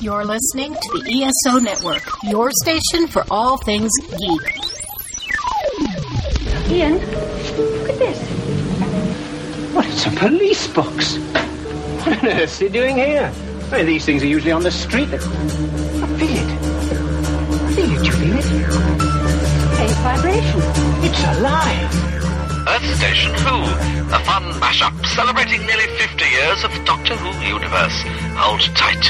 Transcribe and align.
You're 0.00 0.24
listening 0.24 0.74
to 0.74 1.02
the 1.02 1.22
ESO 1.46 1.58
Network, 1.60 2.02
your 2.24 2.50
station 2.62 3.06
for 3.06 3.24
all 3.30 3.56
things 3.58 3.90
geek. 4.00 4.56
Ian, 6.70 6.94
look 6.94 7.88
at 7.88 7.98
this. 7.98 8.18
What, 9.72 9.86
it's 9.86 10.06
a 10.06 10.10
police 10.10 10.66
box. 10.68 11.16
What 11.16 12.18
on 12.18 12.28
earth 12.28 12.60
are 12.60 12.64
you 12.64 12.70
doing 12.70 12.96
here? 12.96 13.32
I 13.72 13.76
mean, 13.78 13.86
these 13.86 14.04
things 14.04 14.22
are 14.22 14.26
usually 14.26 14.52
on 14.52 14.62
the 14.62 14.70
street. 14.70 15.08
I 15.12 15.18
feel 15.18 15.30
it. 15.30 16.50
I 17.62 17.72
feel 17.72 17.92
it. 17.92 18.04
You 18.04 18.12
feel 18.12 18.36
it? 18.36 18.44
Faint 19.76 19.92
vibration. 20.02 20.60
It's 21.04 21.38
alive. 21.38 22.13
Earth 22.74 22.96
Station 22.96 23.32
Who, 23.34 23.62
a 24.12 24.18
fun 24.24 24.42
mashup 24.58 25.06
celebrating 25.06 25.64
nearly 25.64 25.86
50 25.96 26.24
years 26.24 26.64
of 26.64 26.72
the 26.74 26.82
Doctor 26.84 27.14
Who 27.14 27.30
universe. 27.46 28.02
Hold 28.34 28.62
tight. 28.74 29.04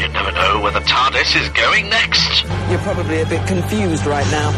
You 0.00 0.08
never 0.08 0.32
know 0.32 0.60
where 0.62 0.72
the 0.72 0.80
TARDIS 0.80 1.36
is 1.38 1.48
going 1.50 1.90
next. 1.90 2.44
You're 2.70 2.78
probably 2.78 3.20
a 3.20 3.26
bit 3.26 3.46
confused 3.46 4.06
right 4.06 4.24
now. 4.30 4.48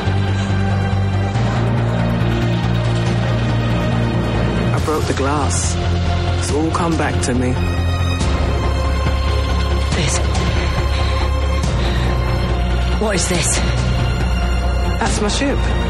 I 4.76 4.82
broke 4.84 5.06
the 5.06 5.14
glass. 5.14 5.74
It's 6.38 6.52
all 6.52 6.70
come 6.70 6.96
back 6.96 7.20
to 7.24 7.34
me. 7.34 7.50
This. 9.96 10.18
What 13.00 13.16
is 13.16 13.28
this? 13.28 13.56
That's 15.00 15.20
my 15.20 15.28
ship. 15.28 15.81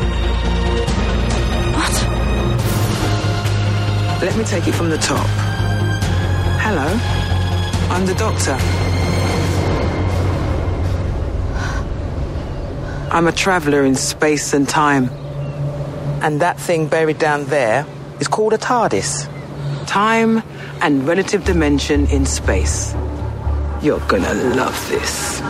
Let 4.23 4.37
me 4.37 4.45
take 4.45 4.69
it 4.69 4.73
from 4.73 4.89
the 4.89 4.99
top. 4.99 5.27
Hello, 6.61 6.87
I'm 7.91 8.07
the 8.07 8.15
doctor. 8.15 8.57
I'm 13.11 13.27
a 13.27 13.33
traveler 13.33 13.85
in 13.85 13.97
space 13.97 14.55
and 14.55 14.69
time. 14.69 15.11
And 16.23 16.41
that 16.41 16.61
thing 16.61 16.87
buried 16.87 17.19
down 17.19 17.47
there 17.47 17.85
is 18.21 18.29
called 18.29 18.53
a 18.53 18.59
TARDIS. 18.59 19.29
Time 19.89 20.45
and 20.81 21.05
relative 21.05 21.45
dimension 21.45 22.07
in 22.07 22.25
space. 22.25 22.95
You're 23.83 24.07
gonna 24.07 24.35
love 24.55 24.89
this. 24.89 25.41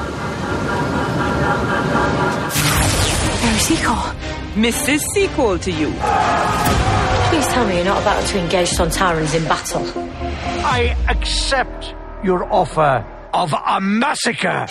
Mary 3.43 3.59
Seacole. 3.59 4.15
Mrs. 4.55 5.01
Seacole 5.13 5.59
to 5.59 5.71
you. 5.71 5.93
Please 7.33 7.47
tell 7.47 7.67
me 7.67 7.77
you're 7.77 7.87
not 7.87 8.03
about 8.03 8.27
to 8.27 8.39
engage 8.39 8.69
Sontarans 8.69 9.35
in 9.35 9.45
battle. 9.49 9.83
I 10.67 10.95
accept 11.09 11.95
your 12.23 12.45
offer 12.53 13.07
of 13.33 13.55
a 13.55 13.81
massacre. 13.81 14.67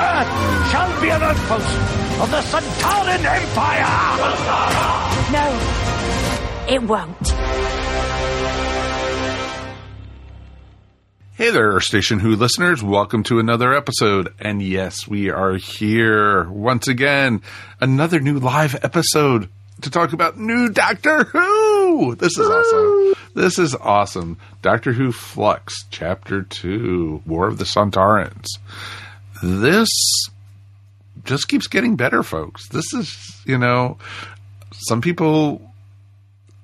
Earth 0.00 0.32
shall 0.72 1.00
be 1.00 1.10
an 1.10 1.22
outpost 1.22 1.78
of 2.20 2.30
the 2.32 2.40
Sontaran 2.50 3.24
Empire! 3.24 3.94
No, 5.30 6.74
it 6.74 6.82
won't. 6.82 7.37
Hey 11.38 11.52
there, 11.52 11.78
Station 11.78 12.18
Who 12.18 12.34
listeners. 12.34 12.82
Welcome 12.82 13.22
to 13.22 13.38
another 13.38 13.72
episode. 13.72 14.34
And 14.40 14.60
yes, 14.60 15.06
we 15.06 15.30
are 15.30 15.54
here 15.54 16.50
once 16.50 16.88
again. 16.88 17.42
Another 17.80 18.18
new 18.18 18.40
live 18.40 18.74
episode 18.82 19.48
to 19.82 19.88
talk 19.88 20.12
about 20.12 20.36
new 20.36 20.68
Doctor 20.68 21.22
Who. 21.22 22.16
This 22.16 22.36
is 22.36 22.48
awesome. 22.48 23.14
This 23.36 23.56
is 23.60 23.76
awesome. 23.76 24.36
Doctor 24.62 24.92
Who 24.92 25.12
Flux, 25.12 25.84
Chapter 25.92 26.42
2, 26.42 27.22
War 27.24 27.46
of 27.46 27.58
the 27.58 27.64
Sontarans. 27.64 28.48
This 29.40 29.90
just 31.24 31.46
keeps 31.46 31.68
getting 31.68 31.94
better, 31.94 32.24
folks. 32.24 32.68
This 32.70 32.92
is, 32.92 33.42
you 33.44 33.58
know, 33.58 33.98
some 34.72 35.00
people 35.00 35.62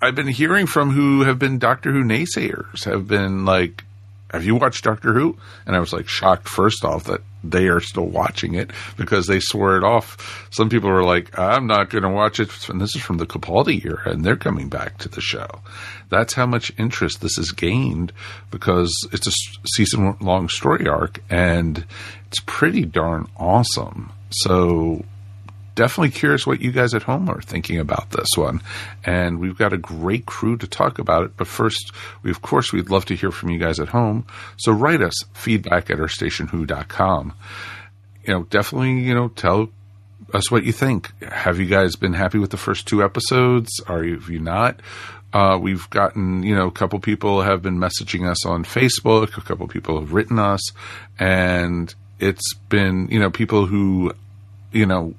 I've 0.02 0.16
been 0.16 0.26
hearing 0.26 0.66
from 0.66 0.90
who 0.90 1.20
have 1.20 1.38
been 1.38 1.60
Doctor 1.60 1.92
Who 1.92 2.02
naysayers 2.02 2.82
have 2.86 3.06
been 3.06 3.44
like, 3.44 3.84
have 4.34 4.44
you 4.44 4.56
watched 4.56 4.84
Doctor 4.84 5.12
Who? 5.12 5.36
And 5.66 5.74
I 5.74 5.80
was 5.80 5.92
like 5.92 6.08
shocked 6.08 6.48
first 6.48 6.84
off 6.84 7.04
that 7.04 7.22
they 7.42 7.68
are 7.68 7.80
still 7.80 8.06
watching 8.06 8.54
it 8.54 8.70
because 8.96 9.26
they 9.26 9.40
swore 9.40 9.76
it 9.76 9.84
off. 9.84 10.48
Some 10.50 10.68
people 10.68 10.90
were 10.90 11.04
like, 11.04 11.38
I'm 11.38 11.66
not 11.66 11.90
going 11.90 12.02
to 12.02 12.08
watch 12.08 12.40
it. 12.40 12.68
And 12.68 12.80
this 12.80 12.96
is 12.96 13.02
from 13.02 13.18
the 13.18 13.26
Capaldi 13.26 13.84
era 13.84 14.10
and 14.10 14.24
they're 14.24 14.36
coming 14.36 14.68
back 14.68 14.98
to 14.98 15.08
the 15.08 15.20
show. 15.20 15.60
That's 16.08 16.34
how 16.34 16.46
much 16.46 16.72
interest 16.78 17.20
this 17.20 17.36
has 17.36 17.52
gained 17.52 18.12
because 18.50 18.92
it's 19.12 19.26
a 19.26 19.32
season 19.74 20.16
long 20.20 20.48
story 20.48 20.88
arc 20.88 21.22
and 21.30 21.84
it's 22.26 22.40
pretty 22.46 22.84
darn 22.84 23.28
awesome. 23.36 24.12
So 24.30 25.04
definitely 25.74 26.10
curious 26.10 26.46
what 26.46 26.60
you 26.60 26.72
guys 26.72 26.94
at 26.94 27.02
home 27.02 27.28
are 27.28 27.40
thinking 27.40 27.78
about 27.78 28.10
this 28.10 28.28
one. 28.36 28.60
And 29.04 29.38
we've 29.40 29.58
got 29.58 29.72
a 29.72 29.78
great 29.78 30.26
crew 30.26 30.56
to 30.58 30.66
talk 30.66 30.98
about 30.98 31.24
it. 31.24 31.36
But 31.36 31.46
first, 31.46 31.92
we, 32.22 32.30
of 32.30 32.42
course, 32.42 32.72
we'd 32.72 32.90
love 32.90 33.04
to 33.06 33.16
hear 33.16 33.30
from 33.30 33.50
you 33.50 33.58
guys 33.58 33.80
at 33.80 33.88
home. 33.88 34.26
So 34.56 34.72
write 34.72 35.02
us 35.02 35.14
feedback 35.32 35.90
at 35.90 35.98
earthstationwho.com. 35.98 37.32
You 38.24 38.34
know, 38.34 38.42
definitely, 38.44 39.00
you 39.00 39.14
know, 39.14 39.28
tell 39.28 39.68
us 40.32 40.50
what 40.50 40.64
you 40.64 40.72
think. 40.72 41.10
Have 41.22 41.58
you 41.58 41.66
guys 41.66 41.96
been 41.96 42.14
happy 42.14 42.38
with 42.38 42.50
the 42.50 42.56
first 42.56 42.86
two 42.86 43.02
episodes? 43.02 43.70
Are 43.86 44.04
you, 44.04 44.22
you 44.28 44.38
not? 44.38 44.80
Uh, 45.32 45.58
we've 45.60 45.90
gotten, 45.90 46.44
you 46.44 46.54
know, 46.54 46.68
a 46.68 46.72
couple 46.72 46.98
people 47.00 47.42
have 47.42 47.60
been 47.60 47.78
messaging 47.78 48.28
us 48.28 48.46
on 48.46 48.64
Facebook. 48.64 49.36
A 49.36 49.40
couple 49.40 49.66
people 49.66 49.98
have 49.98 50.12
written 50.12 50.38
us 50.38 50.62
and 51.18 51.92
it's 52.20 52.54
been, 52.68 53.08
you 53.10 53.18
know, 53.18 53.30
people 53.30 53.66
who, 53.66 54.12
you 54.72 54.86
know, 54.86 55.14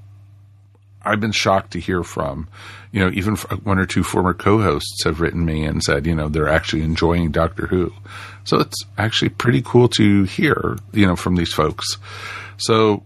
I've 1.06 1.20
been 1.20 1.32
shocked 1.32 1.72
to 1.72 1.80
hear 1.80 2.04
from, 2.04 2.48
you 2.92 3.00
know, 3.00 3.12
even 3.14 3.36
one 3.36 3.80
or 3.80 3.86
two 3.86 4.04
former 4.04 4.34
co-hosts 4.34 5.04
have 5.04 5.22
written 5.22 5.46
me 5.46 5.64
and 5.64 5.84
said, 5.84 6.06
you 6.06 6.16
know, 6.16 6.30
they're 6.30 6.50
actually 6.50 6.82
enjoying 6.82 7.32
Doctor 7.32 7.68
Who. 7.68 7.94
So 8.44 8.60
it's 8.60 8.84
actually 8.98 9.30
pretty 9.30 9.62
cool 9.62 9.88
to 9.90 10.24
hear, 10.24 10.78
you 10.94 11.06
know, 11.06 11.16
from 11.16 11.36
these 11.36 11.54
folks. 11.54 11.98
So, 12.58 13.04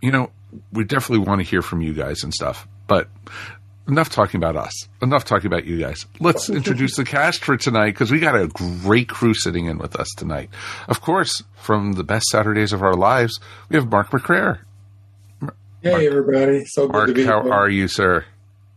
you 0.00 0.10
know, 0.10 0.30
we 0.72 0.84
definitely 0.84 1.26
want 1.26 1.40
to 1.40 1.46
hear 1.46 1.62
from 1.62 1.80
you 1.80 1.94
guys 1.94 2.22
and 2.22 2.32
stuff, 2.32 2.66
but 2.86 3.08
enough 3.88 4.08
talking 4.08 4.38
about 4.38 4.56
us. 4.56 4.88
Enough 5.02 5.24
talking 5.24 5.46
about 5.46 5.64
you 5.64 5.78
guys. 5.78 6.06
Let's 6.20 6.48
introduce 6.48 6.96
the 6.96 7.04
cast 7.04 7.44
for 7.44 7.56
tonight 7.56 7.90
because 7.90 8.10
we 8.10 8.20
got 8.20 8.36
a 8.36 8.48
great 8.48 9.08
crew 9.08 9.34
sitting 9.34 9.66
in 9.66 9.78
with 9.78 9.96
us 9.96 10.08
tonight. 10.16 10.50
Of 10.88 11.00
course, 11.00 11.42
from 11.56 11.92
the 11.92 12.04
best 12.04 12.26
Saturdays 12.26 12.72
of 12.72 12.82
our 12.82 12.94
lives, 12.94 13.40
we 13.68 13.76
have 13.76 13.90
Mark 13.90 14.10
McCray. 14.10 14.58
Hey, 15.84 15.90
Mark, 15.90 16.02
everybody. 16.04 16.64
So 16.64 16.86
good 16.86 16.92
Mark, 16.92 17.08
to 17.08 17.14
be 17.14 17.24
how 17.24 17.42
here. 17.42 17.52
How 17.52 17.58
are 17.58 17.68
you, 17.68 17.88
sir? 17.88 18.24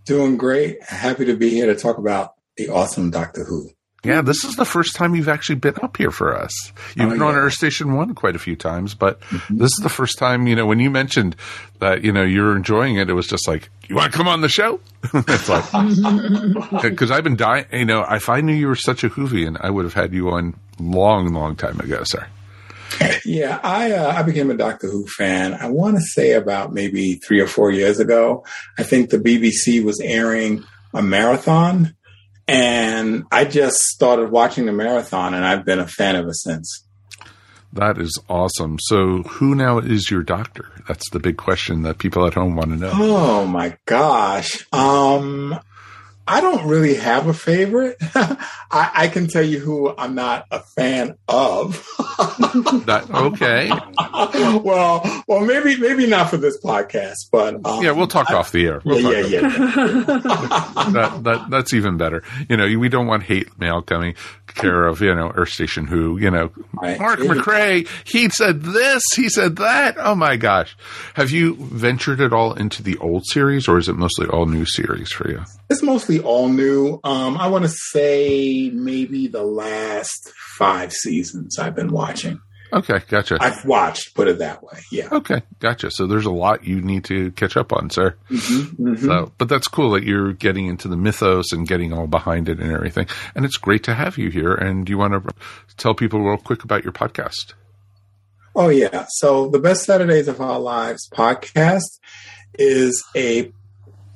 Doing 0.04 0.36
great. 0.38 0.84
Happy 0.84 1.24
to 1.26 1.38
be 1.38 1.50
here 1.50 1.68
to 1.68 1.76
talk 1.76 1.98
about 1.98 2.34
the 2.58 2.68
awesome 2.68 3.12
Doctor 3.12 3.46
Who. 3.46 3.70
Yeah, 4.04 4.22
this 4.22 4.44
is 4.44 4.56
the 4.58 4.66
first 4.66 4.96
time 4.96 5.16
you've 5.16 5.30
actually 5.30 5.56
been 5.56 5.76
up 5.82 5.96
here 5.96 6.12
for 6.12 6.36
us. 6.38 6.52
You've 6.96 7.08
Oh, 7.08 7.12
been 7.12 7.22
on 7.22 7.34
yeah. 7.34 7.40
Earth 7.40 7.54
Station 7.54 7.94
One 7.96 8.14
quite 8.14 8.36
a 8.36 8.40
few 8.40 8.58
times, 8.58 8.94
but 8.94 9.22
mm-hmm. 9.22 9.58
this 9.58 9.72
is 9.72 9.80
the 9.84 9.90
first 9.90 10.18
time, 10.18 10.48
you 10.48 10.56
know, 10.56 10.66
when 10.66 10.80
you 10.80 10.90
mentioned 10.90 11.36
that, 11.80 12.04
you 12.04 12.12
know, 12.12 12.24
you're 12.24 12.56
enjoying 12.56 12.98
it, 12.98 13.10
it 13.10 13.14
was 13.14 13.28
just 13.28 13.48
like, 13.48 13.70
you 13.88 13.96
want 13.96 14.12
to 14.12 14.18
come 14.18 14.28
on 14.28 14.42
the 14.42 14.50
show? 14.50 14.80
it's 15.14 15.48
like, 15.50 16.82
because 16.82 17.10
I've 17.10 17.24
been 17.24 17.38
dying, 17.38 17.66
you 17.72 17.86
know, 17.86 18.06
if 18.10 18.28
I 18.30 18.42
knew 18.42 18.54
you 18.54 18.68
were 18.68 18.76
such 18.76 19.04
a 19.06 19.10
Whovian, 19.10 19.58
I 19.62 19.70
would 19.70 19.86
have 19.86 19.94
had 19.94 20.14
you 20.14 20.30
on 20.30 20.56
long, 20.78 21.34
long 21.34 21.56
time 21.56 21.80
ago, 21.80 22.04
sir. 22.04 22.28
Yeah, 23.26 23.60
I 23.62 23.92
uh, 23.92 24.14
I 24.14 24.24
became 24.24 24.50
a 24.52 24.56
Doctor 24.56 24.88
Who 24.88 25.06
fan. 25.06 25.54
I 25.54 25.68
want 25.68 25.98
to 25.98 26.02
say 26.02 26.32
about 26.32 26.72
maybe 26.74 27.16
three 27.16 27.42
or 27.42 27.48
four 27.48 27.72
years 27.72 28.00
ago. 28.00 28.46
I 28.78 28.84
think 28.84 29.10
the 29.10 29.18
BBC 29.18 29.84
was 29.84 30.00
airing 30.00 30.64
a 30.94 31.02
marathon, 31.02 31.94
and 32.48 33.26
I 33.30 33.44
just 33.44 33.80
started 33.80 34.32
watching 34.32 34.66
the 34.66 34.72
marathon, 34.72 35.34
and 35.34 35.46
I've 35.46 35.66
been 35.66 35.80
a 35.80 35.88
fan 35.88 36.16
ever 36.16 36.32
since. 36.32 36.86
That 37.74 37.98
is 37.98 38.18
awesome. 38.30 38.78
So, 38.80 39.24
who 39.24 39.54
now 39.56 39.80
is 39.80 40.10
your 40.10 40.24
doctor? 40.24 40.72
That's 40.88 41.10
the 41.10 41.20
big 41.20 41.38
question 41.38 41.82
that 41.84 41.98
people 41.98 42.26
at 42.26 42.34
home 42.34 42.56
want 42.56 42.70
to 42.70 42.78
know. 42.78 42.92
Oh 42.94 43.46
my 43.46 43.78
gosh. 43.86 44.66
Um, 44.72 45.60
I 46.28 46.42
don't 46.42 46.68
really 46.68 46.96
have 46.96 47.28
a 47.28 47.34
favorite. 47.34 47.98
I, 48.16 48.92
I 48.94 49.08
can 49.08 49.28
tell 49.28 49.44
you 49.44 49.60
who 49.60 49.94
I'm 49.98 50.14
not 50.16 50.46
a 50.52 50.60
fan 50.60 51.18
of. 51.28 51.86
That, 52.88 53.10
okay. 53.10 53.70
well, 54.64 55.24
well, 55.28 55.42
maybe 55.46 55.78
maybe 55.78 56.08
not 56.08 56.30
for 56.30 56.38
this 56.38 56.60
podcast, 56.62 57.16
but 57.32 57.56
um, 57.66 57.84
Yeah, 57.84 57.92
we'll 57.92 58.08
talk 58.08 58.32
off 58.32 58.52
the 58.52 58.66
air. 58.66 58.82
We'll 58.84 59.00
yeah, 59.02 59.20
yeah, 59.20 59.42
yeah. 59.42 59.50
that, 60.92 61.20
that 61.24 61.50
that's 61.50 61.74
even 61.74 61.98
better. 61.98 62.24
You 62.50 62.58
know, 62.58 62.66
we 62.80 62.90
don't 62.90 63.08
want 63.08 63.24
hate 63.24 63.60
mail 63.60 63.82
coming 63.82 64.16
care 64.48 64.88
of 64.88 65.02
you 65.02 65.14
know 65.14 65.32
Earth 65.36 65.50
Station 65.50 65.86
Who. 65.88 66.18
You 66.18 66.32
know, 66.32 66.52
Right. 66.74 67.00
Mark 67.00 67.20
McCray. 67.20 67.88
He 68.06 68.30
said 68.30 68.64
this. 68.64 69.04
He 69.16 69.30
said 69.30 69.58
that. 69.58 69.96
Oh 69.98 70.16
my 70.16 70.38
gosh! 70.38 70.76
Have 71.16 71.32
you 71.32 71.56
ventured 71.56 72.22
at 72.22 72.34
all 72.34 72.54
into 72.54 72.82
the 72.84 72.98
old 72.98 73.24
series, 73.28 73.68
or 73.68 73.78
is 73.78 73.88
it 73.90 73.96
mostly 73.96 74.28
all 74.28 74.46
new 74.46 74.66
series 74.66 75.12
for 75.12 75.30
you? 75.30 75.44
It's 75.70 75.84
mostly 75.84 76.17
all 76.20 76.50
new. 76.50 77.00
Um, 77.04 77.38
I 77.38 77.48
want 77.48 77.64
to 77.66 77.70
say 77.70 78.70
maybe 78.74 79.28
the 79.28 79.44
last 79.44 80.32
five 80.58 80.92
seasons 80.92 81.60
I've 81.60 81.76
been 81.76 81.92
watching. 81.92 82.40
Okay, 82.74 83.02
gotcha. 83.08 83.38
I've 83.40 83.64
watched, 83.66 84.14
put 84.14 84.28
it 84.28 84.40
that 84.40 84.62
way. 84.62 84.80
Yeah. 84.92 85.08
Okay, 85.12 85.42
gotcha. 85.60 85.90
So 85.90 86.06
there's 86.06 86.26
a 86.26 86.32
lot 86.32 86.66
you 86.66 86.82
need 86.82 87.06
to 87.06 87.32
catch 87.32 87.56
up 87.56 87.72
on, 87.72 87.90
sir. 87.90 88.16
Mm-hmm, 88.30 88.90
mm-hmm. 88.90 89.06
So, 89.06 89.32
but 89.38 89.48
that's 89.48 89.70
cool 89.70 89.92
that 89.92 90.04
you're 90.04 90.34
getting 90.34 90.68
into 90.68 90.90
the 90.90 90.98
mythos 90.98 91.54
and 91.54 91.68
getting 91.68 91.94
all 91.94 92.08
behind 92.08 92.50
it 92.50 92.60
and 92.60 92.72
everything. 92.72 93.08
And 93.36 93.46
it's 93.46 93.58
great 93.58 93.84
to 93.84 93.94
have 93.94 94.18
you 94.18 94.30
here. 94.30 94.54
And 94.54 94.86
do 94.86 94.90
you 94.92 94.98
want 94.98 95.14
to 95.14 95.34
tell 95.78 95.94
people 95.94 96.22
real 96.22 96.38
quick 96.38 96.64
about 96.64 96.84
your 96.84 96.94
podcast? 96.94 97.54
Oh 98.54 98.70
yeah. 98.70 99.06
So 99.10 99.50
the 99.50 99.60
best 99.60 99.84
Saturdays 99.84 100.28
of 100.28 100.42
our 100.42 100.60
lives 100.60 101.08
podcast 101.14 102.00
is 102.58 103.02
a 103.16 103.52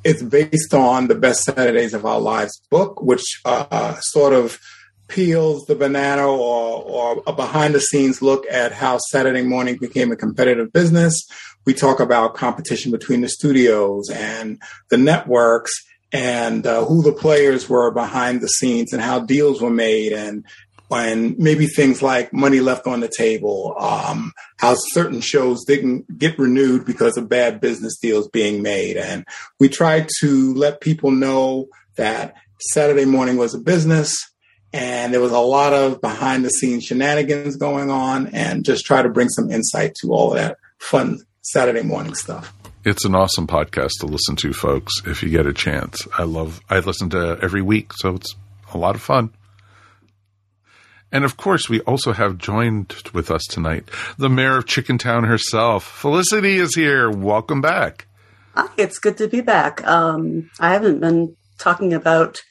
it's 0.03 0.24
based 0.24 0.74
on 0.74 1.07
the 1.07 1.15
best 1.15 1.44
Saturdays 1.44 1.94
of 1.94 2.06
our 2.06 2.19
lives 2.19 2.62
book, 2.69 3.01
which 3.01 3.42
uh, 3.45 3.95
sort 4.00 4.33
of 4.33 4.59
peels 5.07 5.65
the 5.65 5.75
banana 5.75 6.25
or, 6.25 6.83
or 6.83 7.24
a 7.27 7.33
behind 7.33 7.75
the 7.75 7.81
scenes 7.81 8.21
look 8.21 8.45
at 8.50 8.71
how 8.71 8.98
Saturday 9.09 9.44
morning 9.44 9.77
became 9.77 10.12
a 10.12 10.15
competitive 10.15 10.71
business. 10.71 11.21
We 11.65 11.74
talk 11.74 12.00
about 12.00 12.36
competition 12.36 12.92
between 12.92 13.21
the 13.21 13.30
studios 13.30 14.09
and 14.09 14.62
the 14.89 14.98
networks 14.98 15.71
and 16.13 16.65
uh, 16.65 16.86
who 16.86 17.03
the 17.03 17.12
players 17.12 17.69
were 17.69 17.92
behind 17.92 18.42
the 18.42 18.48
scenes 18.48 18.94
and 18.94 19.01
how 19.01 19.19
deals 19.19 19.62
were 19.62 19.69
made 19.69 20.13
and 20.13 20.45
and 20.92 21.38
maybe 21.38 21.68
things 21.68 22.02
like 22.02 22.34
money 22.34 22.60
left 22.60 22.88
on 22.88 23.00
the 23.00 23.12
table, 23.16 23.76
um, 23.80 24.34
how 24.58 24.76
certain 24.76 25.22
shows 25.22 25.64
didn't 25.66 26.18
get 26.18 26.38
renewed 26.38 26.86
because 26.86 27.18
of 27.18 27.30
bad 27.30 27.62
business 27.62 27.98
deals 27.98 28.28
being 28.28 28.62
made. 28.62 28.98
And 28.98 29.26
we 29.60 29.70
tried 29.70 30.10
to 30.20 30.54
let 30.54 30.82
people 30.82 31.12
know 31.12 31.68
that 31.96 32.36
Saturday 32.74 33.06
morning 33.06 33.38
was 33.38 33.54
a 33.54 33.60
business 33.60 34.16
and 34.74 35.14
there 35.14 35.22
was 35.22 35.32
a 35.32 35.40
lot 35.40 35.74
of 35.74 36.00
behind 36.02 36.46
the 36.46 36.50
scenes 36.50 36.86
shenanigans 36.86 37.58
going 37.58 37.90
on 37.90 38.28
and 38.28 38.64
just 38.64 38.86
try 38.86 39.02
to 39.02 39.10
bring 39.10 39.30
some 39.30 39.52
insight 39.52 39.96
to 39.96 40.12
all 40.12 40.32
of 40.32 40.38
that 40.38 40.58
fun 40.78 41.20
Saturday 41.42 41.84
morning 41.84 42.16
stuff. 42.16 42.54
It's 42.84 43.06
an 43.06 43.14
awesome 43.14 43.46
podcast 43.46 43.92
to 44.00 44.08
listen 44.08 44.36
to, 44.38 44.54
folks, 44.54 44.94
if 45.06 45.22
you 45.22 45.30
get 45.30 45.46
a 45.46 45.54
chance. 45.54 46.08
I 46.18 46.24
love, 46.24 46.62
I 46.70 46.80
listen 46.80 47.10
to 47.12 47.38
every 47.42 47.62
week, 47.62 47.94
so 47.94 48.16
it's 48.16 48.36
a 48.74 48.78
lot 48.78 48.96
of 48.96 49.02
fun. 49.02 49.32
And 51.12 51.25
of 51.25 51.36
course, 51.36 51.68
we 51.68 51.81
also 51.81 52.13
have 52.13 52.38
joined 52.38 52.96
with 53.13 53.30
us 53.30 53.44
tonight 53.46 53.90
the 54.18 54.30
mayor 54.30 54.58
of 54.58 54.66
Chickentown 54.66 55.28
herself. 55.28 55.84
Felicity 55.84 56.56
is 56.56 56.74
here. 56.74 57.12
Welcome 57.12 57.60
back. 57.60 58.08
Hi, 58.56 58.68
it's 58.78 58.98
good 58.98 59.18
to 59.18 59.28
be 59.28 59.42
back. 59.42 59.86
Um, 59.86 60.50
I 60.60 60.72
haven't 60.72 61.00
been 61.00 61.36
talking 61.58 61.94
about 61.94 62.42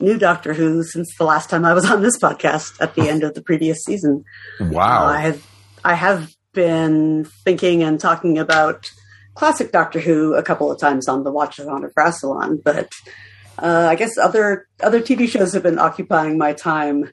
new 0.00 0.16
Doctor 0.16 0.54
Who 0.54 0.84
since 0.84 1.12
the 1.18 1.24
last 1.24 1.50
time 1.50 1.64
I 1.64 1.74
was 1.74 1.90
on 1.90 2.02
this 2.02 2.18
podcast 2.18 2.80
at 2.80 2.94
the 2.94 3.08
end 3.08 3.24
of 3.24 3.34
the 3.34 3.42
previous 3.42 3.78
season. 3.84 4.24
Wow. 4.60 5.06
Uh, 5.06 5.10
I 5.10 5.20
have 5.20 5.46
I 5.84 5.94
have 5.94 6.30
been 6.52 7.24
thinking 7.44 7.82
and 7.82 7.98
talking 8.00 8.38
about 8.38 8.90
classic 9.34 9.72
Doctor 9.72 9.98
Who 9.98 10.34
a 10.34 10.42
couple 10.42 10.70
of 10.70 10.80
times 10.80 11.08
on 11.08 11.24
the 11.24 11.32
Watchathon 11.32 11.84
of 11.84 11.92
Rassilon, 11.94 12.62
but 12.62 12.92
uh, 13.58 13.86
I 13.90 13.96
guess 13.96 14.16
other 14.18 14.68
other 14.80 15.00
TV 15.00 15.28
shows 15.28 15.52
have 15.52 15.64
been 15.64 15.80
occupying 15.80 16.38
my 16.38 16.52
time 16.52 17.10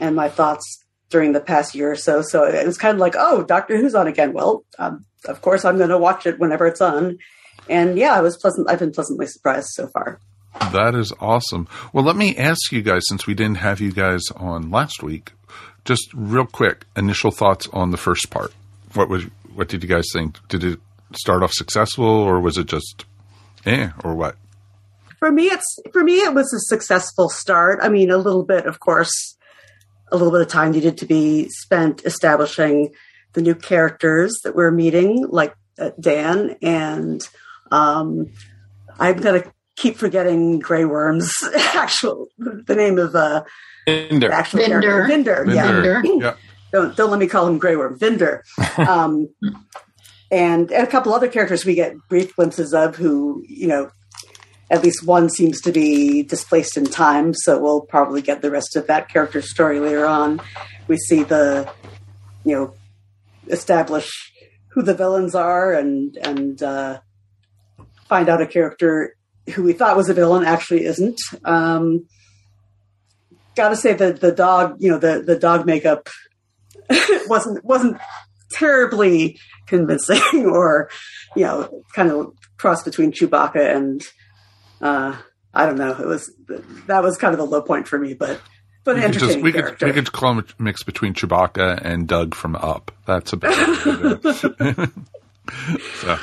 and 0.00 0.16
my 0.16 0.28
thoughts 0.28 0.84
during 1.08 1.32
the 1.32 1.40
past 1.40 1.74
year 1.74 1.92
or 1.92 1.96
so. 1.96 2.22
So 2.22 2.44
it 2.44 2.66
was 2.66 2.78
kind 2.78 2.94
of 2.94 3.00
like, 3.00 3.14
oh, 3.16 3.42
Doctor 3.42 3.76
Who's 3.76 3.94
on 3.94 4.06
again. 4.06 4.32
Well, 4.32 4.64
um, 4.78 5.04
of 5.26 5.40
course, 5.40 5.64
I'm 5.64 5.78
going 5.78 5.90
to 5.90 5.98
watch 5.98 6.26
it 6.26 6.38
whenever 6.38 6.66
it's 6.66 6.80
on. 6.80 7.18
And 7.68 7.98
yeah, 7.98 8.14
I 8.14 8.20
was 8.20 8.36
pleasant. 8.36 8.70
I've 8.70 8.78
been 8.78 8.92
pleasantly 8.92 9.26
surprised 9.26 9.68
so 9.70 9.88
far. 9.88 10.20
That 10.72 10.94
is 10.94 11.12
awesome. 11.20 11.68
Well, 11.92 12.04
let 12.04 12.16
me 12.16 12.36
ask 12.36 12.72
you 12.72 12.82
guys, 12.82 13.02
since 13.06 13.26
we 13.26 13.34
didn't 13.34 13.58
have 13.58 13.80
you 13.80 13.92
guys 13.92 14.22
on 14.36 14.70
last 14.70 15.02
week, 15.02 15.32
just 15.84 16.08
real 16.14 16.46
quick, 16.46 16.84
initial 16.96 17.30
thoughts 17.30 17.68
on 17.72 17.90
the 17.90 17.96
first 17.96 18.30
part. 18.30 18.52
What 18.94 19.08
was 19.08 19.24
what 19.54 19.68
did 19.68 19.82
you 19.82 19.88
guys 19.88 20.06
think? 20.12 20.38
Did 20.48 20.64
it 20.64 20.80
start 21.12 21.42
off 21.42 21.52
successful, 21.52 22.04
or 22.04 22.40
was 22.40 22.58
it 22.58 22.66
just 22.66 23.04
eh, 23.64 23.90
or 24.02 24.14
what? 24.14 24.36
For 25.18 25.30
me, 25.30 25.46
it's 25.46 25.78
for 25.92 26.02
me 26.02 26.18
it 26.20 26.34
was 26.34 26.52
a 26.52 26.60
successful 26.60 27.28
start. 27.28 27.78
I 27.82 27.88
mean, 27.88 28.10
a 28.10 28.18
little 28.18 28.44
bit, 28.44 28.66
of 28.66 28.80
course, 28.80 29.35
a 30.12 30.16
little 30.16 30.32
bit 30.32 30.40
of 30.40 30.48
time 30.48 30.72
needed 30.72 30.98
to 30.98 31.06
be 31.06 31.48
spent 31.48 32.04
establishing 32.04 32.92
the 33.32 33.42
new 33.42 33.54
characters 33.54 34.38
that 34.44 34.54
we're 34.54 34.70
meeting, 34.70 35.26
like 35.28 35.54
uh, 35.78 35.90
Dan 36.00 36.56
and 36.62 37.28
um, 37.70 38.32
I'm 38.98 39.18
gonna 39.18 39.44
keep 39.76 39.96
forgetting 39.96 40.58
Grey 40.58 40.84
Worm's 40.84 41.32
actual 41.74 42.28
the 42.38 42.74
name 42.74 42.98
of 42.98 43.14
uh 43.14 43.44
Vinder. 43.86 44.30
actual 44.30 44.60
Vinder. 44.60 44.80
character. 44.80 45.44
Vinder, 45.44 45.54
yeah. 45.54 45.66
Vinder. 45.66 46.02
Yeah. 46.22 46.34
Don't 46.72 46.96
don't 46.96 47.10
let 47.10 47.20
me 47.20 47.26
call 47.26 47.46
him 47.46 47.58
Grey 47.58 47.76
Worm. 47.76 47.98
Vinder. 47.98 48.40
Um, 48.78 49.28
and 50.30 50.70
a 50.72 50.86
couple 50.86 51.14
other 51.14 51.28
characters 51.28 51.64
we 51.64 51.74
get 51.76 51.94
brief 52.08 52.34
glimpses 52.34 52.74
of 52.74 52.96
who, 52.96 53.44
you 53.46 53.68
know, 53.68 53.90
at 54.70 54.82
least 54.82 55.06
one 55.06 55.28
seems 55.28 55.60
to 55.62 55.72
be 55.72 56.22
displaced 56.22 56.76
in 56.76 56.84
time, 56.84 57.34
so 57.34 57.60
we'll 57.60 57.82
probably 57.82 58.20
get 58.20 58.42
the 58.42 58.50
rest 58.50 58.74
of 58.76 58.86
that 58.88 59.08
character's 59.08 59.50
story 59.50 59.78
later 59.78 60.06
on. 60.06 60.40
We 60.88 60.96
see 60.96 61.22
the, 61.22 61.70
you 62.44 62.56
know, 62.56 62.74
establish 63.48 64.10
who 64.68 64.82
the 64.82 64.94
villains 64.94 65.34
are 65.34 65.72
and 65.72 66.16
and 66.16 66.62
uh, 66.62 67.00
find 68.08 68.28
out 68.28 68.42
a 68.42 68.46
character 68.46 69.16
who 69.54 69.62
we 69.62 69.72
thought 69.72 69.96
was 69.96 70.08
a 70.08 70.14
villain 70.14 70.44
actually 70.44 70.84
isn't. 70.84 71.18
Um, 71.44 72.06
Got 73.54 73.70
to 73.70 73.76
say 73.76 73.94
that 73.94 74.20
the 74.20 74.32
dog, 74.32 74.76
you 74.80 74.90
know, 74.90 74.98
the 74.98 75.22
the 75.22 75.38
dog 75.38 75.64
makeup 75.64 76.10
wasn't 77.26 77.64
wasn't 77.64 77.98
terribly 78.50 79.38
convincing, 79.66 80.44
or 80.46 80.90
you 81.34 81.44
know, 81.44 81.82
kind 81.94 82.10
of 82.10 82.34
cross 82.58 82.82
between 82.82 83.12
Chewbacca 83.12 83.74
and 83.74 84.02
uh, 84.80 85.16
I 85.54 85.66
don't 85.66 85.78
know. 85.78 85.92
It 85.92 86.06
was 86.06 86.30
that 86.86 87.02
was 87.02 87.16
kind 87.16 87.34
of 87.34 87.40
a 87.40 87.44
low 87.44 87.62
point 87.62 87.88
for 87.88 87.98
me, 87.98 88.14
but 88.14 88.40
but 88.84 88.96
We 88.96 89.02
could, 89.02 89.12
just, 89.14 89.24
entertaining 89.24 89.44
we, 89.44 89.52
could, 89.52 89.60
character. 89.60 89.86
we 89.86 89.92
could 89.92 90.12
call 90.12 90.38
it 90.38 90.54
a 90.58 90.62
mix 90.62 90.84
between 90.84 91.12
Chewbacca 91.14 91.80
and 91.82 92.06
Doug 92.06 92.34
from 92.34 92.54
Up. 92.56 92.92
That's 93.06 93.32
about 93.32 93.52
it. 93.58 94.22
so, 96.00 96.18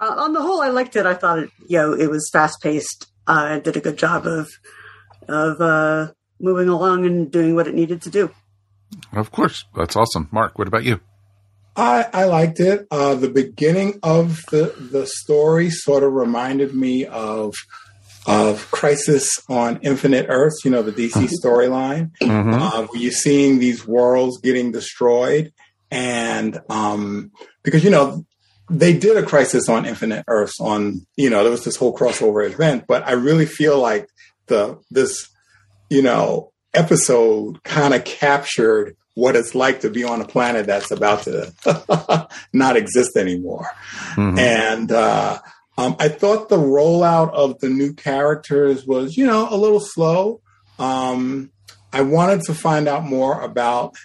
uh, 0.00 0.14
on 0.18 0.32
the 0.32 0.40
whole, 0.42 0.60
I 0.60 0.68
liked 0.68 0.96
it. 0.96 1.06
I 1.06 1.14
thought 1.14 1.38
it, 1.38 1.50
you 1.68 1.78
know, 1.78 1.92
it 1.92 2.10
was 2.10 2.28
fast 2.32 2.60
paced. 2.60 3.06
Uh, 3.26 3.54
it 3.58 3.64
did 3.64 3.76
a 3.76 3.80
good 3.80 3.98
job 3.98 4.26
of 4.26 4.50
of 5.28 5.60
uh, 5.60 6.12
moving 6.40 6.68
along 6.68 7.06
and 7.06 7.30
doing 7.30 7.54
what 7.54 7.68
it 7.68 7.74
needed 7.74 8.02
to 8.02 8.10
do. 8.10 8.30
of 9.12 9.30
course, 9.30 9.64
that's 9.76 9.94
awesome. 9.94 10.28
Mark, 10.32 10.58
what 10.58 10.66
about 10.66 10.84
you? 10.84 11.00
I, 11.74 12.06
I 12.12 12.24
liked 12.24 12.60
it. 12.60 12.86
Uh, 12.90 13.14
the 13.14 13.28
beginning 13.30 13.98
of 14.02 14.40
the, 14.50 14.74
the 14.90 15.06
story 15.06 15.70
sort 15.70 16.02
of 16.02 16.12
reminded 16.12 16.74
me 16.74 17.06
of 17.06 17.54
of 18.24 18.70
Crisis 18.70 19.28
on 19.48 19.80
Infinite 19.82 20.26
Earths, 20.28 20.64
you 20.64 20.70
know, 20.70 20.82
the 20.82 20.92
DC 20.92 21.28
storyline, 21.42 22.12
Mhm. 22.22 22.54
uh, 22.54 22.86
where 22.86 23.00
you're 23.02 23.10
seeing 23.10 23.58
these 23.58 23.84
worlds 23.84 24.38
getting 24.40 24.70
destroyed. 24.70 25.52
And 25.90 26.60
um, 26.68 27.32
because, 27.64 27.82
you 27.82 27.90
know, 27.90 28.24
they 28.70 28.96
did 28.96 29.16
a 29.16 29.24
Crisis 29.24 29.68
on 29.68 29.86
Infinite 29.86 30.24
Earths 30.28 30.60
on, 30.60 31.04
you 31.16 31.30
know, 31.30 31.42
there 31.42 31.50
was 31.50 31.64
this 31.64 31.74
whole 31.76 31.96
crossover 31.96 32.48
event, 32.48 32.84
but 32.86 33.02
I 33.06 33.12
really 33.12 33.44
feel 33.46 33.80
like 33.80 34.06
the 34.46 34.78
this, 34.90 35.28
you 35.90 36.00
know, 36.02 36.52
episode 36.74 37.62
kind 37.64 37.92
of 37.92 38.04
captured 38.04 38.96
what 39.14 39.36
it's 39.36 39.54
like 39.54 39.80
to 39.80 39.90
be 39.90 40.04
on 40.04 40.20
a 40.20 40.26
planet 40.26 40.66
that's 40.66 40.90
about 40.90 41.22
to 41.24 42.28
not 42.52 42.76
exist 42.76 43.16
anymore. 43.16 43.66
Mhm. 44.14 44.38
And 44.38 44.92
uh, 44.92 45.38
um, 45.76 45.96
I 45.98 46.08
thought 46.08 46.48
the 46.48 46.56
rollout 46.56 47.32
of 47.32 47.58
the 47.60 47.68
new 47.68 47.92
characters 47.92 48.86
was, 48.86 49.16
you 49.16 49.26
know, 49.26 49.48
a 49.50 49.56
little 49.56 49.80
slow. 49.80 50.40
Um, 50.78 51.50
I 51.92 52.02
wanted 52.02 52.42
to 52.42 52.54
find 52.54 52.88
out 52.88 53.04
more 53.04 53.40
about 53.42 53.96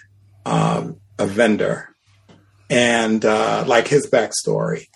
um, 0.44 1.00
a 1.18 1.26
Vinder 1.26 1.86
and 2.70 3.24
uh, 3.24 3.64
like 3.66 3.88
his 3.88 4.08
backstory. 4.10 4.86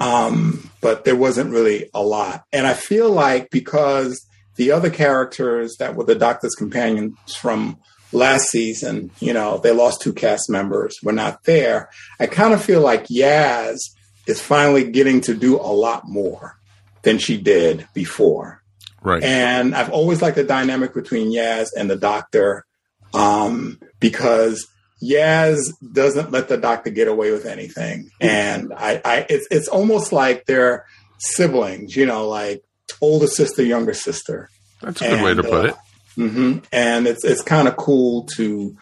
Um, 0.00 0.70
but 0.80 1.04
there 1.04 1.16
wasn't 1.16 1.52
really 1.52 1.88
a 1.94 2.02
lot. 2.02 2.44
And 2.52 2.66
I 2.66 2.74
feel 2.74 3.10
like 3.10 3.50
because 3.50 4.26
the 4.56 4.72
other 4.72 4.90
characters 4.90 5.76
that 5.78 5.94
were 5.94 6.04
the 6.04 6.14
Doctor's 6.14 6.54
companions 6.54 7.16
from 7.36 7.78
last 8.14 8.48
season, 8.48 9.10
you 9.20 9.32
know, 9.32 9.58
they 9.58 9.72
lost 9.72 10.00
two 10.00 10.12
cast 10.12 10.48
members, 10.48 10.98
were 11.02 11.12
not 11.12 11.44
there. 11.44 11.90
I 12.18 12.26
kind 12.26 12.54
of 12.54 12.64
feel 12.64 12.80
like 12.80 13.06
Yaz 13.08 13.78
is 14.26 14.40
finally 14.40 14.90
getting 14.90 15.20
to 15.22 15.34
do 15.34 15.56
a 15.56 15.72
lot 15.72 16.08
more 16.08 16.56
than 17.02 17.18
she 17.18 17.36
did 17.36 17.86
before. 17.92 18.62
Right. 19.02 19.22
And 19.22 19.74
I've 19.74 19.90
always 19.90 20.22
liked 20.22 20.36
the 20.36 20.44
dynamic 20.44 20.94
between 20.94 21.30
Yaz 21.30 21.68
and 21.76 21.90
the 21.90 21.96
doctor 21.96 22.64
um, 23.12 23.78
because 24.00 24.66
Yaz 25.02 25.58
doesn't 25.92 26.30
let 26.30 26.48
the 26.48 26.56
doctor 26.56 26.90
get 26.90 27.08
away 27.08 27.30
with 27.30 27.44
anything. 27.44 28.10
And 28.20 28.72
I, 28.72 29.00
I 29.04 29.26
it's, 29.28 29.46
it's 29.50 29.68
almost 29.68 30.12
like 30.12 30.46
they're 30.46 30.86
siblings, 31.18 31.94
you 31.94 32.06
know, 32.06 32.26
like 32.28 32.64
older 33.00 33.26
sister, 33.26 33.62
younger 33.62 33.94
sister. 33.94 34.48
That's 34.80 35.02
a 35.02 35.08
good 35.10 35.22
way 35.22 35.34
to 35.34 35.42
put 35.42 35.66
it. 35.66 35.76
Hmm 36.14 36.58
And 36.72 37.06
it's 37.06 37.24
it's 37.24 37.42
kind 37.42 37.68
of 37.68 37.76
cool 37.76 38.24
to, 38.36 38.76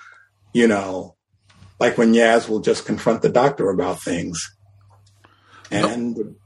you 0.52 0.66
know, 0.68 1.16
like 1.80 1.96
when 1.98 2.12
Yaz 2.14 2.48
will 2.48 2.60
just 2.60 2.84
confront 2.86 3.22
the 3.22 3.28
doctor 3.28 3.70
about 3.70 4.02
things, 4.02 4.38
and 5.70 6.36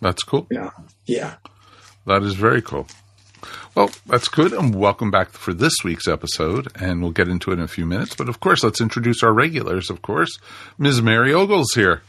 That's 0.00 0.22
cool. 0.22 0.46
you 0.50 0.58
know, 0.58 0.70
yeah. 1.06 1.34
That 2.06 2.22
is 2.22 2.34
very 2.34 2.62
cool. 2.62 2.86
Well, 3.74 3.90
that's 4.06 4.28
good, 4.28 4.52
and 4.52 4.74
welcome 4.74 5.10
back 5.10 5.30
for 5.32 5.52
this 5.52 5.74
week's 5.84 6.08
episode, 6.08 6.68
and 6.76 7.02
we'll 7.02 7.10
get 7.10 7.28
into 7.28 7.50
it 7.50 7.54
in 7.54 7.60
a 7.60 7.68
few 7.68 7.84
minutes. 7.84 8.14
But 8.14 8.28
of 8.28 8.40
course, 8.40 8.64
let's 8.64 8.80
introduce 8.80 9.22
our 9.22 9.32
regulars. 9.32 9.90
Of 9.90 10.00
course, 10.02 10.38
Ms. 10.78 11.02
Mary 11.02 11.34
Ogles 11.34 11.72
here. 11.74 12.02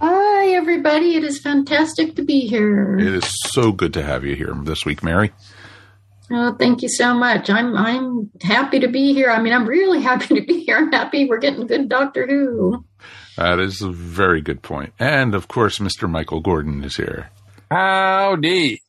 Hi, 0.00 0.48
everybody. 0.54 1.16
It 1.16 1.24
is 1.24 1.40
fantastic 1.40 2.16
to 2.16 2.22
be 2.24 2.46
here. 2.46 2.98
It 2.98 3.14
is 3.14 3.30
so 3.52 3.72
good 3.72 3.92
to 3.94 4.02
have 4.02 4.24
you 4.24 4.34
here 4.34 4.54
this 4.62 4.86
week, 4.86 5.02
Mary. 5.02 5.32
Oh, 6.34 6.54
thank 6.58 6.80
you 6.82 6.88
so 6.88 7.14
much. 7.14 7.50
I'm 7.50 7.76
I'm 7.76 8.30
happy 8.40 8.80
to 8.80 8.88
be 8.88 9.12
here. 9.12 9.30
I 9.30 9.40
mean, 9.42 9.52
I'm 9.52 9.66
really 9.68 10.00
happy 10.00 10.34
to 10.34 10.42
be 10.46 10.64
here. 10.64 10.78
I'm 10.78 10.90
happy 10.90 11.26
we're 11.28 11.38
getting 11.38 11.66
good 11.66 11.88
Doctor 11.88 12.26
Who. 12.26 12.84
That 13.36 13.58
is 13.60 13.82
a 13.82 13.90
very 13.90 14.40
good 14.40 14.62
point. 14.62 14.92
And 14.98 15.34
of 15.34 15.48
course, 15.48 15.78
Mr. 15.78 16.08
Michael 16.08 16.40
Gordon 16.40 16.84
is 16.84 16.96
here, 16.96 17.30
Howdy. 17.70 18.80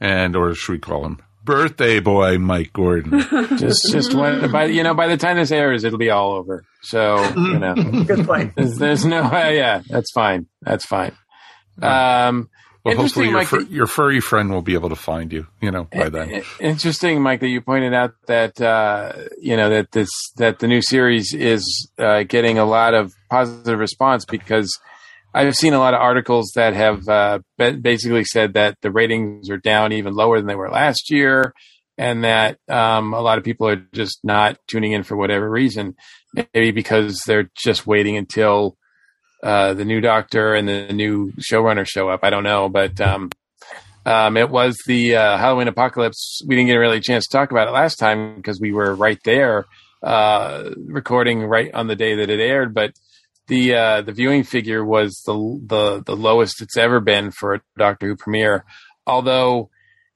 and 0.00 0.36
or 0.36 0.54
should 0.54 0.72
we 0.72 0.78
call 0.78 1.04
him 1.06 1.18
birthday 1.44 2.00
boy 2.00 2.38
Mike 2.38 2.72
Gordon? 2.72 3.20
Just, 3.58 3.90
just 3.90 4.14
when, 4.14 4.50
by 4.52 4.66
you 4.66 4.82
know, 4.82 4.94
by 4.94 5.08
the 5.08 5.16
time 5.16 5.36
this 5.36 5.50
airs, 5.50 5.84
it'll 5.84 5.98
be 5.98 6.10
all 6.10 6.32
over. 6.32 6.64
So 6.82 7.22
you 7.34 7.58
know, 7.58 7.74
Good 8.06 8.26
point. 8.26 8.54
there's, 8.56 8.76
there's 8.76 9.04
no, 9.04 9.22
uh, 9.22 9.48
yeah, 9.48 9.82
that's 9.88 10.12
fine. 10.12 10.46
That's 10.62 10.84
fine. 10.86 11.12
Um, 11.82 12.50
Well, 12.84 12.96
hopefully 12.96 13.28
your, 13.28 13.44
fur, 13.44 13.60
your 13.62 13.86
furry 13.86 14.20
friend 14.20 14.50
will 14.50 14.62
be 14.62 14.74
able 14.74 14.88
to 14.88 14.96
find 14.96 15.32
you. 15.32 15.46
You 15.60 15.70
know 15.70 15.84
by 15.84 16.08
then. 16.08 16.42
Interesting, 16.60 17.20
Mike, 17.20 17.40
that 17.40 17.48
you 17.48 17.60
pointed 17.60 17.92
out 17.92 18.14
that 18.26 18.60
uh, 18.60 19.12
you 19.40 19.56
know 19.56 19.68
that 19.68 19.92
this 19.92 20.08
that 20.36 20.60
the 20.60 20.68
new 20.68 20.80
series 20.80 21.34
is 21.34 21.90
uh, 21.98 22.22
getting 22.22 22.58
a 22.58 22.64
lot 22.64 22.94
of 22.94 23.12
positive 23.28 23.78
response 23.78 24.24
because 24.24 24.78
I've 25.34 25.54
seen 25.54 25.74
a 25.74 25.78
lot 25.78 25.94
of 25.94 26.00
articles 26.00 26.52
that 26.56 26.74
have 26.74 27.08
uh, 27.08 27.40
basically 27.56 28.24
said 28.24 28.54
that 28.54 28.78
the 28.80 28.90
ratings 28.90 29.50
are 29.50 29.58
down 29.58 29.92
even 29.92 30.14
lower 30.14 30.38
than 30.38 30.46
they 30.46 30.56
were 30.56 30.70
last 30.70 31.10
year, 31.10 31.54
and 31.98 32.24
that 32.24 32.58
um, 32.68 33.12
a 33.12 33.20
lot 33.20 33.38
of 33.38 33.44
people 33.44 33.68
are 33.68 33.84
just 33.92 34.20
not 34.24 34.58
tuning 34.66 34.92
in 34.92 35.02
for 35.02 35.16
whatever 35.16 35.48
reason, 35.48 35.94
maybe 36.54 36.70
because 36.70 37.20
they're 37.26 37.50
just 37.54 37.86
waiting 37.86 38.16
until 38.16 38.76
uh, 39.42 39.74
the 39.74 39.84
new 39.84 40.00
Doctor 40.00 40.54
and 40.54 40.68
the 40.68 40.92
new 40.92 41.32
showrunner 41.32 41.86
show 41.86 42.08
up. 42.08 42.20
I 42.22 42.30
don't 42.30 42.44
know, 42.44 42.68
but 42.68 43.00
um, 43.00 43.30
um, 44.06 44.36
it 44.36 44.50
was 44.50 44.76
the 44.86 45.16
uh, 45.16 45.36
Halloween 45.38 45.68
apocalypse. 45.68 46.40
We 46.46 46.56
didn't 46.56 46.68
get 46.68 46.76
a 46.76 46.80
really 46.80 46.98
a 46.98 47.02
chance 47.02 47.26
to 47.26 47.36
talk 47.36 47.50
about 47.50 47.68
it 47.68 47.72
last 47.72 47.96
time 47.96 48.36
because 48.36 48.60
we 48.60 48.72
were 48.72 48.94
right 48.94 49.18
there, 49.24 49.66
uh, 50.02 50.70
recording 50.86 51.44
right 51.44 51.72
on 51.74 51.86
the 51.86 51.96
day 51.96 52.16
that 52.16 52.30
it 52.30 52.40
aired. 52.40 52.74
But 52.74 52.94
the 53.48 53.74
uh, 53.74 54.02
the 54.02 54.12
viewing 54.12 54.44
figure 54.44 54.84
was 54.84 55.20
the 55.26 55.34
the 55.66 56.02
the 56.04 56.16
lowest 56.16 56.62
it's 56.62 56.76
ever 56.76 57.00
been 57.00 57.30
for 57.30 57.54
a 57.54 57.62
Doctor 57.76 58.06
Who 58.08 58.16
premiere, 58.16 58.64
although 59.06 59.70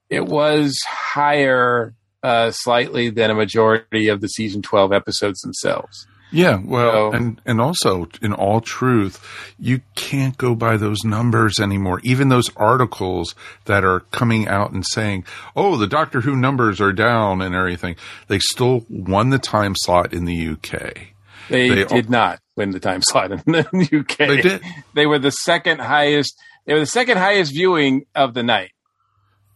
it 0.09 0.25
was 0.25 0.79
higher 0.87 1.93
uh, 2.23 2.51
slightly 2.51 3.09
than 3.09 3.29
a 3.29 3.35
majority 3.35 4.07
of 4.07 4.21
the 4.21 4.27
season 4.27 4.61
twelve 4.61 4.91
episodes 4.91 5.41
themselves. 5.41 6.07
Yeah, 6.35 6.59
well, 6.61 7.11
So- 7.11 7.17
and 7.17 7.41
and 7.45 7.61
also, 7.61 8.07
in 8.21 8.33
all 8.33 8.59
truth, 8.59 9.23
you 9.57 9.79
can't 9.95 10.37
go 10.37 10.53
by 10.53 10.75
those 10.75 11.05
numbers 11.05 11.59
anymore. 11.61 12.01
Even 12.03 12.27
those 12.27 12.49
articles 12.57 13.35
that 13.65 13.85
are 13.85 14.01
coming 14.11 14.45
out 14.47 14.71
and 14.71 14.85
saying, 14.85 15.23
"Oh, 15.55 15.77
the 15.77 15.87
Doctor 15.87 16.19
Who 16.21 16.35
numbers 16.35 16.81
are 16.81 16.91
down" 16.91 17.41
and 17.41 17.55
everything, 17.55 17.95
they 18.27 18.39
still 18.39 18.85
won 18.89 19.29
the 19.29 19.39
time 19.39 19.75
slot 19.77 20.13
in 20.13 20.25
the 20.25 20.35
UK. 20.35 21.13
They, 21.47 21.69
They- 21.69 21.83
did 21.85 22.09
not 22.09 22.39
win 22.57 22.71
the 22.71 22.79
time 22.81 23.01
slot 23.01 23.31
in 23.31 23.41
the 23.45 23.59
UK. 23.99 24.17
They 24.27 24.41
did. 24.41 24.61
They 24.93 25.05
were 25.05 25.19
the 25.19 25.31
second 25.31 25.79
highest. 25.79 26.35
They 26.65 26.73
were 26.73 26.81
the 26.81 26.85
second 26.85 27.17
highest 27.17 27.53
viewing 27.53 28.07
of 28.13 28.33
the 28.33 28.43
night. 28.43 28.71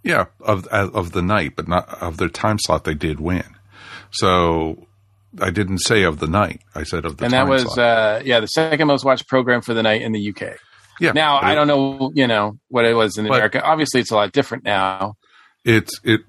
Yeah, 0.04 0.26
of 0.40 0.66
of 0.68 1.12
the 1.12 1.22
night, 1.22 1.54
but 1.58 1.68
not 1.68 1.90
of 2.02 2.16
their 2.16 2.30
time 2.30 2.58
slot. 2.58 2.86
They 2.86 2.94
did 2.94 3.20
win. 3.20 3.44
So 4.12 4.88
I 5.40 5.50
didn't 5.52 5.80
say 5.80 6.04
of 6.04 6.20
the 6.20 6.28
night. 6.28 6.62
I 6.76 6.84
said 6.84 7.06
of 7.06 7.18
the 7.18 7.26
and 7.26 7.34
that 7.34 7.48
was 7.48 7.78
uh, 7.78 8.22
yeah 8.26 8.40
the 8.40 8.48
second 8.48 8.88
most 8.88 9.06
watched 9.06 9.28
program 9.28 9.62
for 9.62 9.74
the 9.74 9.84
night 9.84 10.02
in 10.02 10.12
the 10.12 10.30
UK. 10.30 10.58
yeah. 11.00 11.12
Now 11.12 11.40
but 11.40 11.48
I 11.48 11.56
don't 11.56 11.68
know 11.68 12.12
you 12.14 12.28
know 12.28 12.58
what 12.70 12.86
it 12.86 12.94
was 12.94 13.18
in 13.18 13.26
America. 13.26 13.62
Obviously, 13.62 14.02
it's 14.02 14.12
a 14.12 14.16
lot 14.16 14.32
different 14.32 14.64
now. 14.64 15.16
it's 15.64 16.00
it 16.04 16.22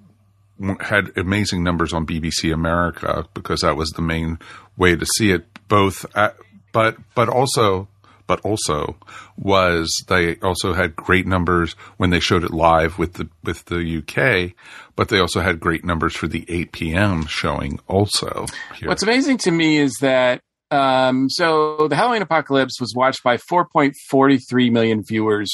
had 0.80 1.16
amazing 1.16 1.64
numbers 1.64 1.92
on 1.92 2.06
BBC 2.06 2.52
America 2.52 3.26
because 3.34 3.60
that 3.60 3.76
was 3.76 3.90
the 3.90 4.02
main 4.02 4.38
way 4.76 4.94
to 4.96 5.06
see 5.16 5.30
it. 5.30 5.46
Both, 5.68 6.04
at, 6.16 6.36
but 6.72 6.96
but 7.14 7.28
also 7.28 7.88
but 8.30 8.38
also 8.44 8.94
was 9.36 9.92
they 10.06 10.36
also 10.36 10.72
had 10.72 10.94
great 10.94 11.26
numbers 11.26 11.72
when 11.96 12.10
they 12.10 12.20
showed 12.20 12.44
it 12.44 12.52
live 12.52 12.96
with 12.96 13.14
the 13.14 13.28
with 13.42 13.64
the 13.64 13.80
UK, 13.98 14.52
but 14.94 15.08
they 15.08 15.18
also 15.18 15.40
had 15.40 15.58
great 15.58 15.84
numbers 15.84 16.14
for 16.14 16.28
the 16.28 16.44
8 16.48 16.70
p.m. 16.70 17.26
showing 17.26 17.80
also. 17.88 18.46
Here. 18.76 18.88
What's 18.88 19.02
amazing 19.02 19.38
to 19.38 19.50
me 19.50 19.78
is 19.78 19.96
that 20.00 20.42
um, 20.70 21.28
so 21.28 21.88
the 21.88 21.96
Halloween 21.96 22.22
Apocalypse 22.22 22.80
was 22.80 22.94
watched 22.94 23.24
by 23.24 23.36
4.43 23.36 24.70
million 24.70 25.02
viewers 25.02 25.50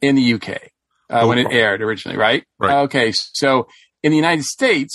in 0.00 0.14
the 0.14 0.34
UK 0.34 0.68
uh, 1.10 1.26
when 1.26 1.38
it 1.38 1.48
Oh. 1.48 1.50
aired 1.50 1.82
originally, 1.82 2.16
right? 2.16 2.44
Right. 2.60 2.82
Okay, 2.84 3.12
so 3.32 3.66
in 4.04 4.12
the 4.12 4.16
United 4.16 4.44
States, 4.44 4.94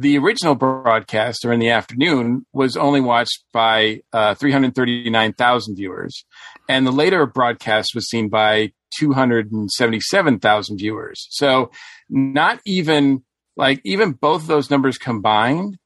the 0.00 0.16
original 0.16 0.54
broadcast 0.54 1.40
during 1.42 1.60
the 1.60 1.68
afternoon 1.68 2.46
was 2.54 2.74
only 2.74 3.02
watched 3.02 3.44
by 3.52 4.00
uh, 4.14 4.34
339,000 4.34 5.76
viewers, 5.76 6.24
and 6.70 6.86
the 6.86 6.90
later 6.90 7.26
broadcast 7.26 7.90
was 7.94 8.08
seen 8.08 8.30
by 8.30 8.72
277,000 8.98 10.78
viewers. 10.78 11.26
So 11.30 11.70
not 12.08 12.60
even 12.64 13.24
like 13.56 13.82
even 13.84 14.12
both 14.12 14.46
those 14.46 14.70
numbers 14.70 14.96
combined, 14.96 15.76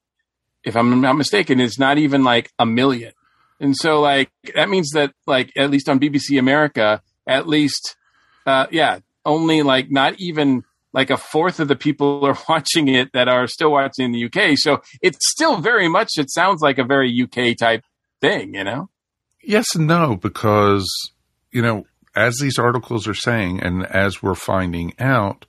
if 0.63 0.77
I'm 0.77 1.01
not 1.01 1.17
mistaken, 1.17 1.59
is 1.59 1.77
not 1.77 1.97
even 1.97 2.23
like 2.23 2.51
a 2.57 2.65
million. 2.65 3.11
And 3.59 3.75
so 3.75 3.99
like 3.99 4.31
that 4.55 4.69
means 4.69 4.91
that 4.91 5.11
like 5.27 5.51
at 5.57 5.71
least 5.71 5.89
on 5.89 5.99
BBC 5.99 6.39
America, 6.39 7.01
at 7.27 7.49
least 7.49 7.97
uh 8.45 8.67
yeah, 8.71 8.99
only 9.25 9.61
like 9.61 9.91
not 9.91 10.15
even 10.19 10.63
like 10.95 11.09
a 11.11 11.17
fourth 11.17 11.59
of 11.59 11.67
the 11.67 11.75
people 11.75 12.25
are 12.29 12.37
watching 12.49 12.87
it 12.87 13.11
that 13.13 13.27
are 13.27 13.45
still 13.47 13.71
watching 13.71 14.05
in 14.05 14.11
the 14.13 14.25
UK. 14.25 14.57
So 14.57 14.81
it's 15.01 15.29
still 15.29 15.57
very 15.57 15.87
much 15.87 16.11
it 16.17 16.31
sounds 16.31 16.61
like 16.61 16.77
a 16.79 16.83
very 16.83 17.11
UK 17.21 17.55
type 17.57 17.83
thing, 18.21 18.55
you 18.55 18.63
know? 18.63 18.89
Yes 19.43 19.75
and 19.75 19.85
no, 19.85 20.15
because, 20.15 20.87
you 21.51 21.61
know, 21.61 21.85
as 22.15 22.37
these 22.41 22.57
articles 22.57 23.07
are 23.07 23.13
saying, 23.13 23.61
and 23.61 23.85
as 23.85 24.23
we're 24.23 24.33
finding 24.35 24.93
out, 24.97 25.45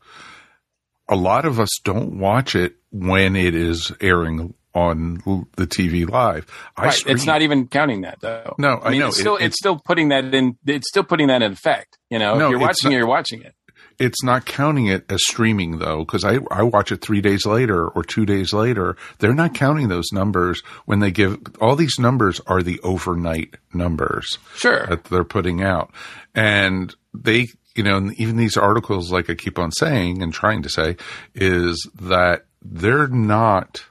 a 1.08 1.16
lot 1.16 1.44
of 1.46 1.60
us 1.60 1.70
don't 1.84 2.18
watch 2.18 2.54
it 2.56 2.74
when 2.90 3.36
it 3.36 3.54
is 3.54 3.92
airing 4.00 4.52
on 4.74 5.14
the 5.56 5.66
TV 5.66 6.06
live. 6.06 6.46
I 6.76 6.86
right. 6.86 6.92
stream- 6.92 7.14
It's 7.16 7.24
not 7.24 7.40
even 7.40 7.68
counting 7.68 8.02
that 8.02 8.18
though. 8.20 8.54
No, 8.58 8.78
I 8.82 8.90
mean 8.90 9.00
know. 9.00 9.06
it's 9.08 9.18
still 9.20 9.36
It- 9.36 9.44
it's 9.46 9.56
still 9.56 9.78
putting 9.78 10.08
that 10.08 10.34
in 10.34 10.58
it's 10.66 10.88
still 10.88 11.04
putting 11.04 11.28
that 11.28 11.40
in 11.42 11.52
effect. 11.52 11.96
You 12.10 12.18
know, 12.18 12.36
No, 12.36 12.46
if 12.46 12.50
you're 12.50 12.58
watching 12.60 12.90
not- 12.90 12.94
it, 12.94 12.98
you're 12.98 13.06
watching 13.06 13.42
it. 13.42 13.54
It's 13.98 14.22
not 14.22 14.44
counting 14.44 14.86
it 14.86 15.10
as 15.10 15.22
streaming 15.26 15.78
though, 15.78 16.00
because 16.00 16.24
I, 16.24 16.38
I 16.50 16.62
watch 16.62 16.92
it 16.92 17.00
three 17.00 17.20
days 17.20 17.46
later 17.46 17.88
or 17.88 18.02
two 18.02 18.26
days 18.26 18.52
later. 18.52 18.96
They're 19.18 19.34
not 19.34 19.54
counting 19.54 19.88
those 19.88 20.12
numbers 20.12 20.62
when 20.84 21.00
they 21.00 21.10
give 21.10 21.38
all 21.60 21.76
these 21.76 21.98
numbers 21.98 22.40
are 22.46 22.62
the 22.62 22.80
overnight 22.80 23.56
numbers. 23.72 24.38
Sure. 24.54 24.86
that 24.86 25.04
they're 25.04 25.24
putting 25.24 25.62
out. 25.62 25.92
And 26.34 26.94
they, 27.14 27.48
you 27.74 27.82
know, 27.82 27.96
and 27.96 28.14
even 28.20 28.36
these 28.36 28.56
articles, 28.56 29.10
like 29.10 29.30
I 29.30 29.34
keep 29.34 29.58
on 29.58 29.72
saying 29.72 30.22
and 30.22 30.32
trying 30.32 30.62
to 30.62 30.68
say, 30.68 30.96
is 31.34 31.88
that 32.00 32.46
they're 32.62 33.08
not, 33.08 33.84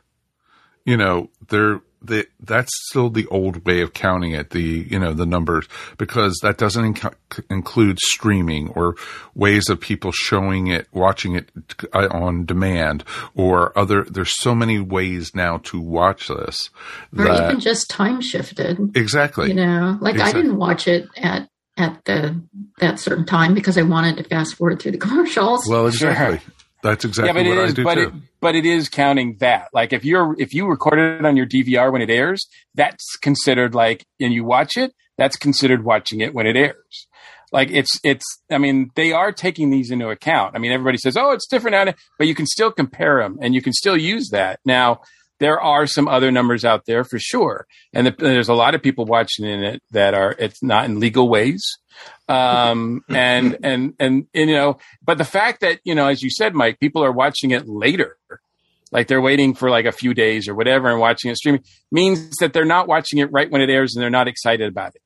you 0.85 0.97
know, 0.97 1.29
they're, 1.50 1.81
they, 2.07 2.25
that's 2.39 2.71
still 2.89 3.09
the 3.09 3.25
old 3.27 3.65
way 3.65 3.81
of 3.81 3.93
counting 3.93 4.31
it, 4.31 4.51
the, 4.51 4.62
you 4.89 5.00
know, 5.00 5.13
the 5.13 5.25
numbers, 5.25 5.67
because 5.97 6.39
that 6.43 6.57
doesn't 6.57 6.95
inc- 6.95 7.43
include 7.50 8.00
streaming 8.00 8.69
or 8.69 8.95
ways 9.33 9.69
of 9.69 9.79
people 9.79 10.12
showing 10.12 10.67
it, 10.67 10.88
watching 10.91 11.35
it 11.35 11.50
uh, 11.93 12.07
on 12.12 12.45
demand 12.45 13.03
or 13.35 13.77
other, 13.77 14.03
there's 14.03 14.33
so 14.41 14.53
many 14.55 14.79
ways 14.79 15.33
now 15.35 15.57
to 15.59 15.79
watch 15.79 16.27
this. 16.27 16.69
Or 17.17 17.25
that- 17.25 17.50
even 17.50 17.59
just 17.59 17.89
time 17.89 18.21
shifted. 18.21 18.79
exactly. 18.95 19.50
You 19.50 19.55
know, 19.55 19.97
like 20.01 20.15
Exactly. 20.15 20.39
I 20.39 20.43
didn't 20.43 20.57
watch 20.57 20.88
it 20.88 21.07
at 21.17 21.50
at 21.77 22.05
the 22.05 22.41
that 22.77 23.00
certain 23.01 23.25
time 23.25 23.53
because 23.53 23.77
I 23.77 23.81
wanted 23.81 24.15
to 24.15 24.24
fast 24.24 24.55
forward 24.55 24.81
through 24.81 24.93
the 24.93 24.97
commercials. 25.07 25.67
Well, 25.67 25.88
exactly. 25.88 26.39
That's 26.86 27.04
exactly 27.04 27.27
yeah, 27.30 27.34
but 27.34 27.50
what 27.50 27.58
it 27.58 27.70
I 27.70 27.74
do 27.74 27.84
but 27.84 27.96
too. 27.96 28.01
it, 28.01 28.13
but 28.39 28.56
it 28.56 28.65
is 28.65 28.89
counting 28.89 29.38
that. 29.39 29.70
Like 29.74 29.92
if 29.92 30.06
you're 30.06 30.36
if 30.38 30.54
you 30.54 30.68
record 30.68 31.00
it 31.00 31.25
on 31.25 31.36
your 31.36 31.48
DVR 31.48 31.92
when 31.92 32.04
it 32.04 32.12
airs, 32.12 32.48
that's 32.75 33.15
considered 33.18 33.74
like, 33.74 34.06
and 34.20 34.32
you 34.32 34.44
watch 34.44 34.77
it, 34.77 34.94
that's 35.18 35.36
considered 35.36 35.84
watching 35.84 36.22
it 36.22 36.36
when 36.36 36.46
it 36.46 36.56
airs. 36.56 37.08
Like 37.51 37.72
it's 37.72 38.00
it's. 38.04 38.24
I 38.51 38.60
mean, 38.60 38.92
they 38.96 39.13
are 39.13 39.32
taking 39.32 39.72
these 39.72 39.89
into 39.89 40.10
account. 40.10 40.56
I 40.56 40.60
mean, 40.60 40.72
everybody 40.72 41.00
says, 41.00 41.18
"Oh, 41.18 41.32
it's 41.32 41.48
different," 41.48 41.74
now," 41.74 41.94
but 42.20 42.27
you 42.27 42.36
can 42.36 42.46
still 42.46 42.72
compare 42.72 43.20
them, 43.20 43.39
and 43.42 43.56
you 43.56 43.63
can 43.63 43.74
still 43.74 43.98
use 43.98 44.30
that. 44.30 44.60
Now, 44.63 45.01
there 45.39 45.60
are 45.60 45.88
some 45.88 46.08
other 46.08 46.32
numbers 46.32 46.63
out 46.63 46.86
there 46.86 47.04
for 47.04 47.18
sure, 47.18 47.65
and 47.94 48.06
the, 48.06 48.15
there's 48.18 48.50
a 48.50 48.54
lot 48.54 48.75
of 48.75 48.84
people 48.84 49.06
watching 49.06 49.46
in 49.46 49.63
it 49.63 49.82
that 49.89 50.13
are 50.13 50.36
it's 50.38 50.62
not 50.62 50.86
in 50.86 51.00
legal 51.00 51.30
ways, 51.30 51.63
um, 52.27 53.03
and, 53.09 53.57
and 53.63 53.93
and 53.99 54.27
and 54.33 54.49
you 54.49 54.55
know, 54.55 54.77
but 55.03 55.17
the 55.17 55.25
fact 55.25 55.61
that 55.61 55.79
you 55.83 55.95
know, 55.95 56.07
as 56.07 56.21
you 56.21 56.29
said, 56.29 56.53
Mike, 56.53 56.79
people 56.79 57.03
are 57.03 57.11
watching 57.11 57.51
it 57.51 57.67
later 57.67 58.17
like 58.91 59.07
they're 59.07 59.21
waiting 59.21 59.53
for 59.53 59.69
like 59.69 59.85
a 59.85 59.91
few 59.91 60.13
days 60.13 60.47
or 60.47 60.55
whatever 60.55 60.89
and 60.89 60.99
watching 60.99 61.29
it 61.29 61.37
streaming 61.37 61.63
means 61.91 62.29
that 62.39 62.53
they're 62.53 62.65
not 62.65 62.87
watching 62.87 63.19
it 63.19 63.31
right 63.31 63.51
when 63.51 63.61
it 63.61 63.69
airs 63.69 63.93
and 63.93 64.01
they're 64.01 64.09
not 64.09 64.27
excited 64.27 64.69
about 64.69 64.95
it. 64.95 65.01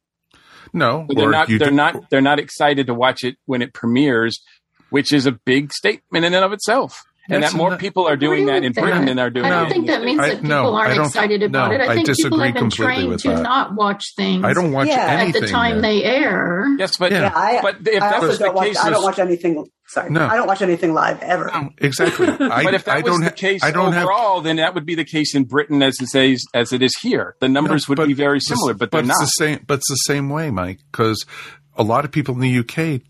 No, 0.72 1.08
they're 1.10 1.32
not. 1.32 1.48
They're 1.48 1.58
do- 1.58 1.72
not. 1.72 2.10
They're 2.12 2.22
not 2.22 2.40
excited 2.40 2.88
to 2.88 2.94
watch 2.94 3.24
it 3.24 3.38
when 3.46 3.64
it 3.64 3.74
premieres, 3.74 4.40
which 4.92 5.12
is 5.12 5.26
a 5.26 5.32
big 5.32 5.74
statement 5.74 6.26
in 6.26 6.36
and 6.36 6.46
of 6.46 6.54
itself 6.54 7.04
and 7.30 7.44
that 7.44 7.54
more 7.54 7.78
people 7.78 8.08
are 8.08 8.18
doing 8.18 8.46
that 8.48 8.64
in 8.64 8.74
Britain 8.74 9.06
than 9.06 9.20
are 9.20 9.30
doing. 9.30 9.46
I 9.46 9.50
don't 9.62 9.70
think 9.70 9.88
that 9.88 10.04
means 10.04 10.20
that 10.20 10.42
people 10.42 10.50
no, 10.50 10.74
aren't 10.76 11.00
excited 11.00 11.44
about 11.44 11.70
no, 11.70 11.76
it. 11.76 11.82
I 11.82 11.96
think 11.96 12.10
I 12.10 12.14
people 12.14 12.40
have 12.40 12.54
been 12.54 12.70
trained 12.70 13.20
to 13.20 13.28
that. 13.30 13.42
not 13.44 13.76
watch 13.76 14.04
things. 14.16 14.44
I 14.44 14.54
don't 14.54 14.72
watch 14.72 14.88
Yeah. 14.88 15.06
anything 15.20 15.44
at 15.44 15.48
the 15.48 15.52
time 15.52 15.76
that- 15.78 15.82
they 15.82 16.04
air. 16.04 16.66
Yes, 16.78 16.98
but 16.98 17.12
Yeah, 17.12 17.32
I, 17.36 17.60
but 17.62 17.78
if 17.88 18.02
I 18.02 18.10
that 18.12 18.22
was 18.22 18.38
the 18.40 18.46
don't 18.46 18.56
watch. 18.56 18.68
case, 18.68 18.78
I 18.84 18.90
don't 18.90 19.04
watch 19.04 19.20
anything. 19.20 19.66
Sorry, 19.88 20.12
No. 20.12 20.28
I 20.28 20.36
don't 20.36 20.46
watch 20.48 20.62
anything 20.62 20.94
live 20.94 21.20
ever. 21.24 21.52
exactly. 21.80 22.28
I, 22.40 22.64
but 22.64 22.74
if 22.76 22.86
that 22.86 22.98
I 22.98 23.02
was 23.02 23.06
don't 23.06 23.20
the 23.22 23.30
ha- 23.30 23.36
case 23.36 23.64
I 23.64 23.72
don't 23.72 23.94
have 23.94 24.04
overall, 24.04 24.42
then 24.42 24.58
that 24.58 24.76
would 24.76 24.86
be 24.86 24.94
the 24.96 25.04
case 25.06 25.34
in 25.34 25.46
Britain 25.46 25.82
as 25.82 25.96
it 26.00 26.08
says 26.10 26.44
as 26.54 26.72
it 26.74 26.84
is 26.84 26.94
here. 27.02 27.36
The 27.40 27.50
numbers 27.50 27.90
No, 27.90 27.96
would 27.96 28.08
be 28.08 28.14
very 28.14 28.40
similar, 28.40 28.74
but 28.76 28.92
they're 28.92 29.02
it's 29.02 29.20
the 29.20 29.26
same. 29.26 29.64
But 29.66 29.76
it's 29.80 29.90
the 29.90 29.96
same 30.14 30.30
way, 30.30 30.52
Mike, 30.52 30.80
because 30.92 31.26
a 31.76 31.82
lot 31.84 32.06
of 32.06 32.12
people 32.12 32.36
in 32.36 32.42
the 32.42 32.60
UK 32.60 33.02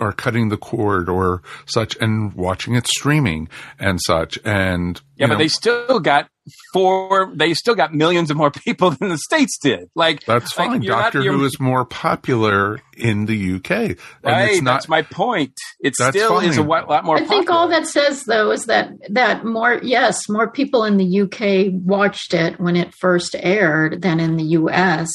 are 0.00 0.12
cutting 0.12 0.48
the 0.48 0.56
cord 0.56 1.08
or 1.08 1.42
such 1.66 1.96
and 2.00 2.32
watching 2.34 2.74
it 2.74 2.86
streaming 2.86 3.48
and 3.78 4.00
such. 4.02 4.38
And 4.44 5.00
Yeah, 5.16 5.26
but 5.28 5.34
know, 5.34 5.38
they 5.38 5.48
still 5.48 6.00
got 6.00 6.28
four. 6.72 7.32
They 7.34 7.54
still 7.54 7.74
got 7.74 7.94
millions 7.94 8.30
of 8.30 8.36
more 8.36 8.50
people 8.66 8.90
than 8.90 9.08
the 9.08 9.18
states 9.18 9.58
did. 9.62 9.88
Like 9.94 10.24
that's 10.24 10.56
like, 10.58 10.68
fine. 10.70 10.82
you're 10.82 10.94
not- 10.96 11.04
Doctor 11.04 11.22
you're- 11.22 11.36
Who 11.36 11.44
is 11.44 11.58
more 11.60 11.84
popular 11.84 12.80
in 12.96 13.26
the 13.26 13.54
UK, 13.56 13.70
and 13.70 13.96
right. 14.22 14.50
it's 14.52 14.62
not. 14.62 14.74
that's 14.74 14.88
my 14.88 15.02
point. 15.02 15.52
It 15.80 15.94
That's 15.98 16.16
still 16.16 16.38
is 16.38 16.56
a 16.58 16.60
fine. 16.64 16.86
lot 16.86 17.04
more. 17.04 17.16
I 17.16 17.24
think 17.24 17.50
all 17.50 17.68
that 17.68 17.86
says 17.88 18.22
though 18.24 18.50
is 18.52 18.66
that 18.66 18.90
that 19.10 19.44
more 19.44 19.80
yes, 19.82 20.28
more 20.28 20.50
people 20.50 20.84
in 20.84 20.96
the 20.96 21.20
UK 21.22 21.72
watched 21.72 22.34
it 22.34 22.60
when 22.60 22.76
it 22.76 22.94
first 22.94 23.34
aired 23.38 24.00
than 24.02 24.20
in 24.20 24.36
the 24.36 24.44
US. 24.60 25.10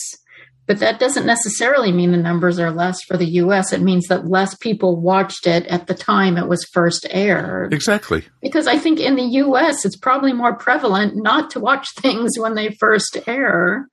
But 0.69 0.77
that 0.81 0.99
doesn't 0.99 1.25
necessarily 1.25 1.91
mean 1.91 2.11
the 2.11 2.17
numbers 2.17 2.59
are 2.59 2.69
less 2.69 3.01
for 3.01 3.17
the 3.17 3.25
US. 3.25 3.73
It 3.73 3.81
means 3.81 4.05
that 4.05 4.27
less 4.27 4.53
people 4.53 5.01
watched 5.01 5.47
it 5.47 5.65
at 5.65 5.88
the 5.88 5.95
time 5.95 6.38
it 6.38 6.47
was 6.47 6.63
first 6.71 7.07
aired. 7.09 7.73
exactly. 7.73 8.25
Because 8.39 8.67
I 8.67 8.77
think 8.77 8.99
in 8.99 9.15
the 9.15 9.23
US 9.23 9.83
it's 9.83 9.97
probably 9.97 10.31
more 10.31 10.55
prevalent 10.55 11.15
not 11.15 11.49
to 11.51 11.59
watch 11.59 11.88
things 11.95 12.38
when 12.38 12.53
they 12.53 12.69
first 12.79 13.17
air. 13.25 13.88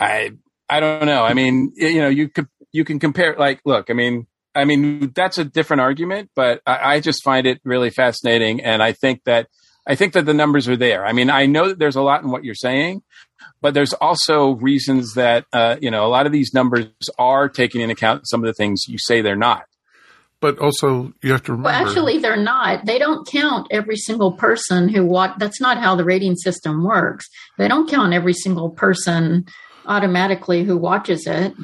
I 0.00 0.32
I 0.68 0.80
don't 0.80 1.06
know. 1.06 1.22
I 1.22 1.32
mean, 1.32 1.72
you 1.76 2.00
know, 2.00 2.08
you 2.08 2.28
could 2.28 2.48
you 2.72 2.84
can 2.84 2.98
compare. 2.98 3.36
Like, 3.38 3.60
look, 3.64 3.88
I 3.88 3.92
mean, 3.92 4.26
I 4.56 4.64
mean 4.64 5.12
that's 5.14 5.38
a 5.38 5.44
different 5.44 5.80
argument, 5.80 6.30
but 6.34 6.60
I, 6.66 6.94
I 6.94 7.00
just 7.00 7.22
find 7.22 7.46
it 7.46 7.60
really 7.64 7.90
fascinating, 7.90 8.62
and 8.62 8.82
I 8.82 8.90
think 8.90 9.22
that 9.26 9.46
I 9.86 9.94
think 9.94 10.14
that 10.14 10.26
the 10.26 10.34
numbers 10.34 10.66
are 10.66 10.76
there. 10.76 11.06
I 11.06 11.12
mean, 11.12 11.30
I 11.30 11.46
know 11.46 11.68
that 11.68 11.78
there's 11.78 11.94
a 11.94 12.02
lot 12.02 12.24
in 12.24 12.32
what 12.32 12.42
you're 12.42 12.56
saying, 12.56 13.02
but 13.60 13.74
there's 13.74 13.92
also 13.94 14.52
reasons 14.52 15.14
that 15.14 15.46
uh, 15.52 15.76
you 15.80 15.90
know 15.90 16.04
a 16.06 16.08
lot 16.08 16.26
of 16.26 16.32
these 16.32 16.52
numbers 16.54 16.86
are 17.18 17.48
taking 17.48 17.80
into 17.80 17.92
account 17.92 18.28
some 18.28 18.40
of 18.40 18.46
the 18.46 18.54
things 18.54 18.82
you 18.88 18.98
say 18.98 19.20
they're 19.20 19.36
not. 19.36 19.64
But 20.40 20.58
also, 20.58 21.12
you 21.22 21.30
have 21.30 21.44
to 21.44 21.52
remember. 21.52 21.68
Well, 21.68 21.86
actually, 21.86 22.18
they're 22.18 22.36
not. 22.36 22.84
They 22.84 22.98
don't 22.98 23.24
count 23.28 23.68
every 23.70 23.96
single 23.96 24.32
person 24.32 24.88
who 24.88 25.06
watch. 25.06 25.34
That's 25.38 25.60
not 25.60 25.78
how 25.78 25.94
the 25.94 26.04
rating 26.04 26.34
system 26.34 26.82
works. 26.82 27.26
They 27.58 27.68
don't 27.68 27.88
count 27.88 28.12
every 28.12 28.34
single 28.34 28.70
person 28.70 29.44
automatically 29.86 30.64
who 30.64 30.76
watches 30.76 31.26
it. 31.28 31.54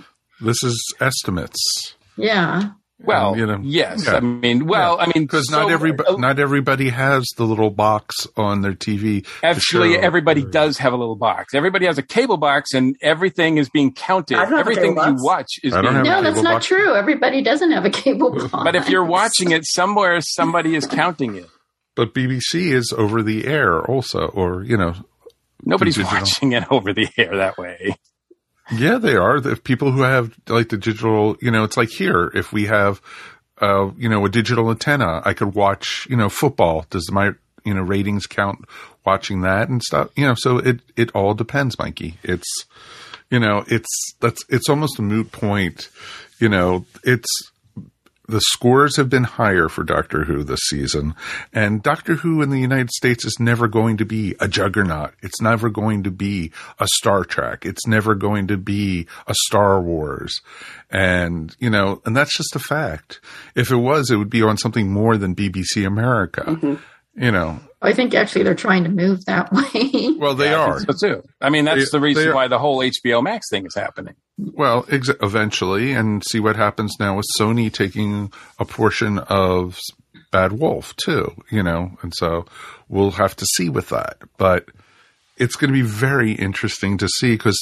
this 0.40 0.62
is 0.62 0.94
estimates. 1.00 1.96
Yeah. 2.16 2.70
Well, 3.00 3.32
um, 3.34 3.38
you 3.38 3.46
know, 3.46 3.60
yes. 3.62 4.04
yeah. 4.06 4.16
I 4.16 4.20
mean, 4.20 4.66
well, 4.66 4.98
I 5.00 5.06
mean, 5.06 5.24
because 5.24 5.48
not 5.50 5.68
so- 5.68 5.72
everybody 5.72 6.08
uh, 6.08 6.16
not 6.16 6.40
everybody 6.40 6.88
has 6.88 7.24
the 7.36 7.44
little 7.44 7.70
box 7.70 8.26
on 8.36 8.62
their 8.62 8.72
TV. 8.72 9.24
Actually, 9.42 9.94
show- 9.94 10.00
everybody 10.00 10.44
does 10.44 10.78
have 10.78 10.92
a 10.92 10.96
little 10.96 11.14
box. 11.14 11.54
Everybody 11.54 11.86
has 11.86 11.96
a 11.98 12.02
cable 12.02 12.38
box, 12.38 12.74
and 12.74 12.96
everything 13.00 13.56
is 13.58 13.68
being 13.70 13.92
counted. 13.92 14.36
I 14.36 14.42
don't 14.46 14.48
have 14.50 14.58
a 14.58 14.60
Everything 14.60 14.90
you 14.90 14.94
box. 14.96 15.22
watch 15.24 15.46
is 15.62 15.72
being 15.74 15.84
have 15.84 15.94
a 15.94 16.02
No, 16.02 16.22
that's 16.22 16.42
not 16.42 16.54
box. 16.54 16.66
true. 16.66 16.94
Everybody 16.94 17.40
doesn't 17.42 17.70
have 17.70 17.84
a 17.84 17.90
cable 17.90 18.32
box. 18.48 18.64
But 18.64 18.74
if 18.74 18.88
you're 18.88 19.04
watching 19.04 19.52
it 19.52 19.64
somewhere, 19.64 20.20
somebody 20.20 20.74
is 20.74 20.84
counting 20.86 21.36
it. 21.36 21.46
But 21.94 22.14
BBC 22.14 22.72
is 22.72 22.92
over 22.96 23.22
the 23.22 23.46
air 23.46 23.80
also, 23.80 24.26
or 24.26 24.64
you 24.64 24.76
know, 24.76 24.94
Nobody's 25.64 25.96
Digital. 25.96 26.18
watching 26.18 26.52
it 26.52 26.64
over 26.70 26.92
the 26.92 27.08
air 27.16 27.36
that 27.36 27.58
way. 27.58 27.94
Yeah, 28.72 28.98
they 28.98 29.16
are. 29.16 29.40
The 29.40 29.56
people 29.56 29.92
who 29.92 30.02
have 30.02 30.34
like 30.48 30.68
the 30.68 30.76
digital, 30.76 31.36
you 31.40 31.50
know, 31.50 31.64
it's 31.64 31.76
like 31.76 31.90
here. 31.90 32.30
If 32.34 32.52
we 32.52 32.66
have, 32.66 33.00
uh, 33.60 33.90
you 33.96 34.08
know, 34.08 34.24
a 34.24 34.28
digital 34.28 34.70
antenna, 34.70 35.22
I 35.24 35.34
could 35.34 35.54
watch, 35.54 36.06
you 36.10 36.16
know, 36.16 36.28
football. 36.28 36.86
Does 36.90 37.10
my 37.10 37.32
you 37.64 37.74
know 37.74 37.82
ratings 37.82 38.26
count 38.26 38.64
watching 39.04 39.42
that 39.42 39.68
and 39.68 39.82
stuff? 39.82 40.10
You 40.16 40.26
know, 40.26 40.34
so 40.36 40.58
it 40.58 40.80
it 40.96 41.10
all 41.14 41.34
depends, 41.34 41.78
Mikey. 41.78 42.18
It's 42.22 42.66
you 43.30 43.38
know, 43.38 43.64
it's 43.68 44.14
that's 44.20 44.44
it's 44.48 44.68
almost 44.68 44.98
a 44.98 45.02
moot 45.02 45.32
point. 45.32 45.88
You 46.38 46.48
know, 46.48 46.84
it's 47.04 47.28
the 48.28 48.40
scores 48.40 48.96
have 48.96 49.08
been 49.08 49.24
higher 49.24 49.68
for 49.68 49.82
Doctor 49.82 50.24
Who 50.24 50.44
this 50.44 50.60
season, 50.68 51.14
and 51.52 51.82
Doctor 51.82 52.16
Who 52.16 52.42
in 52.42 52.50
the 52.50 52.60
United 52.60 52.90
States 52.90 53.24
is 53.24 53.36
never 53.40 53.68
going 53.68 53.96
to 53.96 54.04
be 54.04 54.34
a 54.38 54.46
juggernaut. 54.46 55.14
It's 55.22 55.40
never 55.40 55.70
going 55.70 56.02
to 56.04 56.10
be 56.10 56.52
a 56.78 56.86
Star 56.96 57.24
Trek. 57.24 57.64
It's 57.64 57.86
never 57.86 58.14
going 58.14 58.48
to 58.48 58.58
be 58.58 59.06
a 59.26 59.34
Star 59.46 59.80
Wars. 59.80 60.40
And, 60.90 61.56
you 61.58 61.70
know, 61.70 62.02
and 62.04 62.16
that's 62.16 62.36
just 62.36 62.54
a 62.54 62.60
fact. 62.60 63.20
If 63.54 63.70
it 63.70 63.76
was, 63.76 64.10
it 64.10 64.16
would 64.16 64.30
be 64.30 64.42
on 64.42 64.58
something 64.58 64.90
more 64.90 65.16
than 65.16 65.34
BBC 65.34 65.86
America. 65.86 66.42
Mm-hmm. 66.46 66.74
You 67.24 67.32
know, 67.32 67.60
I 67.80 67.92
think 67.92 68.12
actually 68.14 68.42
they're 68.42 68.54
trying 68.54 68.84
to 68.84 68.90
move 68.90 69.24
that 69.26 69.52
way. 69.52 70.10
well, 70.18 70.34
they 70.34 70.50
Yeah, 70.50 70.58
are. 70.60 70.80
think 70.80 70.98
So 70.98 71.08
too. 71.14 71.22
I 71.40 71.50
mean, 71.50 71.64
that's 71.64 71.90
They- 71.92 71.98
the 71.98 72.02
reason 72.02 72.34
why 72.34 72.48
the 72.48 72.58
whole 72.58 72.78
HBO 72.82 73.22
Max 73.22 73.46
thing 73.50 73.66
is 73.66 73.74
happening. 73.74 74.14
Well, 74.36 74.84
ex- 74.90 75.10
eventually, 75.22 75.92
and 75.92 76.22
see 76.28 76.40
what 76.40 76.56
happens 76.56 76.96
now 76.98 77.16
with 77.16 77.26
Sony 77.38 77.72
taking 77.72 78.32
a 78.58 78.64
portion 78.64 79.18
of 79.18 79.78
Bad 80.32 80.52
Wolf 80.52 80.94
too. 80.96 81.34
You 81.50 81.62
know, 81.62 81.96
and 82.02 82.12
so 82.16 82.46
we'll 82.88 83.12
have 83.12 83.34
to 83.36 83.46
see 83.56 83.68
with 83.68 83.88
that. 83.90 84.18
But 84.36 84.66
it's 85.36 85.54
going 85.56 85.72
to 85.72 85.74
be 85.80 85.82
very 85.88 86.32
interesting 86.32 86.98
to 86.98 87.08
see 87.08 87.32
because 87.32 87.58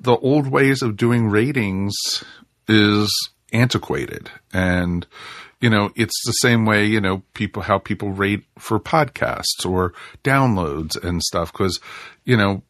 the 0.00 0.16
old 0.18 0.48
ways 0.48 0.82
of 0.82 0.96
doing 0.96 1.28
ratings 1.28 1.94
is 2.68 3.08
antiquated, 3.52 4.28
and 4.52 5.06
you 5.60 5.70
know 5.70 5.90
it's 5.96 6.20
the 6.24 6.32
same 6.32 6.66
way 6.66 6.84
you 6.84 7.00
know 7.00 7.22
people 7.34 7.62
how 7.62 7.78
people 7.78 8.10
rate 8.10 8.44
for 8.58 8.78
podcasts 8.78 9.64
or 9.66 9.92
downloads 10.22 11.02
and 11.02 11.22
stuff 11.22 11.52
because 11.52 11.80
you 12.24 12.36
know 12.36 12.62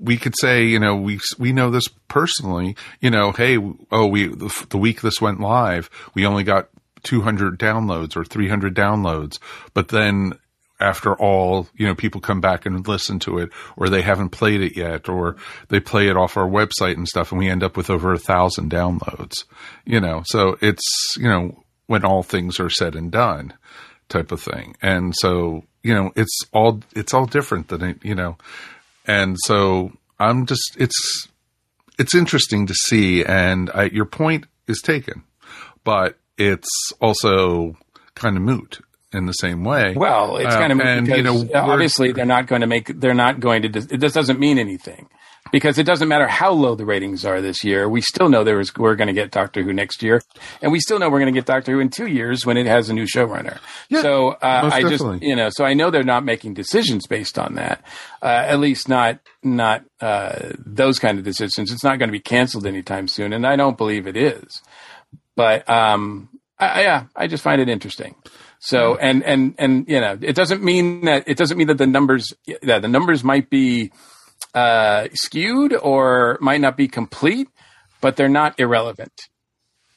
we 0.00 0.16
could 0.16 0.34
say, 0.36 0.64
you 0.64 0.80
know, 0.80 0.96
we 0.96 1.20
we 1.38 1.52
know 1.52 1.70
this 1.70 1.86
personally. 2.08 2.74
You 3.00 3.10
know, 3.10 3.32
hey, 3.32 3.58
oh, 3.92 4.06
we 4.06 4.28
the, 4.28 4.66
the 4.70 4.78
week 4.78 5.02
this 5.02 5.20
went 5.20 5.40
live, 5.40 5.90
we 6.14 6.26
only 6.26 6.42
got 6.42 6.70
200 7.02 7.58
downloads 7.58 8.16
or 8.16 8.24
300 8.24 8.74
downloads, 8.74 9.38
but 9.74 9.88
then 9.88 10.34
after 10.80 11.14
all, 11.14 11.68
you 11.74 11.86
know, 11.86 11.94
people 11.94 12.22
come 12.22 12.40
back 12.40 12.64
and 12.64 12.88
listen 12.88 13.18
to 13.20 13.36
it, 13.36 13.50
or 13.76 13.90
they 13.90 14.00
haven't 14.00 14.30
played 14.30 14.62
it 14.62 14.76
yet, 14.76 15.10
or 15.10 15.36
they 15.68 15.78
play 15.78 16.08
it 16.08 16.16
off 16.16 16.38
our 16.38 16.48
website 16.48 16.96
and 16.96 17.06
stuff, 17.06 17.30
and 17.30 17.38
we 17.38 17.50
end 17.50 17.62
up 17.62 17.76
with 17.76 17.90
over 17.90 18.14
a 18.14 18.18
thousand 18.18 18.70
downloads. 18.70 19.44
You 19.84 20.00
know, 20.00 20.22
so 20.24 20.56
it's 20.62 21.14
you 21.18 21.28
know 21.28 21.62
when 21.90 22.04
all 22.04 22.22
things 22.22 22.60
are 22.60 22.70
said 22.70 22.94
and 22.94 23.10
done, 23.10 23.52
type 24.08 24.30
of 24.30 24.40
thing, 24.40 24.76
and 24.80 25.12
so 25.16 25.64
you 25.82 25.92
know 25.92 26.12
it's 26.14 26.38
all 26.52 26.80
it's 26.94 27.12
all 27.12 27.26
different 27.26 27.66
than 27.66 27.82
it, 27.82 27.98
you 28.04 28.14
know. 28.14 28.36
And 29.06 29.36
so 29.44 29.90
I'm 30.20 30.46
just 30.46 30.76
it's 30.78 31.28
it's 31.98 32.14
interesting 32.14 32.66
to 32.68 32.74
see, 32.74 33.24
and 33.24 33.70
I, 33.74 33.84
your 33.86 34.04
point 34.04 34.46
is 34.68 34.80
taken, 34.80 35.24
but 35.82 36.16
it's 36.38 36.68
also 37.00 37.76
kind 38.14 38.36
of 38.36 38.42
moot 38.44 38.80
in 39.12 39.26
the 39.26 39.32
same 39.32 39.64
way. 39.64 39.94
Well, 39.96 40.36
it's 40.36 40.54
Uh, 40.54 40.58
kind 40.60 40.72
of 40.72 40.80
and 40.80 41.06
because 41.06 41.18
you 41.18 41.24
know 41.24 41.48
obviously 41.54 42.12
they're 42.12 42.24
not 42.24 42.46
going 42.46 42.60
to 42.60 42.68
make 42.68 42.86
they're 43.00 43.14
not 43.14 43.40
going 43.40 43.62
to 43.62 43.68
this 43.68 44.12
doesn't 44.12 44.38
mean 44.38 44.58
anything 44.58 45.08
because 45.52 45.78
it 45.78 45.84
doesn't 45.84 46.08
matter 46.08 46.26
how 46.26 46.52
low 46.52 46.74
the 46.74 46.84
ratings 46.84 47.24
are 47.24 47.40
this 47.40 47.64
year. 47.64 47.88
We 47.88 48.00
still 48.00 48.28
know 48.28 48.44
there 48.44 48.60
is 48.60 48.74
we're 48.76 48.96
going 48.96 49.08
to 49.08 49.14
get 49.14 49.30
Doctor 49.30 49.62
Who 49.62 49.72
next 49.72 50.02
year, 50.02 50.22
and 50.62 50.72
we 50.72 50.80
still 50.80 50.98
know 50.98 51.08
we're 51.10 51.20
going 51.20 51.32
to 51.32 51.38
get 51.38 51.46
Doctor 51.46 51.72
Who 51.72 51.80
in 51.80 51.90
two 51.90 52.06
years 52.06 52.46
when 52.46 52.56
it 52.56 52.66
has 52.66 52.88
a 52.88 52.94
new 52.94 53.06
showrunner. 53.06 53.58
Yeah, 53.88 54.02
so 54.02 54.30
uh, 54.30 54.70
I 54.72 54.82
definitely. 54.82 55.18
just 55.18 55.28
you 55.28 55.36
know 55.36 55.48
so 55.50 55.64
I 55.64 55.74
know 55.74 55.90
they're 55.90 56.02
not 56.02 56.24
making 56.24 56.54
decisions 56.54 57.06
based 57.06 57.38
on 57.38 57.54
that. 57.54 57.82
Uh, 58.22 58.44
at 58.46 58.58
least 58.60 58.88
not 58.88 59.20
not 59.42 59.84
uh, 60.00 60.50
those 60.58 60.98
kind 60.98 61.18
of 61.18 61.24
decisions. 61.24 61.72
It's 61.72 61.84
not 61.84 61.98
going 61.98 62.08
to 62.08 62.12
be 62.12 62.20
canceled 62.20 62.66
anytime 62.66 63.08
soon, 63.08 63.32
and 63.32 63.46
I 63.46 63.56
don't 63.56 63.78
believe 63.78 64.06
it 64.06 64.16
is. 64.16 64.62
but 65.36 65.68
um, 65.70 66.28
I, 66.58 66.82
yeah, 66.82 67.04
I 67.16 67.26
just 67.26 67.42
find 67.42 67.60
it 67.60 67.68
interesting. 67.68 68.14
So 68.58 68.96
and 68.96 69.24
and 69.24 69.54
and 69.58 69.88
you 69.88 70.00
know, 70.00 70.18
it 70.20 70.36
doesn't 70.36 70.62
mean 70.62 71.06
that 71.06 71.24
it 71.26 71.38
doesn't 71.38 71.56
mean 71.56 71.68
that 71.68 71.78
the 71.78 71.86
numbers 71.86 72.32
that 72.62 72.82
the 72.82 72.88
numbers 72.88 73.24
might 73.24 73.48
be 73.48 73.90
uh, 74.54 75.08
skewed 75.14 75.74
or 75.74 76.38
might 76.40 76.60
not 76.60 76.76
be 76.76 76.88
complete, 76.88 77.48
but 78.00 78.16
they're 78.16 78.28
not 78.28 78.58
irrelevant. 78.58 79.12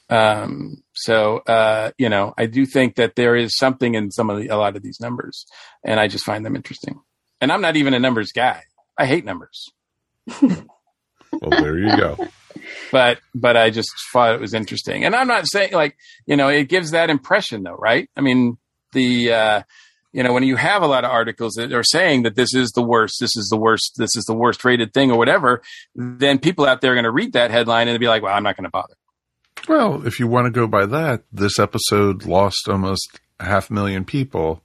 Um, 0.10 0.84
so 0.94 1.38
uh, 1.40 1.92
you 1.98 2.10
know, 2.10 2.34
I 2.38 2.46
do 2.46 2.66
think 2.66 2.96
that 2.96 3.16
there 3.16 3.36
is 3.36 3.58
something 3.58 3.96
in 3.96 4.12
some 4.12 4.30
of 4.30 4.40
the, 4.40 4.50
a 4.50 4.58
lot 4.58 4.76
of 4.76 4.84
these 4.84 5.00
numbers, 5.00 5.46
and 5.84 6.00
I 6.00 6.08
just 6.08 6.26
find 6.26 6.46
them 6.46 6.56
interesting. 6.56 7.00
And 7.42 7.52
I'm 7.52 7.62
not 7.62 7.76
even 7.78 7.94
a 7.94 8.00
numbers 8.00 8.32
guy. 8.32 8.64
I 8.98 9.06
hate 9.06 9.26
numbers, 9.26 9.70
Well, 10.42 11.50
there 11.50 11.78
you 11.80 11.98
go. 11.98 12.28
but 12.92 13.20
but 13.34 13.58
I 13.58 13.72
just 13.72 13.90
thought 14.12 14.36
it 14.36 14.42
was 14.42 14.54
interesting. 14.54 15.04
And 15.04 15.16
I'm 15.16 15.28
not 15.28 15.48
saying 15.48 15.74
like 15.74 15.98
you 16.28 16.36
know 16.36 16.50
it 16.50 16.66
gives 16.70 16.92
that 16.92 17.10
impression 17.10 17.64
though, 17.64 17.76
right? 17.76 18.08
I 18.16 18.22
mean 18.22 18.58
the 18.92 19.34
uh, 19.34 19.62
you 20.14 20.24
know 20.24 20.32
when 20.32 20.44
you 20.44 20.56
have 20.56 20.82
a 20.82 20.88
lot 20.88 21.04
of 21.04 21.12
articles 21.12 21.54
that 21.54 21.74
are 21.74 21.84
saying 21.84 22.24
that 22.24 22.36
this 22.36 22.54
is 22.54 22.72
the 22.72 22.84
worst, 22.84 23.18
this 23.20 23.36
is 23.36 23.48
the 23.50 23.58
worst, 23.58 23.96
this 23.98 24.16
is 24.16 24.24
the 24.26 24.34
worst 24.34 24.64
rated 24.64 24.94
thing 24.94 25.12
or 25.12 25.18
whatever, 25.18 25.62
then 25.96 26.40
people 26.40 26.66
out 26.66 26.82
there 26.82 26.92
are 26.92 26.96
going 26.96 27.04
to 27.04 27.12
read 27.12 27.34
that 27.34 27.52
headline 27.52 27.88
and 27.88 28.00
be 28.00 28.08
like, 28.08 28.24
well, 28.24 28.34
I'm 28.34 28.44
not 28.44 28.56
going 28.56 28.66
to 28.66 28.70
bother. 28.70 28.96
Well, 29.68 30.06
if 30.06 30.20
you 30.20 30.28
want 30.28 30.46
to 30.46 30.52
go 30.52 30.68
by 30.68 30.86
that, 30.86 31.24
this 31.32 31.58
episode 31.58 32.26
lost 32.26 32.68
almost 32.68 33.20
half 33.40 33.70
a 33.70 33.74
million 33.74 34.06
people 34.06 34.62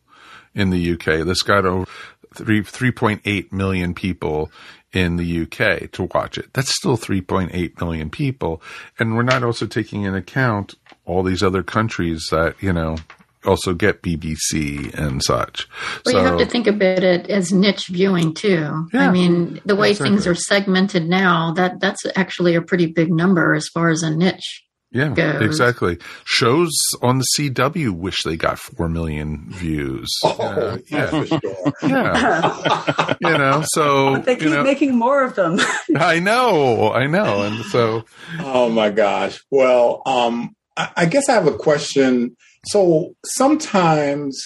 in 0.54 0.70
the 0.70 0.92
UK. 0.92 1.24
This 1.24 1.42
got 1.42 1.64
over 1.64 1.86
three 2.34 2.62
three 2.62 2.90
point 2.90 3.22
eight 3.24 3.52
million 3.52 3.94
people 3.94 4.50
in 4.92 5.16
the 5.16 5.42
UK 5.42 5.90
to 5.92 6.08
watch 6.14 6.38
it. 6.38 6.52
That's 6.52 6.74
still 6.74 6.96
three 6.96 7.20
point 7.20 7.50
eight 7.54 7.80
million 7.80 8.10
people, 8.10 8.62
and 8.98 9.16
we're 9.16 9.22
not 9.22 9.42
also 9.42 9.66
taking 9.66 10.02
into 10.02 10.18
account 10.18 10.74
all 11.04 11.22
these 11.22 11.42
other 11.42 11.62
countries 11.62 12.26
that 12.30 12.60
you 12.60 12.72
know 12.72 12.96
also 13.44 13.74
get 13.74 14.02
BBC 14.02 14.92
and 14.94 15.22
such. 15.22 15.68
Well, 16.04 16.14
you 16.16 16.20
have 16.22 16.38
to 16.38 16.46
think 16.46 16.66
about 16.66 17.02
it 17.04 17.28
as 17.30 17.52
niche 17.52 17.86
viewing 17.88 18.34
too. 18.34 18.88
Yeah. 18.92 19.08
I 19.08 19.10
mean, 19.10 19.60
the 19.64 19.76
way 19.76 19.90
Exactly. 19.90 20.10
things 20.10 20.26
are 20.26 20.34
segmented 20.34 21.08
now, 21.08 21.52
that 21.52 21.80
that's 21.80 22.04
actually 22.16 22.54
a 22.54 22.62
pretty 22.62 22.86
big 22.86 23.10
number 23.12 23.54
as 23.54 23.68
far 23.68 23.90
as 23.90 24.02
a 24.02 24.10
niche. 24.14 24.64
Yeah, 24.90 25.10
goes. 25.10 25.42
exactly. 25.42 25.98
Shows 26.24 26.70
on 27.02 27.18
the 27.18 27.24
CW 27.38 27.90
wish 27.90 28.22
they 28.24 28.36
got 28.38 28.58
four 28.58 28.88
million 28.88 29.44
views. 29.50 30.08
Oh, 30.24 30.78
yeah, 30.86 31.06
for 31.08 31.26
sure. 31.26 31.72
yeah. 31.82 33.14
you 33.20 33.36
know, 33.36 33.62
so 33.66 34.14
But 34.14 34.24
they 34.24 34.36
keep 34.36 34.44
you 34.44 34.50
know, 34.50 34.62
making 34.64 34.96
more 34.96 35.22
of 35.24 35.34
them. 35.34 35.58
I 35.96 36.20
know, 36.20 36.90
I 36.90 37.06
know, 37.06 37.42
and 37.42 37.62
so 37.66 38.04
Oh 38.40 38.70
my 38.70 38.88
gosh. 38.88 39.38
Well, 39.50 40.00
um, 40.06 40.56
I, 40.74 40.88
I 40.96 41.04
guess 41.04 41.28
I 41.28 41.32
have 41.32 41.46
a 41.46 41.52
question. 41.54 42.34
So 42.70 43.14
sometimes 43.24 44.38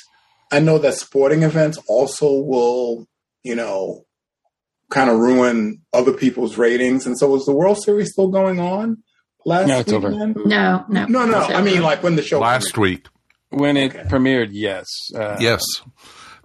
I 0.50 0.60
know 0.60 0.78
that 0.78 0.94
sporting 0.94 1.42
events 1.42 1.78
also 1.88 2.30
will, 2.40 3.06
you 3.42 3.54
know, 3.54 4.04
kind 4.90 5.08
of 5.10 5.18
ruin 5.18 5.80
other 5.92 6.12
people's 6.12 6.58
ratings. 6.58 7.06
And 7.06 7.18
so 7.18 7.28
was 7.28 7.44
the 7.46 7.52
World 7.54 7.82
Series 7.82 8.12
still 8.12 8.28
going 8.28 8.60
on 8.60 8.98
last 9.46 9.68
No, 9.68 9.78
it's 9.80 9.92
over. 9.92 10.10
weekend? 10.10 10.36
No, 10.44 10.84
no, 10.88 11.06
No, 11.06 11.24
no. 11.26 11.42
It's 11.46 11.54
I 11.54 11.62
mean, 11.62 11.82
like 11.82 12.02
when 12.02 12.16
the 12.16 12.22
show 12.22 12.40
last 12.40 12.76
week, 12.78 13.06
When 13.50 13.76
it 13.76 13.94
Okay. 13.94 14.08
premiered, 14.08 14.48
yes, 14.52 14.86
uh, 15.14 15.36
yes, 15.38 15.60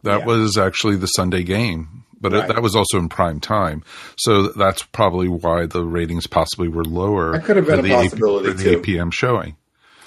that 0.04 0.20
Yeah. 0.20 0.26
was 0.26 0.58
actually 0.58 0.98
the 0.98 1.08
Sunday 1.08 1.42
game, 1.44 2.04
but 2.20 2.34
it, 2.34 2.48
that 2.50 2.62
was 2.62 2.76
also 2.76 2.98
in 2.98 3.08
prime 3.08 3.40
time. 3.40 3.82
So 4.18 4.50
that's 4.50 4.84
probably 4.84 5.30
why 5.30 5.68
the 5.68 5.86
ratings 5.86 6.28
possibly 6.28 6.68
were 6.68 6.84
lower. 6.84 7.32
That 7.32 7.46
could 7.46 7.56
have 7.56 7.66
been 7.66 7.80
a 7.80 7.82
the 7.82 7.94
eight- 7.94 8.10
possibility, 8.12 8.50
for 8.50 8.54
the 8.58 8.63
too. 8.63 8.70
8 8.80 8.84
p.m. 8.84 9.12
showing. 9.12 9.56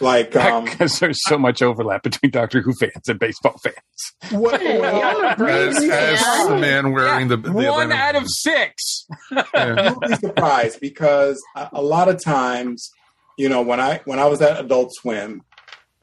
Like 0.01 0.35
um, 0.37 0.65
because 0.65 0.99
there's 1.01 1.19
so 1.27 1.39
much 1.39 1.63
overlap 1.63 2.03
between 2.03 2.31
Doctor 2.31 2.61
Who 2.63 2.73
fans 2.75 3.09
and 3.09 3.19
baseball 3.19 3.59
fans. 3.63 4.33
what, 4.33 4.61
Hey, 4.61 4.81
I'm 4.81 5.25
a 5.33 5.37
Braves 5.37 5.77
As, 5.79 5.91
as 6.23 6.49
the 6.49 6.57
man 6.59 6.93
wearing 6.93 7.29
the, 7.29 7.37
the 7.37 7.53
One 7.53 7.65
Atlanta- 7.65 7.95
out 7.95 8.17
of 8.17 8.25
six. 8.29 9.07
Yeah. 9.55 9.91
you'll 9.91 10.01
be 10.01 10.15
surprised 10.17 10.81
because 10.81 11.41
a, 11.57 11.69
a 11.75 11.83
lot 11.83 12.09
of 12.09 12.23
times, 12.23 12.91
you 13.39 13.49
know, 13.49 13.63
when 13.63 13.81
I 13.81 14.01
when 14.05 14.19
I 14.19 14.27
was 14.27 14.41
at 14.43 14.59
Adult 14.61 14.91
Swim, 14.95 15.43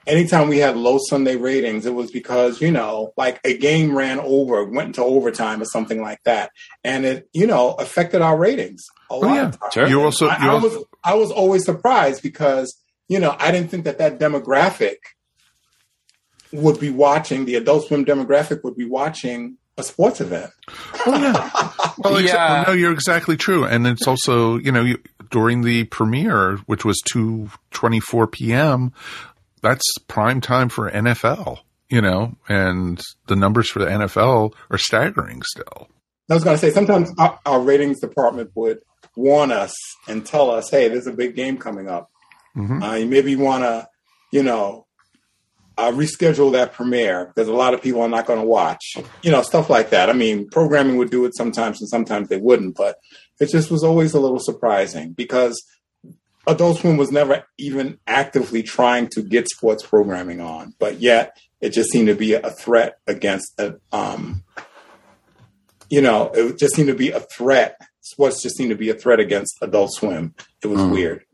anytime 0.05 0.47
we 0.47 0.57
had 0.59 0.75
low 0.77 0.97
Sunday 1.09 1.35
ratings, 1.35 1.85
it 1.85 1.93
was 1.93 2.11
because 2.11 2.61
you 2.61 2.71
know, 2.71 3.13
like 3.17 3.39
a 3.43 3.57
game 3.57 3.95
ran 3.95 4.19
over, 4.19 4.63
went 4.63 4.87
into 4.87 5.03
overtime 5.03 5.61
or 5.61 5.65
something 5.65 6.01
like 6.01 6.19
that, 6.25 6.51
and 6.83 7.05
it 7.05 7.29
you 7.33 7.47
know 7.47 7.71
affected 7.73 8.21
our 8.21 8.37
ratings 8.37 8.83
a 9.09 9.15
lot. 9.15 9.23
Oh, 9.29 9.33
yeah. 9.33 9.45
of 9.47 9.59
times. 9.59 9.73
Sure. 9.73 9.87
You 9.87 10.01
also, 10.03 10.27
I, 10.27 10.43
you 10.43 10.49
I 10.49 10.53
also 10.53 10.67
was 10.77 10.85
I 11.03 11.13
was 11.15 11.31
always 11.31 11.65
surprised 11.65 12.21
because 12.23 12.75
you 13.07 13.19
know 13.19 13.35
I 13.39 13.51
didn't 13.51 13.69
think 13.71 13.85
that 13.85 13.97
that 13.99 14.19
demographic 14.19 14.97
would 16.53 16.79
be 16.79 16.89
watching 16.89 17.45
the 17.45 17.55
Adult 17.55 17.87
Swim 17.87 18.05
demographic 18.05 18.63
would 18.63 18.75
be 18.75 18.85
watching 18.85 19.57
a 19.77 19.83
sports 19.83 20.21
event. 20.21 20.51
Oh, 21.05 21.17
yeah. 21.19 21.71
Well, 21.99 22.13
exa- 22.21 22.27
Yeah. 22.27 22.63
no, 22.67 22.73
you're 22.73 22.91
exactly 22.93 23.37
true, 23.37 23.65
and 23.65 23.87
it's 23.87 24.07
also 24.07 24.57
you 24.57 24.71
know 24.71 24.83
you, 24.83 24.99
during 25.31 25.61
the 25.61 25.85
premiere, 25.85 26.57
which 26.67 26.85
was 26.85 26.99
two 27.11 27.49
twenty 27.71 27.99
four 27.99 28.27
p.m. 28.27 28.93
That's 29.63 29.83
prime 30.07 30.39
time 30.41 30.69
for 30.69 30.89
NFL. 30.91 31.59
You 31.89 32.01
know, 32.01 32.35
and 32.49 33.01
the 33.27 33.35
numbers 33.35 33.69
for 33.71 33.79
the 33.79 33.85
NFL 33.85 34.53
are 34.69 34.77
staggering 34.77 35.41
still. 35.43 35.87
I 36.29 36.33
was 36.33 36.43
going 36.43 36.55
to 36.55 36.59
say 36.59 36.69
sometimes 36.71 37.09
our, 37.17 37.39
our 37.45 37.61
ratings 37.61 37.99
department 38.01 38.51
would 38.55 38.79
warn 39.15 39.51
us 39.51 39.73
and 40.07 40.23
tell 40.25 40.51
us, 40.51 40.69
"Hey, 40.69 40.87
there's 40.89 41.07
a 41.07 41.13
big 41.13 41.35
game 41.35 41.57
coming 41.57 41.87
up. 41.89 42.11
Mhm. 42.57 42.83
Uh, 42.83 42.95
you 42.95 43.05
maybe 43.05 43.35
want 43.35 43.63
to, 43.63 43.87
you 44.31 44.43
know, 44.43 44.85
uh, 45.77 45.91
reschedule 45.91 46.51
that 46.53 46.73
premiere 46.73 47.27
because 47.27 47.47
a 47.47 47.53
lot 47.53 47.75
of 47.75 47.81
people 47.83 48.01
are 48.01 48.09
not 48.09 48.25
going 48.25 48.39
to 48.39 48.45
watch. 48.45 48.95
You 49.21 49.31
know, 49.31 49.43
stuff 49.43 49.69
like 49.69 49.91
that. 49.91 50.09
I 50.09 50.13
mean, 50.13 50.49
programming 50.49 50.97
would 50.97 51.11
do 51.11 51.25
it 51.25 51.35
sometimes, 51.35 51.79
and 51.79 51.87
sometimes 51.89 52.29
they 52.29 52.37
wouldn't. 52.37 52.75
But 52.75 52.97
it 53.39 53.49
just 53.51 53.69
was 53.69 53.83
always 53.83 54.13
a 54.15 54.19
little 54.19 54.39
surprising 54.39 55.13
because 55.13 55.61
Adult 56.47 56.79
Swim 56.79 56.97
was 56.97 57.11
never 57.11 57.43
even 57.59 57.99
actively 58.07 58.63
trying 58.63 59.07
to 59.09 59.21
get 59.21 59.49
sports 59.49 59.85
programming 59.85 60.41
on, 60.41 60.73
but 60.79 60.99
yet 60.99 61.37
it 61.61 61.73
just 61.73 61.91
seemed 61.91 62.07
to 62.07 62.15
be 62.15 62.33
a 62.33 62.49
threat 62.49 62.97
against 63.05 63.51
a, 63.59 63.75
um, 63.91 64.43
you 65.89 66.01
know, 66.01 66.31
it 66.33 66.57
just 66.57 66.73
seemed 66.75 66.87
to 66.87 66.95
be 66.95 67.11
a 67.11 67.19
threat. 67.19 67.77
Sports 68.01 68.41
just 68.41 68.55
seemed 68.55 68.69
to 68.69 68.75
be 68.77 68.89
a 68.89 68.93
threat 68.93 69.19
against 69.19 69.57
Adult 69.61 69.91
Swim. 69.93 70.33
It 70.63 70.67
was 70.67 70.81
weird. 70.91 71.25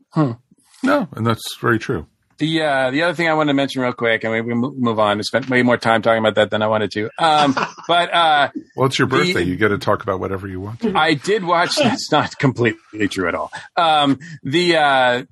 No, 0.84 1.08
and 1.12 1.26
that's 1.26 1.42
very 1.60 1.78
true. 1.78 2.06
The 2.38 2.62
uh, 2.62 2.90
the 2.90 3.02
other 3.02 3.14
thing 3.14 3.28
I 3.28 3.34
wanted 3.34 3.52
to 3.52 3.54
mention 3.54 3.80
real 3.80 3.92
quick, 3.92 4.24
and 4.24 4.32
we 4.32 4.40
we 4.40 4.54
move 4.54 4.98
on. 4.98 5.18
I 5.18 5.22
spent 5.22 5.48
way 5.48 5.62
more 5.62 5.76
time 5.76 6.02
talking 6.02 6.18
about 6.18 6.34
that 6.34 6.50
than 6.50 6.62
I 6.62 6.66
wanted 6.66 6.90
to. 6.92 7.08
Um, 7.18 7.54
but 7.88 8.12
uh, 8.12 8.50
Well, 8.76 8.86
it's 8.86 8.98
your 8.98 9.06
The- 9.08 9.16
birthday. 9.18 9.42
you 9.44 9.54
get 9.56 9.68
to 9.68 9.78
talk 9.78 10.02
about 10.02 10.18
whatever 10.20 10.48
you 10.48 10.60
want. 10.60 10.80
To. 10.80 10.92
I 10.96 11.14
did 11.14 11.44
watch. 11.44 11.76
That's 11.82 12.10
not 12.10 12.36
completely 12.38 13.06
true 13.08 13.28
at 13.28 13.34
all. 13.36 13.52
Um, 13.76 14.18
the 14.42 14.76
uh, 14.76 15.22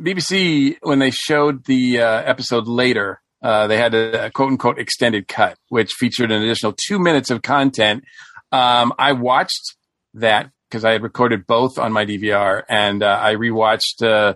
BBC 0.00 0.76
when 0.82 0.98
they 0.98 1.10
showed 1.10 1.64
the 1.64 2.00
uh, 2.00 2.22
episode 2.22 2.66
later, 2.66 3.20
uh, 3.42 3.66
they 3.66 3.78
had 3.78 3.94
a, 3.94 4.30
quote 4.30 4.50
unquote 4.50 4.78
extended 4.78 5.28
cut, 5.28 5.56
which 5.68 5.92
featured 5.92 6.30
an 6.30 6.42
additional 6.42 6.74
two 6.86 6.98
minutes 6.98 7.30
of 7.30 7.42
content. 7.42 8.04
Um, 8.50 8.92
I 8.98 9.12
watched 9.12 9.74
that 10.14 10.50
because 10.68 10.84
I 10.84 10.92
had 10.92 11.02
recorded 11.02 11.46
both 11.46 11.78
on 11.78 11.92
my 11.92 12.04
DVR, 12.04 12.62
and 12.68 13.02
uh, 13.02 13.18
I 13.22 13.34
rewatched 13.36 14.02
uh, 14.06 14.34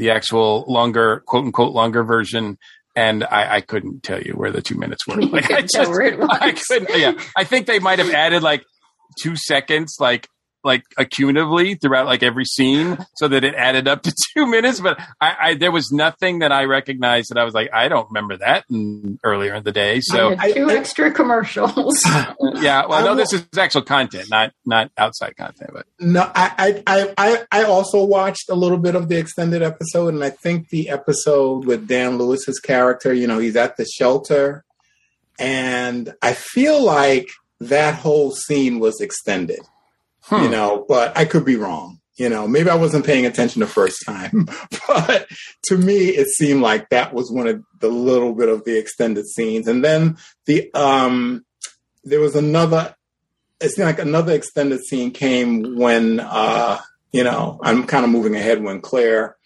the 0.00 0.10
actual 0.10 0.64
longer 0.66 1.22
quote 1.26 1.44
unquote 1.44 1.72
longer 1.74 2.02
version. 2.02 2.56
And 2.96 3.22
I, 3.22 3.56
I 3.56 3.60
couldn't 3.60 4.02
tell 4.02 4.20
you 4.20 4.32
where 4.32 4.50
the 4.50 4.62
two 4.62 4.76
minutes 4.76 5.06
were. 5.06 5.16
Like, 5.20 5.44
I 5.44 5.48
couldn't 5.48 5.68
tell 5.68 5.90
where 5.90 6.00
it 6.02 6.18
was. 6.18 6.28
I 6.40 6.52
couldn't. 6.52 6.98
Yeah, 6.98 7.12
I 7.36 7.44
think 7.44 7.66
they 7.66 7.78
might 7.78 7.98
have 8.00 8.10
added 8.10 8.42
like 8.42 8.64
two 9.22 9.36
seconds, 9.36 9.96
like 10.00 10.26
like 10.62 10.82
accumulatively 10.98 11.80
throughout 11.80 12.06
like 12.06 12.22
every 12.22 12.44
scene, 12.44 12.98
so 13.16 13.28
that 13.28 13.44
it 13.44 13.54
added 13.54 13.88
up 13.88 14.02
to 14.02 14.14
two 14.34 14.46
minutes. 14.46 14.80
But 14.80 14.98
I, 15.20 15.36
I 15.40 15.54
there 15.54 15.72
was 15.72 15.90
nothing 15.90 16.40
that 16.40 16.52
I 16.52 16.64
recognized 16.64 17.30
that 17.30 17.38
I 17.38 17.44
was 17.44 17.54
like, 17.54 17.70
I 17.72 17.88
don't 17.88 18.06
remember 18.10 18.36
that 18.38 18.64
in, 18.70 19.18
earlier 19.24 19.54
in 19.54 19.62
the 19.62 19.72
day. 19.72 20.00
So 20.00 20.36
I 20.38 20.52
two 20.52 20.68
I- 20.68 20.72
I- 20.74 20.76
extra 20.76 21.10
commercials. 21.10 22.02
yeah, 22.06 22.86
well, 22.86 22.92
I 22.94 23.04
no, 23.04 23.14
this 23.14 23.32
is 23.32 23.46
actual 23.56 23.82
content, 23.82 24.28
not 24.30 24.52
not 24.66 24.90
outside 24.98 25.36
content. 25.36 25.70
But 25.72 25.86
No, 25.98 26.22
I, 26.34 26.82
I, 26.86 26.94
I, 26.98 27.14
I- 27.50 27.60
I 27.60 27.64
also 27.64 28.04
watched 28.04 28.48
a 28.48 28.54
little 28.54 28.78
bit 28.78 28.94
of 28.94 29.08
the 29.08 29.18
extended 29.18 29.62
episode, 29.62 30.14
and 30.14 30.22
I 30.22 30.30
think 30.30 30.68
the 30.68 30.88
episode 30.90 31.64
with 31.64 31.86
Dan 31.88 32.18
Lewis's 32.18 32.58
character, 32.60 33.12
you 33.14 33.26
know, 33.26 33.38
he's 33.38 33.56
at 33.56 33.76
the 33.76 33.84
shelter, 33.86 34.64
and 35.38 36.14
I 36.22 36.34
feel 36.34 36.82
like 36.82 37.28
that 37.60 37.94
whole 37.94 38.30
scene 38.30 38.78
was 38.78 39.00
extended, 39.00 39.60
Hmm. 40.22 40.44
you 40.44 40.50
know, 40.50 40.84
but 40.88 41.16
I 41.16 41.24
could 41.24 41.44
be 41.44 41.56
wrong. 41.56 41.98
You 42.16 42.28
know, 42.28 42.46
maybe 42.46 42.68
I 42.68 42.74
wasn't 42.74 43.06
paying 43.06 43.24
attention 43.24 43.60
the 43.60 43.66
first 43.66 44.04
time, 44.04 44.46
but 44.86 45.26
to 45.64 45.78
me, 45.78 46.08
it 46.08 46.28
seemed 46.28 46.60
like 46.60 46.90
that 46.90 47.14
was 47.14 47.32
one 47.32 47.46
of 47.46 47.62
the 47.78 47.88
little 47.88 48.34
bit 48.34 48.50
of 48.50 48.64
the 48.64 48.78
extended 48.78 49.26
scenes. 49.26 49.66
And 49.66 49.82
then 49.82 50.18
the, 50.44 50.70
um, 50.74 51.46
there 52.04 52.20
was 52.20 52.36
another 52.36 52.94
it 53.60 53.70
seemed 53.70 53.86
like 53.86 53.98
another 53.98 54.32
extended 54.32 54.80
scene 54.82 55.10
came 55.10 55.76
when 55.76 56.18
uh 56.18 56.78
you 57.12 57.22
know 57.22 57.60
i'm 57.62 57.86
kind 57.86 58.06
of 58.06 58.10
moving 58.10 58.34
ahead 58.34 58.62
when 58.62 58.80
claire 58.80 59.36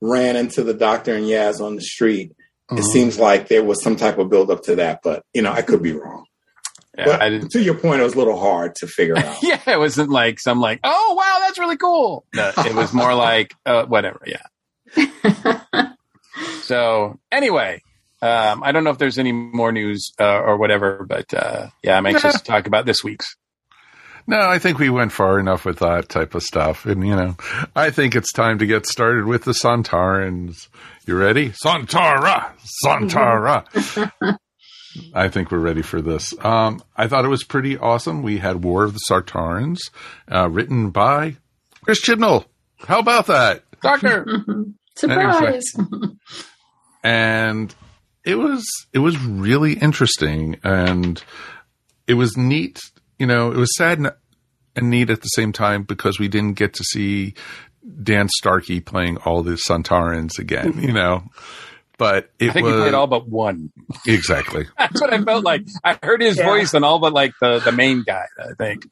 ran 0.00 0.36
into 0.36 0.62
the 0.62 0.74
doctor 0.74 1.14
and 1.14 1.26
Yaz 1.26 1.60
on 1.60 1.76
the 1.76 1.82
street, 1.82 2.34
it 2.70 2.84
seems 2.84 3.18
like 3.18 3.48
there 3.48 3.64
was 3.64 3.82
some 3.82 3.96
type 3.96 4.18
of 4.18 4.28
build 4.28 4.50
up 4.50 4.62
to 4.64 4.76
that, 4.76 5.00
but 5.02 5.24
you 5.32 5.42
know, 5.42 5.52
I 5.52 5.62
could 5.62 5.82
be 5.82 5.92
wrong. 5.92 6.24
Yeah, 6.96 7.04
but 7.04 7.22
I 7.22 7.30
didn't. 7.30 7.50
to 7.50 7.62
your 7.62 7.74
point, 7.74 8.00
it 8.00 8.04
was 8.04 8.14
a 8.14 8.18
little 8.18 8.38
hard 8.38 8.74
to 8.76 8.86
figure 8.86 9.18
out. 9.18 9.42
Yeah, 9.42 9.60
it 9.66 9.78
wasn't 9.78 10.10
like 10.10 10.40
some 10.40 10.60
like, 10.60 10.80
oh 10.84 11.14
wow, 11.14 11.46
that's 11.46 11.58
really 11.58 11.76
cool. 11.76 12.24
No, 12.34 12.52
it 12.58 12.74
was 12.74 12.92
more 12.92 13.14
like 13.28 13.54
uh, 13.66 13.84
whatever. 13.84 14.22
Yeah. 14.26 14.42
so 16.62 17.18
anyway, 17.30 17.82
um, 18.22 18.62
I 18.62 18.72
don't 18.72 18.84
know 18.84 18.90
if 18.90 18.98
there's 18.98 19.18
any 19.18 19.32
more 19.32 19.72
news 19.72 20.12
uh, 20.18 20.38
or 20.40 20.56
whatever, 20.56 21.04
but 21.06 21.32
uh, 21.34 21.68
yeah, 21.82 21.96
I'm 21.96 22.06
anxious 22.06 22.40
to 22.40 22.44
talk 22.44 22.66
about 22.66 22.86
this 22.86 23.04
week's. 23.04 23.36
No, 24.28 24.40
I 24.40 24.58
think 24.58 24.80
we 24.80 24.90
went 24.90 25.12
far 25.12 25.38
enough 25.38 25.64
with 25.64 25.78
that 25.78 26.08
type 26.08 26.34
of 26.34 26.42
stuff. 26.42 26.84
And, 26.84 27.06
you 27.06 27.14
know, 27.14 27.36
I 27.76 27.90
think 27.90 28.16
it's 28.16 28.32
time 28.32 28.58
to 28.58 28.66
get 28.66 28.84
started 28.84 29.24
with 29.24 29.44
the 29.44 29.52
Sontarans. 29.52 30.66
You 31.06 31.16
ready? 31.16 31.52
Santara! 31.52 32.52
Santara! 32.82 33.64
I 35.14 35.28
think 35.28 35.50
we're 35.50 35.58
ready 35.58 35.82
for 35.82 36.00
this. 36.00 36.32
Um, 36.44 36.82
I 36.96 37.06
thought 37.08 37.24
it 37.24 37.28
was 37.28 37.44
pretty 37.44 37.76
awesome. 37.78 38.22
We 38.22 38.38
had 38.38 38.62
War 38.64 38.84
of 38.84 38.92
the 38.94 39.00
Sontarans, 39.10 39.78
uh, 40.30 40.48
written 40.50 40.90
by 40.90 41.36
Chris 41.82 42.00
Chibnall. 42.04 42.44
How 42.78 42.98
about 42.98 43.26
that? 43.26 43.62
Doctor! 43.82 44.26
Surprise! 44.96 45.64
and 47.04 47.74
it 48.24 48.36
was 48.36 48.64
it 48.92 48.98
was 48.98 49.18
really 49.18 49.74
interesting 49.74 50.56
and 50.64 51.22
it 52.06 52.14
was 52.14 52.36
neat 52.36 52.80
you 53.18 53.26
know 53.26 53.50
it 53.52 53.56
was 53.56 53.74
sad 53.76 53.98
and- 53.98 54.12
and 54.74 54.90
neat 54.90 55.08
at 55.08 55.22
the 55.22 55.28
same 55.28 55.52
time 55.52 55.84
because 55.84 56.18
we 56.18 56.28
didn't 56.28 56.54
get 56.54 56.74
to 56.74 56.84
see 56.84 57.34
dan 58.02 58.28
starkey 58.28 58.80
playing 58.80 59.16
all 59.18 59.42
the 59.42 59.52
sontarans 59.68 60.38
again 60.38 60.78
you 60.82 60.92
know 60.92 61.22
but 61.98 62.30
it 62.38 62.50
I 62.50 62.52
think 62.52 62.64
was 62.66 62.74
he 62.74 62.80
played 62.80 62.94
all 62.94 63.06
but 63.06 63.28
one. 63.28 63.70
exactly 64.06 64.66
That's 64.78 65.00
what 65.00 65.12
I 65.12 65.22
felt 65.22 65.44
like. 65.44 65.66
I 65.84 65.98
heard 66.02 66.20
his 66.22 66.36
Yeah. 66.36 66.44
voice 66.46 66.74
on 66.74 66.84
all 66.84 66.98
but 66.98 67.12
like 67.12 67.32
the 67.40 67.58
the 67.60 67.72
main 67.72 68.02
guy. 68.06 68.26
I 68.38 68.54
think. 68.58 68.86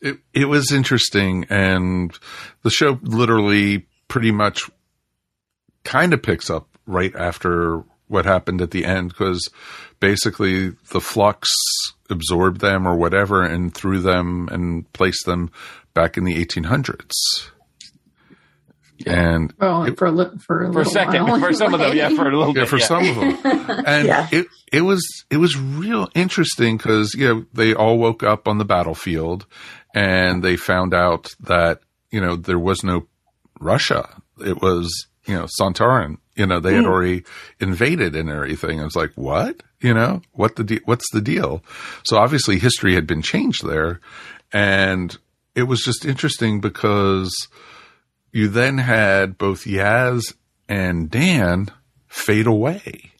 it, 0.00 0.18
it 0.32 0.44
was 0.46 0.72
interesting 0.72 1.46
and 1.50 2.16
the 2.62 2.70
show 2.70 2.98
literally 3.02 3.86
pretty 4.08 4.30
much 4.30 4.62
kind 5.84 6.12
of 6.14 6.22
picks 6.22 6.50
up 6.50 6.68
right 6.86 7.14
after 7.16 7.82
what 8.06 8.24
happened 8.24 8.60
at 8.62 8.70
the 8.70 8.84
end 8.84 9.08
because 9.10 9.48
basically 10.00 10.70
the 10.92 11.00
flux 11.00 11.48
absorbed 12.10 12.60
them 12.60 12.86
or 12.86 12.96
whatever 12.96 13.42
and 13.44 13.74
threw 13.74 14.00
them 14.00 14.48
and 14.50 14.90
placed 14.92 15.26
them 15.26 15.50
back 15.94 16.16
in 16.16 16.24
the 16.24 16.42
1800s 16.44 17.10
and 19.06 19.52
well, 19.58 19.86
for 19.96 20.06
a, 20.06 20.10
li- 20.12 20.38
for 20.38 20.64
a 20.64 20.72
For 20.72 20.80
a 20.80 20.84
second, 20.84 21.26
while 21.26 21.40
for 21.40 21.52
some 21.52 21.74
of 21.74 21.80
them, 21.80 21.96
yeah, 21.96 22.08
for 22.10 22.28
a 22.28 22.36
little 22.36 22.54
yeah, 22.54 22.62
bit, 22.62 22.68
for 22.68 22.78
yeah. 22.78 22.86
some 22.86 23.08
of 23.08 23.16
them. 23.16 23.84
And 23.86 24.06
Yeah. 24.06 24.28
it 24.32 24.46
it 24.72 24.80
was 24.82 25.02
it 25.30 25.36
was 25.36 25.56
real 25.58 26.08
interesting 26.14 26.76
because 26.76 27.14
you 27.14 27.28
know 27.28 27.44
they 27.52 27.74
all 27.74 27.98
woke 27.98 28.22
up 28.22 28.48
on 28.48 28.58
the 28.58 28.64
battlefield 28.64 29.46
and 29.94 30.42
they 30.42 30.56
found 30.56 30.94
out 30.94 31.34
that 31.40 31.80
you 32.10 32.20
know 32.20 32.36
there 32.36 32.58
was 32.58 32.82
no 32.82 33.06
Russia. 33.60 34.22
It 34.44 34.60
was 34.60 35.06
you 35.26 35.34
know 35.34 35.46
Sontaran. 35.60 36.18
You 36.34 36.46
know 36.46 36.60
they 36.60 36.74
had 36.74 36.84
hmm. 36.84 36.90
already 36.90 37.24
invaded 37.60 38.14
and 38.16 38.28
everything. 38.30 38.80
I 38.80 38.84
was 38.84 38.96
like, 38.96 39.12
what? 39.14 39.62
You 39.80 39.94
know 39.94 40.22
what 40.32 40.56
the 40.56 40.64
de- 40.64 40.80
what's 40.84 41.10
the 41.12 41.20
deal? 41.20 41.62
So 42.04 42.16
obviously 42.16 42.58
history 42.58 42.94
had 42.94 43.06
been 43.06 43.22
changed 43.22 43.66
there, 43.66 44.00
and 44.52 45.16
it 45.54 45.64
was 45.64 45.80
just 45.80 46.04
interesting 46.04 46.60
because 46.60 47.32
you 48.32 48.48
then 48.48 48.78
had 48.78 49.38
both 49.38 49.64
Yaz 49.64 50.34
and 50.68 51.10
Dan 51.10 51.68
fade 52.06 52.46
away. 52.46 53.12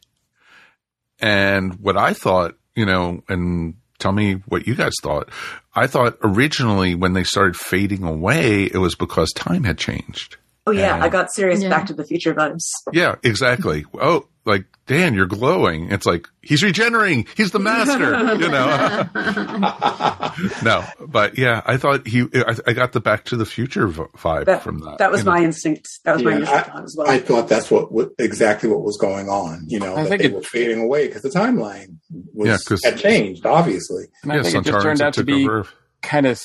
And 1.20 1.74
what 1.80 1.96
I 1.96 2.12
thought, 2.12 2.56
you 2.76 2.86
know, 2.86 3.22
and 3.28 3.74
tell 3.98 4.12
me 4.12 4.34
what 4.46 4.66
you 4.66 4.74
guys 4.74 4.92
thought. 5.02 5.30
I 5.74 5.86
thought 5.86 6.18
originally 6.22 6.94
when 6.94 7.12
they 7.12 7.24
started 7.24 7.56
fading 7.56 8.04
away, 8.04 8.64
it 8.64 8.78
was 8.78 8.94
because 8.94 9.30
time 9.32 9.64
had 9.64 9.78
changed. 9.78 10.36
Oh 10.66 10.70
yeah, 10.70 10.94
And- 10.94 11.02
I 11.02 11.08
got 11.08 11.32
serious 11.32 11.62
Yeah. 11.62 11.70
Back 11.70 11.86
to 11.86 11.94
the 11.94 12.04
Future 12.04 12.34
vibes. 12.34 12.60
Yeah, 12.92 13.16
exactly. 13.22 13.84
Oh, 13.94 14.28
like 14.48 14.64
Dan, 14.86 15.14
you're 15.14 15.26
glowing. 15.26 15.92
It's 15.92 16.06
like 16.06 16.26
he's 16.42 16.62
regenerating. 16.62 17.26
He's 17.36 17.50
the 17.52 17.58
master. 17.60 18.34
you 18.34 18.48
know. 18.48 19.08
no, 20.62 20.84
but 21.06 21.38
yeah, 21.38 21.62
I 21.66 21.76
thought 21.76 22.06
he. 22.06 22.22
I, 22.34 22.56
I 22.66 22.72
got 22.72 22.92
the 22.92 23.00
Back 23.00 23.24
to 23.26 23.36
the 23.36 23.46
Future 23.46 23.88
vibe 23.88 24.46
That, 24.46 24.62
from 24.62 24.80
that. 24.80 24.98
that 24.98 25.10
was 25.10 25.20
you 25.20 25.24
know. 25.26 25.32
my 25.32 25.42
instinct. 25.44 25.86
That 26.04 26.14
was 26.14 26.24
my 26.24 26.32
Yeah, 26.32 26.38
instinct 26.40 26.70
as 26.84 26.94
well. 26.98 27.08
I 27.10 27.18
thought 27.18 27.48
that's 27.48 27.70
what, 27.70 27.92
what 27.92 28.10
exactly 28.18 28.68
what 28.68 28.82
was 28.82 28.96
going 28.96 29.28
on. 29.28 29.64
You 29.68 29.78
know, 29.80 29.94
I 29.94 30.02
that 30.04 30.08
think 30.08 30.22
they 30.22 30.28
it- 30.28 30.34
were 30.34 30.42
fading 30.42 30.80
away 30.82 31.06
because 31.06 31.22
the 31.22 31.28
timeline 31.30 31.98
was 32.34 32.48
Yeah, 32.48 32.56
'cause- 32.66 32.82
had 32.84 32.98
changed. 32.98 33.46
Obviously, 33.46 34.04
And 34.22 34.32
I 34.32 34.36
Yeah, 34.36 34.42
think 34.42 34.54
it 34.56 34.64
just 34.70 34.82
turned 34.82 35.00
out 35.02 35.14
to 35.14 35.24
be 35.24 35.44
over. 35.44 35.66
kind 36.02 36.26
of 36.26 36.40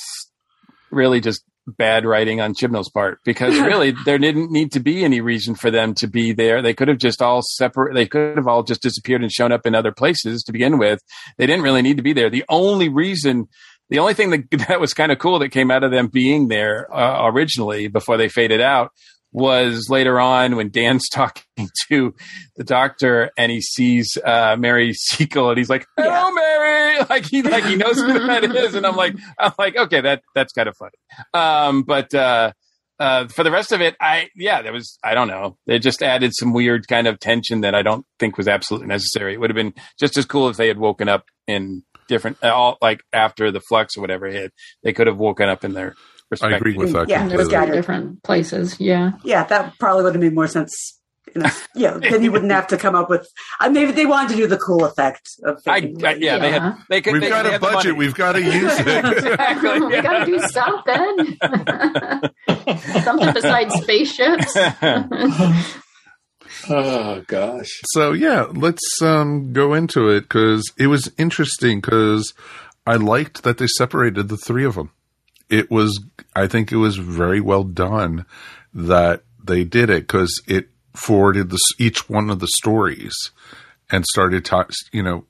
really 0.90 1.20
just 1.20 1.42
bad 1.66 2.04
writing 2.04 2.40
on 2.40 2.54
Chibnall's 2.54 2.90
part 2.90 3.20
because 3.24 3.58
really 3.58 3.94
there 4.04 4.18
didn't 4.18 4.50
need 4.50 4.72
to 4.72 4.80
be 4.80 5.04
any 5.04 5.20
reason 5.20 5.54
for 5.54 5.70
them 5.70 5.94
to 5.94 6.06
be 6.06 6.32
there. 6.32 6.62
They 6.62 6.74
could 6.74 6.88
have 6.88 6.98
just 6.98 7.22
all 7.22 7.42
separate. 7.42 7.94
They 7.94 8.06
could 8.06 8.36
have 8.36 8.46
all 8.46 8.62
just 8.62 8.82
disappeared 8.82 9.22
and 9.22 9.32
shown 9.32 9.52
up 9.52 9.66
in 9.66 9.74
other 9.74 9.92
places 9.92 10.42
to 10.44 10.52
begin 10.52 10.78
with. 10.78 11.00
They 11.38 11.46
didn't 11.46 11.62
really 11.62 11.82
need 11.82 11.96
to 11.96 12.02
be 12.02 12.12
there. 12.12 12.30
The 12.30 12.44
only 12.48 12.88
reason, 12.88 13.48
the 13.88 13.98
only 13.98 14.14
thing 14.14 14.30
that, 14.30 14.50
that 14.68 14.80
was 14.80 14.92
kind 14.94 15.12
of 15.12 15.18
cool 15.18 15.38
that 15.38 15.50
came 15.50 15.70
out 15.70 15.84
of 15.84 15.90
them 15.90 16.08
being 16.08 16.48
there 16.48 16.92
uh, 16.94 17.26
originally 17.28 17.88
before 17.88 18.16
they 18.16 18.28
faded 18.28 18.60
out 18.60 18.92
was 19.34 19.90
later 19.90 20.18
on 20.18 20.56
when 20.56 20.70
Dan's 20.70 21.08
talking 21.12 21.68
to 21.88 22.14
the 22.56 22.64
doctor 22.64 23.30
and 23.36 23.52
he 23.52 23.60
sees 23.60 24.16
uh, 24.24 24.56
Mary 24.58 24.94
Seacole 24.94 25.50
and 25.50 25.58
he's 25.58 25.68
like, 25.68 25.86
"Hello, 25.98 26.32
Mary!" 26.32 26.72
Like 27.10 27.26
he 27.26 27.42
like 27.42 27.64
he 27.64 27.74
knows 27.74 27.96
who 27.96 28.18
that 28.26 28.44
is, 28.44 28.74
and 28.74 28.86
I'm 28.86 28.94
like, 28.94 29.16
I'm 29.38 29.52
like, 29.58 29.76
okay, 29.76 30.00
that 30.00 30.22
that's 30.34 30.52
kind 30.52 30.68
of 30.68 30.76
funny. 30.76 30.92
Um, 31.34 31.82
but 31.82 32.14
uh, 32.14 32.52
uh, 33.00 33.26
for 33.26 33.42
the 33.42 33.50
rest 33.50 33.72
of 33.72 33.80
it, 33.80 33.96
I 34.00 34.28
yeah, 34.36 34.62
there 34.62 34.72
was 34.72 34.96
I 35.02 35.14
don't 35.14 35.28
know. 35.28 35.56
They 35.66 35.78
just 35.80 36.02
added 36.02 36.32
some 36.34 36.52
weird 36.52 36.86
kind 36.86 37.06
of 37.06 37.18
tension 37.18 37.62
that 37.62 37.74
I 37.74 37.82
don't 37.82 38.06
think 38.18 38.38
was 38.38 38.48
absolutely 38.48 38.86
necessary. 38.86 39.34
It 39.34 39.40
would 39.40 39.50
have 39.50 39.56
been 39.56 39.74
just 39.98 40.16
as 40.16 40.24
cool 40.24 40.48
if 40.48 40.56
they 40.56 40.68
had 40.68 40.78
woken 40.78 41.08
up 41.08 41.24
in 41.46 41.82
different 42.06 42.42
all 42.42 42.78
like 42.80 43.02
after 43.12 43.50
the 43.50 43.60
flux 43.60 43.96
or 43.96 44.00
whatever 44.00 44.26
hit. 44.26 44.52
They 44.82 44.92
could 44.92 45.08
have 45.08 45.18
woken 45.18 45.48
up 45.48 45.64
in 45.64 45.72
their. 45.72 45.94
I 46.42 46.52
agree 46.56 46.76
with 46.76 46.92
that 46.92 47.08
Yeah, 47.08 47.26
They're 47.26 47.36
was 47.38 47.48
completely. 47.48 47.50
scattered. 47.50 47.72
different 47.74 48.22
places. 48.22 48.76
Yeah. 48.80 49.12
yeah, 49.24 49.44
that 49.44 49.78
probably 49.78 50.04
would 50.04 50.14
have 50.14 50.22
made 50.22 50.34
more 50.34 50.46
sense. 50.48 50.98
You 51.34 51.40
know, 51.42 51.50
yeah, 51.74 51.98
then 51.98 52.22
you 52.22 52.30
wouldn't 52.30 52.52
have 52.52 52.66
to 52.68 52.76
come 52.76 52.94
up 52.94 53.08
with. 53.10 53.26
Uh, 53.60 53.68
maybe 53.70 53.90
they 53.92 54.06
wanted 54.06 54.30
to 54.30 54.36
do 54.36 54.46
the 54.46 54.58
cool 54.58 54.84
effect 54.84 55.28
of. 55.44 55.58
I, 55.66 55.80
thinking, 55.80 56.04
I 56.04 56.14
yeah, 56.14 56.38
they 56.38 56.52
had 56.52 56.74
they 56.88 57.00
could. 57.00 57.12
We've 57.14 57.22
they, 57.22 57.28
got 57.30 57.42
they 57.44 57.54
a 57.54 57.58
budget. 57.58 57.96
We've 57.96 58.14
got 58.14 58.32
to 58.32 58.42
use 58.44 58.78
it. 58.78 58.86
exactly. 58.86 59.80
we 59.86 60.00
got 60.02 60.24
to 60.24 60.26
do 60.26 60.38
something. 60.40 61.38
something 63.02 63.32
besides 63.32 63.74
spaceships. 63.82 64.56
oh 66.68 67.22
gosh, 67.26 67.80
so 67.86 68.12
yeah, 68.12 68.46
let's 68.52 69.02
um, 69.02 69.52
go 69.52 69.74
into 69.74 70.08
it 70.10 70.22
because 70.22 70.70
it 70.78 70.86
was 70.88 71.10
interesting 71.18 71.80
because 71.80 72.32
I 72.86 72.96
liked 72.96 73.42
that 73.42 73.58
they 73.58 73.66
separated 73.66 74.28
the 74.28 74.36
three 74.36 74.64
of 74.64 74.74
them. 74.74 74.90
It 75.48 75.70
was, 75.70 76.02
I 76.34 76.46
think, 76.46 76.72
it 76.72 76.76
was 76.76 76.96
very 76.96 77.40
well 77.40 77.64
done 77.64 78.26
that 78.72 79.22
they 79.42 79.64
did 79.64 79.90
it 79.90 80.02
because 80.02 80.42
it 80.46 80.68
forwarded 80.94 81.50
the, 81.50 81.58
each 81.78 82.08
one 82.08 82.30
of 82.30 82.40
the 82.40 82.48
stories 82.48 83.14
and 83.90 84.04
started, 84.06 84.44
ta- 84.44 84.68
you 84.92 85.02
know, 85.02 85.26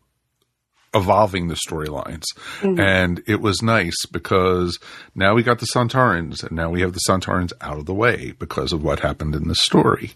evolving 0.94 1.48
the 1.48 1.58
storylines. 1.68 2.24
Mm-hmm. 2.60 2.80
And 2.80 3.22
it 3.26 3.40
was 3.40 3.62
nice 3.62 4.06
because 4.10 4.78
now 5.14 5.34
we 5.34 5.42
got 5.42 5.58
the 5.58 5.66
Sontarans 5.74 6.42
and 6.42 6.52
now 6.52 6.70
we 6.70 6.80
have 6.82 6.92
the 6.92 7.00
Sontarans 7.08 7.52
out 7.60 7.78
of 7.78 7.86
the 7.86 7.94
way 7.94 8.32
because 8.38 8.72
of 8.72 8.82
what 8.82 9.00
happened 9.00 9.34
in 9.34 9.48
the 9.48 9.56
story. 9.56 10.12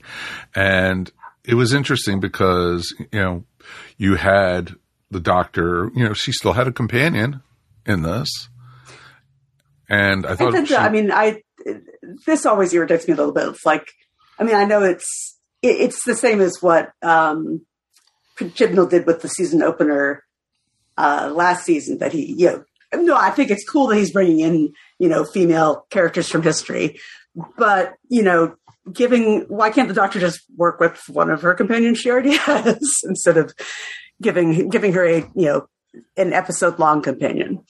And 0.55 1.11
it 1.45 1.55
was 1.55 1.75
interesting 1.75 2.21
because, 2.21 2.95
you 3.13 3.21
know, 3.21 3.45
you 3.97 4.15
had 4.15 4.77
the 5.11 5.21
doctor, 5.21 5.91
you 5.95 6.05
know, 6.05 6.13
she 6.13 6.33
still 6.33 6.53
had 6.53 6.69
a 6.69 6.73
companion 6.73 7.43
in 7.85 8.03
this. 8.03 8.29
And 9.89 10.27
I 10.27 10.33
I, 10.33 10.37
thought, 10.37 10.53
think 10.53 10.69
she- 10.69 10.77
I 10.77 10.89
mean, 10.91 11.11
I 11.11 11.43
this 12.27 12.47
always 12.47 12.73
irritates 12.73 13.07
me 13.09 13.15
a 13.15 13.17
little 13.17 13.33
bit. 13.33 13.49
It's 13.49 13.65
like, 13.67 13.87
I 14.39 14.45
mean, 14.45 14.55
I 14.55 14.65
know 14.65 14.83
it's 14.83 15.39
it, 15.63 15.77
it's 15.81 16.05
the 16.05 16.15
same 16.15 16.41
as 16.41 16.63
what 16.63 16.93
um, 17.03 17.63
Chibnall 18.39 18.89
did 18.91 19.07
with 19.07 19.23
the 19.23 19.29
season 19.29 19.63
opener 19.63 20.25
uh, 20.97 21.31
last 21.35 21.65
season. 21.65 21.99
That 21.99 22.13
he, 22.13 22.35
you 22.37 22.47
know, 22.47 22.65
no, 23.03 23.17
I 23.17 23.31
think 23.31 23.51
it's 23.51 23.69
cool 23.69 23.89
that 23.89 23.97
he's 23.97 24.13
bringing 24.13 24.41
in 24.41 24.73
you 24.99 25.09
know 25.09 25.25
female 25.25 25.87
characters 25.91 26.29
from 26.29 26.43
history, 26.43 26.99
but 27.57 27.95
you 28.09 28.23
know, 28.23 28.55
giving 28.93 29.41
why 29.49 29.71
can't 29.71 29.89
the 29.89 29.95
Doctor 29.95 30.21
just 30.21 30.41
work 30.57 30.81
with 30.81 31.01
one 31.09 31.31
of 31.31 31.43
her 31.43 31.55
companions 31.55 31.99
she 31.99 32.11
already 32.11 32.37
has 32.37 32.81
instead 33.05 33.37
of 33.37 33.55
giving 34.21 34.69
giving 34.69 34.93
her 34.93 35.05
a 35.05 35.19
you 35.35 35.47
know 35.47 35.69
an 36.17 36.33
episode 36.33 36.79
long 36.79 37.03
companion. 37.03 37.65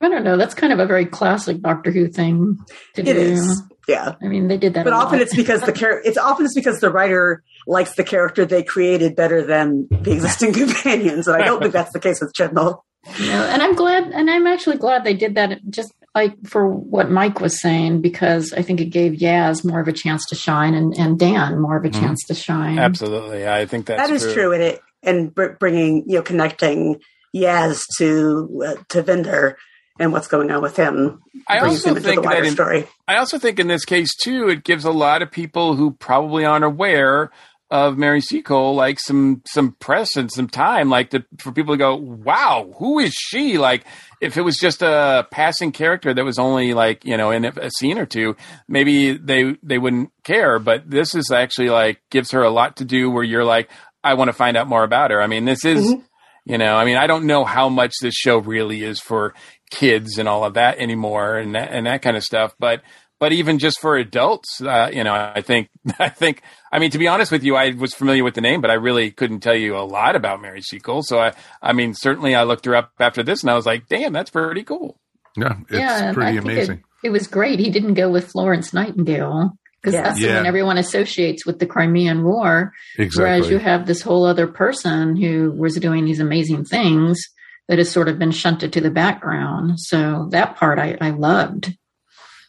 I 0.00 0.08
don't 0.08 0.24
know. 0.24 0.36
That's 0.36 0.54
kind 0.54 0.72
of 0.72 0.78
a 0.80 0.86
very 0.86 1.06
classic 1.06 1.60
Doctor 1.60 1.90
Who 1.90 2.08
thing 2.08 2.58
to 2.94 3.00
It 3.02 3.04
do. 3.14 3.18
is. 3.20 3.62
Yeah. 3.88 4.14
I 4.22 4.26
mean, 4.26 4.48
they 4.48 4.56
did 4.58 4.74
that. 4.74 4.84
But 4.84 4.92
a 4.92 4.96
often 4.96 5.18
lot. 5.18 5.22
it's 5.22 5.36
because 5.36 5.62
the 5.62 5.72
char- 5.72 6.00
it's 6.04 6.18
often 6.18 6.44
it's 6.46 6.54
because 6.54 6.80
the 6.80 6.90
writer 6.90 7.42
likes 7.66 7.94
the 7.94 8.04
character 8.04 8.44
they 8.44 8.62
created 8.62 9.14
better 9.16 9.42
than 9.46 9.86
the 9.90 10.12
existing 10.12 10.52
companions, 10.54 11.26
and 11.28 11.40
I 11.40 11.44
don't 11.46 11.60
think 11.60 11.72
that's 11.72 11.92
the 11.92 12.00
case 12.00 12.20
with 12.20 12.32
Chibnall. 12.38 12.80
You 13.18 13.26
know, 13.28 13.44
and 13.44 13.62
I'm 13.62 13.74
glad, 13.74 14.04
and 14.04 14.30
I'm 14.30 14.46
actually 14.46 14.78
glad 14.78 15.04
they 15.04 15.12
did 15.14 15.34
that 15.34 15.60
just 15.68 15.92
like 16.14 16.34
for 16.46 16.66
what 16.68 17.10
Mike 17.10 17.40
was 17.40 17.60
saying, 17.60 18.00
because 18.00 18.52
I 18.54 18.62
think 18.62 18.80
it 18.80 18.86
gave 18.86 19.12
Yaz 19.12 19.64
more 19.64 19.80
of 19.80 19.88
a 19.88 19.92
chance 19.92 20.24
to 20.28 20.34
shine 20.34 20.74
and, 20.74 20.94
and 20.98 21.18
Dan 21.18 21.60
more 21.60 21.76
of 21.76 21.84
a 21.84 21.90
Mhm. 21.90 22.00
chance 22.00 22.24
to 22.28 22.34
shine. 22.34 22.78
Absolutely, 22.78 23.46
I 23.46 23.66
think 23.66 23.86
that's 23.86 24.08
That 24.08 24.14
is 24.14 24.32
true, 24.32 24.52
and 24.52 24.62
it 24.62 24.80
and 25.02 25.34
bringing 25.34 26.04
you 26.06 26.16
know 26.16 26.22
connecting 26.22 27.00
Yaz 27.36 27.82
to 27.98 28.62
uh, 28.66 28.74
to 28.88 29.02
Vinder 29.02 29.56
and 29.98 30.12
what's 30.12 30.28
going 30.28 30.50
on 30.50 30.62
with 30.62 30.76
him 30.76 31.22
I 31.46 31.60
also 31.60 31.94
think 31.94 32.22
that 32.22 32.44
in, 32.44 32.52
story. 32.52 32.86
I 33.06 33.16
also 33.16 33.38
think 33.38 33.58
in 33.58 33.68
this 33.68 33.84
case 33.84 34.14
too, 34.16 34.48
it 34.48 34.64
gives 34.64 34.84
a 34.84 34.90
lot 34.90 35.22
of 35.22 35.30
people 35.30 35.76
who 35.76 35.92
probably 35.92 36.44
aren't 36.44 36.64
aware 36.64 37.30
of 37.70 37.98
Mary 37.98 38.20
Seacole 38.20 38.74
like 38.74 39.00
some 39.00 39.42
some 39.46 39.72
press 39.72 40.16
and 40.16 40.30
some 40.30 40.48
time, 40.48 40.90
like 40.90 41.10
to, 41.10 41.24
for 41.38 41.52
people 41.52 41.74
to 41.74 41.78
go, 41.78 41.96
"Wow, 41.96 42.72
who 42.78 42.98
is 42.98 43.12
she?" 43.12 43.58
Like 43.58 43.84
if 44.20 44.36
it 44.36 44.42
was 44.42 44.56
just 44.56 44.82
a 44.82 45.26
passing 45.30 45.72
character 45.72 46.14
that 46.14 46.24
was 46.24 46.38
only 46.38 46.72
like 46.72 47.04
you 47.04 47.16
know 47.16 47.30
in 47.30 47.44
a, 47.44 47.52
a 47.56 47.70
scene 47.70 47.98
or 47.98 48.06
two, 48.06 48.36
maybe 48.68 49.16
they 49.16 49.56
they 49.62 49.78
wouldn't 49.78 50.12
care. 50.22 50.58
But 50.58 50.88
this 50.88 51.14
is 51.14 51.30
actually 51.30 51.70
like 51.70 52.00
gives 52.10 52.30
her 52.30 52.42
a 52.42 52.50
lot 52.50 52.76
to 52.76 52.84
do. 52.84 53.10
Where 53.10 53.24
you're 53.24 53.44
like, 53.44 53.70
I 54.02 54.14
want 54.14 54.28
to 54.28 54.34
find 54.34 54.56
out 54.56 54.68
more 54.68 54.84
about 54.84 55.10
her. 55.10 55.20
I 55.20 55.26
mean, 55.26 55.44
this 55.44 55.64
is. 55.64 55.86
Mm-hmm. 55.86 56.00
You 56.46 56.58
know, 56.58 56.76
I 56.76 56.84
mean, 56.84 56.98
I 56.98 57.06
don't 57.06 57.24
know 57.24 57.42
how 57.42 57.70
much 57.70 57.94
this 58.02 58.12
show 58.12 58.36
really 58.36 58.84
is 58.84 59.00
for 59.00 59.32
kids 59.74 60.18
and 60.18 60.28
all 60.28 60.44
of 60.44 60.54
that 60.54 60.78
anymore, 60.78 61.36
and 61.36 61.54
that, 61.54 61.70
and 61.72 61.86
that 61.86 62.02
kind 62.02 62.16
of 62.16 62.22
stuff. 62.22 62.54
But 62.58 62.82
but 63.20 63.32
even 63.32 63.58
just 63.58 63.80
for 63.80 63.96
adults, 63.96 64.60
uh, 64.60 64.90
you 64.92 65.04
know, 65.04 65.12
I 65.14 65.40
think 65.42 65.68
I 65.98 66.08
think 66.08 66.42
I 66.72 66.78
mean 66.78 66.90
to 66.92 66.98
be 66.98 67.08
honest 67.08 67.30
with 67.32 67.44
you, 67.44 67.56
I 67.56 67.70
was 67.72 67.94
familiar 67.94 68.24
with 68.24 68.34
the 68.34 68.40
name, 68.40 68.60
but 68.60 68.70
I 68.70 68.74
really 68.74 69.10
couldn't 69.10 69.40
tell 69.40 69.54
you 69.54 69.76
a 69.76 69.84
lot 69.84 70.16
about 70.16 70.40
Mary 70.42 70.62
Seacole. 70.62 71.02
So 71.02 71.18
I 71.18 71.32
I 71.62 71.72
mean, 71.72 71.94
certainly 71.94 72.34
I 72.34 72.44
looked 72.44 72.64
her 72.66 72.74
up 72.76 72.92
after 73.00 73.22
this, 73.22 73.42
and 73.42 73.50
I 73.50 73.54
was 73.54 73.66
like, 73.66 73.88
damn, 73.88 74.12
that's 74.12 74.30
pretty 74.30 74.64
cool. 74.64 74.98
Yeah, 75.36 75.56
it's 75.68 75.78
yeah, 75.78 76.10
I 76.10 76.12
pretty 76.14 76.32
think 76.32 76.44
amazing. 76.44 76.84
It, 77.02 77.08
it 77.08 77.10
was 77.10 77.26
great. 77.26 77.58
He 77.58 77.70
didn't 77.70 77.94
go 77.94 78.08
with 78.10 78.30
Florence 78.30 78.72
Nightingale 78.72 79.52
because 79.82 79.94
Yeah. 79.94 80.02
that's 80.02 80.20
the 80.20 80.28
one 80.28 80.46
everyone 80.46 80.78
associates 80.78 81.44
with 81.44 81.58
the 81.58 81.66
Crimean 81.66 82.22
War. 82.24 82.72
Exactly. 82.98 83.22
Whereas 83.24 83.50
you 83.50 83.58
have 83.58 83.86
this 83.86 84.00
whole 84.00 84.24
other 84.24 84.46
person 84.46 85.16
who 85.16 85.50
was 85.52 85.74
doing 85.76 86.04
these 86.04 86.20
amazing 86.20 86.64
things 86.64 87.20
that 87.68 87.78
has 87.78 87.90
sort 87.90 88.08
of 88.08 88.18
been 88.18 88.30
shunted 88.30 88.72
to 88.72 88.80
the 88.80 88.90
background. 88.90 89.80
So 89.80 90.28
that 90.30 90.56
part 90.56 90.78
I, 90.78 90.96
I 91.00 91.10
loved. 91.10 91.76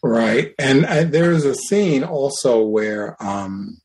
Right. 0.04 0.54
And 0.60 0.86
uh, 0.86 1.06
there's 1.06 1.45
a 1.45 1.56
scene 1.56 2.04
also 2.04 2.62
where 2.62 3.21
um, 3.23 3.78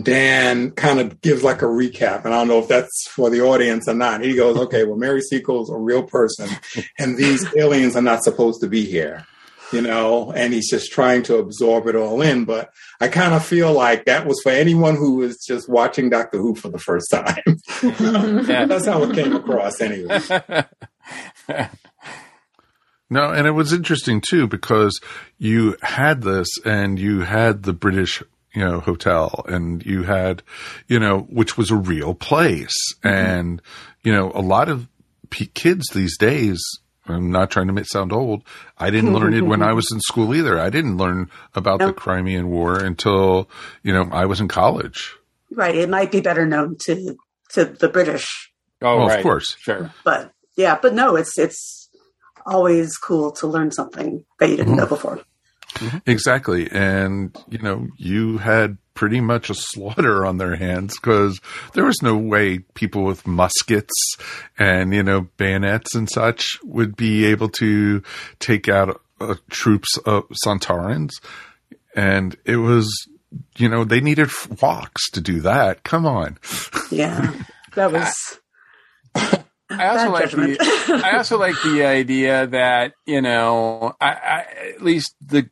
Dan 0.00 0.70
kind 0.72 1.00
of 1.00 1.20
gives 1.20 1.42
like 1.42 1.62
a 1.62 1.66
recap. 1.66 2.24
And 2.24 2.32
I 2.32 2.38
don't 2.38 2.48
know 2.48 2.60
if 2.60 2.68
that's 2.68 3.08
for 3.08 3.30
the 3.30 3.40
audience 3.40 3.88
or 3.88 3.94
not. 3.94 4.22
He 4.22 4.36
goes, 4.36 4.56
okay, 4.56 4.84
well, 4.84 4.96
Mary 4.96 5.20
Seacole's 5.20 5.70
a 5.70 5.76
real 5.76 6.04
person, 6.04 6.48
and 6.98 7.16
these 7.16 7.44
aliens 7.56 7.96
are 7.96 8.02
not 8.02 8.22
supposed 8.22 8.60
to 8.60 8.68
be 8.68 8.84
here. 8.84 9.26
You 9.72 9.82
know, 9.82 10.32
and 10.32 10.52
he's 10.52 10.68
just 10.68 10.90
trying 10.92 11.22
to 11.24 11.36
absorb 11.36 11.86
it 11.86 11.94
all 11.94 12.22
in. 12.22 12.44
But 12.44 12.70
I 13.00 13.08
kind 13.08 13.34
of 13.34 13.44
feel 13.44 13.72
like 13.72 14.06
that 14.06 14.26
was 14.26 14.40
for 14.42 14.50
anyone 14.50 14.96
who 14.96 15.16
was 15.16 15.44
just 15.44 15.68
watching 15.68 16.10
Doctor 16.10 16.38
Who 16.38 16.54
for 16.54 16.68
the 16.68 16.78
first 16.78 17.10
time. 17.10 17.42
Yeah. 18.50 18.66
That's 18.66 18.86
how 18.86 19.02
it 19.04 19.14
came 19.14 19.34
across, 19.34 19.80
anyway. 19.80 20.20
No, 23.10 23.32
and 23.32 23.46
it 23.46 23.50
was 23.50 23.72
interesting 23.72 24.20
too 24.20 24.46
because 24.46 25.00
you 25.36 25.76
had 25.82 26.22
this 26.22 26.48
and 26.64 26.98
you 26.98 27.20
had 27.22 27.64
the 27.64 27.72
British, 27.72 28.22
you 28.54 28.64
know, 28.64 28.78
hotel 28.78 29.44
and 29.48 29.84
you 29.84 30.04
had, 30.04 30.44
you 30.86 31.00
know, 31.00 31.22
which 31.22 31.58
was 31.58 31.72
a 31.72 31.76
real 31.76 32.14
place. 32.14 32.76
Mm-hmm. 33.02 33.08
And, 33.08 33.62
you 34.04 34.12
know, 34.12 34.30
a 34.32 34.40
lot 34.40 34.68
of 34.68 34.86
p- 35.30 35.46
kids 35.46 35.88
these 35.92 36.16
days, 36.16 36.62
I'm 37.10 37.30
not 37.30 37.50
trying 37.50 37.66
to 37.66 37.72
make 37.72 37.86
sound 37.86 38.12
old. 38.12 38.42
I 38.78 38.90
didn't 38.90 39.14
learn 39.14 39.34
it 39.34 39.42
when 39.42 39.62
I 39.62 39.72
was 39.72 39.90
in 39.92 40.00
school 40.00 40.34
either. 40.34 40.58
I 40.58 40.70
didn't 40.70 40.96
learn 40.96 41.30
about 41.54 41.80
the 41.80 41.92
Crimean 41.92 42.50
War 42.50 42.78
until, 42.78 43.48
you 43.82 43.92
know, 43.92 44.08
I 44.12 44.26
was 44.26 44.40
in 44.40 44.48
college. 44.48 45.14
Right. 45.50 45.74
It 45.74 45.88
might 45.88 46.12
be 46.12 46.20
better 46.20 46.46
known 46.46 46.76
to 46.84 47.16
to 47.50 47.64
the 47.64 47.88
British, 47.88 48.52
Oh, 48.82 48.98
Well, 48.98 49.10
of 49.10 49.22
course. 49.22 49.56
sure. 49.58 49.92
but 50.04 50.32
yeah, 50.56 50.78
but 50.80 50.94
no, 50.94 51.16
it's 51.16 51.38
it's 51.38 51.88
always 52.46 52.96
cool 52.96 53.32
to 53.32 53.46
learn 53.46 53.70
something 53.70 54.24
that 54.38 54.48
you 54.48 54.56
didn't 54.56 54.72
mm-hmm. 54.72 54.80
know 54.80 54.86
before. 54.86 55.20
Exactly. 56.06 56.70
And, 56.70 57.36
you 57.48 57.58
know, 57.58 57.88
you 57.96 58.38
had 58.38 58.78
pretty 58.94 59.20
much 59.20 59.50
a 59.50 59.54
slaughter 59.54 60.26
on 60.26 60.38
their 60.38 60.56
hands 60.56 60.94
because 60.98 61.40
there 61.74 61.84
was 61.84 62.02
no 62.02 62.16
way 62.16 62.58
people 62.74 63.04
with 63.04 63.26
muskets 63.26 63.92
and, 64.58 64.92
you 64.92 65.02
know, 65.02 65.28
bayonets 65.36 65.94
and 65.94 66.10
such 66.10 66.58
would 66.62 66.96
be 66.96 67.24
able 67.26 67.48
to 67.48 68.02
take 68.38 68.68
out 68.68 69.00
uh, 69.20 69.34
troops 69.50 69.96
of 70.04 70.24
Sontarans. 70.44 71.10
And 71.94 72.36
it 72.44 72.56
was, 72.56 72.90
you 73.56 73.68
know, 73.68 73.84
they 73.84 74.00
needed 74.00 74.28
woks 74.28 75.10
to 75.12 75.20
do 75.20 75.40
that. 75.40 75.82
Come 75.82 76.06
on. 76.06 76.38
Yeah, 76.90 77.32
that 77.74 77.92
was 77.92 78.40
I 79.70 79.86
also 79.88 80.04
Bad 80.04 80.12
like 80.12 80.30
judgment. 80.30 80.58
the, 80.58 81.02
I 81.04 81.16
also 81.16 81.38
like 81.38 81.54
the 81.62 81.84
idea 81.84 82.46
that 82.48 82.94
you 83.06 83.22
know 83.22 83.94
I, 84.00 84.08
I 84.08 84.46
at 84.74 84.82
least 84.82 85.14
the 85.24 85.48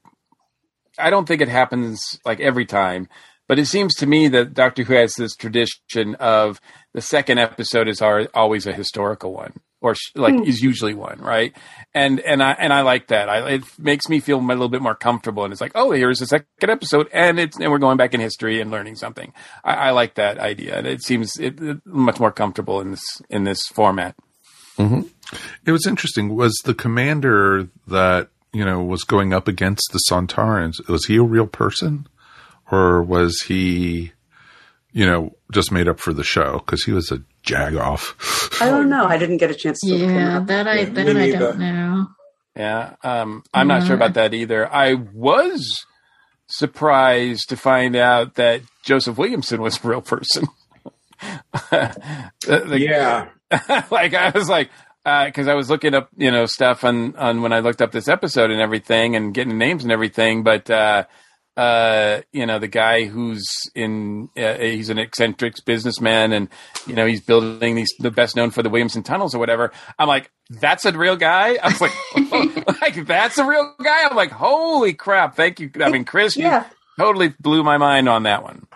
I 0.98 1.11
don't 1.11 1.26
think 1.26 1.40
it 1.40 1.48
happens 1.48 2.18
like 2.24 2.40
every 2.40 2.66
time, 2.66 3.08
but 3.46 3.58
it 3.58 3.66
seems 3.66 3.94
to 3.96 4.06
me 4.06 4.28
that 4.28 4.54
Doctor 4.54 4.84
Who 4.84 4.94
has 4.94 5.14
this 5.14 5.34
tradition 5.34 6.14
of 6.16 6.61
the 6.94 7.00
second 7.00 7.38
episode 7.38 7.88
is 7.88 8.02
always 8.02 8.66
a 8.66 8.72
historical 8.72 9.32
one, 9.32 9.54
or 9.80 9.94
sh- 9.94 10.12
like 10.14 10.34
hmm. 10.34 10.42
is 10.42 10.61
usually 10.61 10.94
one, 10.94 11.18
right? 11.20 11.56
And 11.94 12.20
and 12.20 12.42
I 12.42 12.52
and 12.52 12.72
I 12.72 12.82
like 12.82 13.08
that. 13.08 13.28
I, 13.28 13.48
it 13.48 13.62
makes 13.78 14.08
me 14.08 14.20
feel 14.20 14.38
a 14.38 14.42
little 14.42 14.68
bit 14.68 14.82
more 14.82 14.94
comfortable, 14.94 15.44
and 15.44 15.52
it's 15.52 15.61
like, 15.61 15.72
oh, 15.74 15.92
here's 15.92 16.18
the 16.18 16.26
second 16.26 16.46
episode, 16.62 17.08
and 17.12 17.38
it's 17.38 17.58
and 17.58 17.70
we're 17.70 17.78
going 17.78 17.96
back 17.96 18.14
in 18.14 18.20
history 18.20 18.61
and 18.61 18.70
learning 18.70 18.96
something. 18.96 19.32
I, 19.64 19.74
I 19.74 19.90
like 19.90 20.14
that 20.14 20.38
idea, 20.38 20.76
and 20.76 20.87
it 20.87 21.02
seems 21.02 21.38
it, 21.38 21.61
it- 21.61 21.87
much 21.87 22.20
more 22.20 22.32
comfortable 22.32 22.80
in 22.80 22.90
this 22.90 23.22
in 23.30 23.44
this 23.44 23.62
format. 23.66 24.14
Mm-hmm. 24.78 25.02
It 25.66 25.72
was 25.72 25.87
interesting. 25.87 26.34
Was 26.34 26.54
the 26.64 26.74
commander 26.74 27.68
that, 27.87 28.30
you 28.59 28.64
know, 28.64 28.83
was 28.83 29.05
going 29.05 29.33
up 29.33 29.47
against 29.49 29.88
the 29.92 30.01
Sontarans, 30.11 30.87
was 30.88 31.07
he 31.07 31.16
a 31.16 31.23
real 31.23 31.47
person? 31.47 32.09
Or 32.73 33.03
was 33.03 33.40
he, 33.47 34.12
you 34.92 35.07
know, 35.07 35.37
just 35.53 35.71
made 35.73 35.87
up 35.88 36.01
for 36.01 36.12
the 36.12 36.25
show? 36.25 36.59
Because 36.59 36.83
he 36.85 36.92
was 36.92 37.11
a 37.12 37.23
jagoff. 37.47 38.61
I 38.61 38.66
don't 38.68 38.88
know. 38.94 39.07
I 39.07 39.16
didn't 39.16 39.38
get 39.38 39.51
a 39.51 39.55
chance 39.55 39.79
to. 39.81 39.87
look 39.87 40.01
him 40.01 40.11
Yeah, 40.14 40.38
up. 40.38 40.47
that 40.49 40.66
I 40.68 40.81
Yeah, 40.81 40.85
that 40.90 41.16
I 41.16 41.31
don't 41.31 41.59
know. 41.59 42.07
Yeah, 42.57 42.97
um, 43.05 43.44
I'm 43.55 43.68
not 43.68 43.87
sure 43.87 43.94
about 43.94 44.14
that 44.14 44.35
either. 44.35 44.66
I 44.71 44.94
was 44.94 45.64
surprised 46.49 47.49
to 47.51 47.57
find 47.57 47.94
out 47.94 48.35
that 48.35 48.62
Joseph 48.83 49.16
Williamson 49.16 49.62
was 49.62 49.83
a 49.83 49.88
real 49.88 50.01
person. 50.03 50.49
The- 51.71 52.31
the- 52.66 52.81
Yeah. 52.81 53.29
like 53.90 54.12
I 54.14 54.31
was 54.35 54.49
like, 54.49 54.71
because 55.04 55.48
I 55.48 55.54
was 55.54 55.70
looking 55.70 55.94
up, 55.94 56.08
you 56.16 56.30
know, 56.30 56.46
stuff 56.46 56.84
on 56.84 57.16
on 57.16 57.42
when 57.42 57.52
I 57.52 57.61
looked 57.61 57.80
up 57.82 57.92
this 57.92 58.08
episode 58.08 58.50
and 58.50 58.61
everything, 58.61 59.16
and 59.16 59.32
getting 59.34 59.56
names 59.58 59.82
and 59.82 59.92
everything. 59.92 60.42
But 60.42 60.68
uh, 60.70 61.04
uh, 61.56 62.20
you 62.32 62.46
know, 62.46 62.58
the 62.58 62.68
guy 62.68 63.04
who's 63.06 63.44
in, 63.74 64.28
uh, 64.37 64.54
he's 64.54 64.90
an 64.90 64.98
eccentric 64.98 65.54
businessman, 65.64 66.32
and 66.32 66.48
you 66.87 66.94
know, 66.94 67.06
he's 67.06 67.20
building 67.20 67.74
these 67.74 67.88
the 67.98 68.11
best 68.11 68.37
known 68.37 68.50
for 68.50 68.62
the 68.62 68.68
Williamson 68.70 69.02
tunnels 69.02 69.34
or 69.34 69.38
whatever. 69.38 69.72
I'm 69.98 70.08
like, 70.08 70.30
that's 70.50 70.84
a 70.84 70.92
real 70.92 71.16
guy. 71.16 71.56
I 71.62 71.68
was 71.68 71.80
like, 71.80 72.80
like 72.80 73.06
that's 73.06 73.38
a 73.38 73.44
real 73.44 73.74
guy. 73.82 74.04
I'm 74.08 74.14
like, 74.16 74.30
holy 74.30 74.94
crap! 74.94 75.34
Thank 75.37 75.58
you. 75.61 75.70
I 75.80 75.90
mean, 75.90 76.04
Chris, 76.04 76.37
Yeah. 76.37 76.64
you 76.64 77.04
totally 77.04 77.34
blew 77.40 77.64
my 77.64 77.78
mind 77.78 78.08
on 78.08 78.24
that 78.24 78.42
one. 78.42 78.66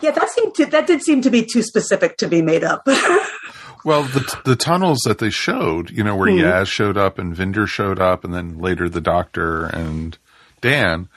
Yeah, 0.00 0.12
that 0.12 0.30
seemed 0.30 0.54
to, 0.54 0.66
that 0.66 0.86
did 0.86 1.02
seem 1.02 1.20
to 1.22 1.30
be 1.30 1.44
too 1.44 1.62
specific 1.64 2.16
to 2.18 2.28
be 2.28 2.42
made 2.42 2.62
up. 2.62 2.86
well, 3.84 4.02
the 4.02 4.40
the 4.44 4.56
tunnels 4.56 4.98
that 5.06 5.18
they 5.18 5.30
showed, 5.30 5.90
you 5.90 6.02
know, 6.04 6.16
where 6.16 6.30
Yaz 6.30 6.66
showed 6.68 6.96
up 6.96 7.18
and 7.18 7.34
Vinder 7.34 7.66
showed 7.66 7.98
up, 7.98 8.24
and 8.24 8.32
then 8.34 8.58
later 8.58 8.88
the 8.88 9.00
Doctor 9.00 9.66
and 9.66 10.16
Dan. 10.60 11.08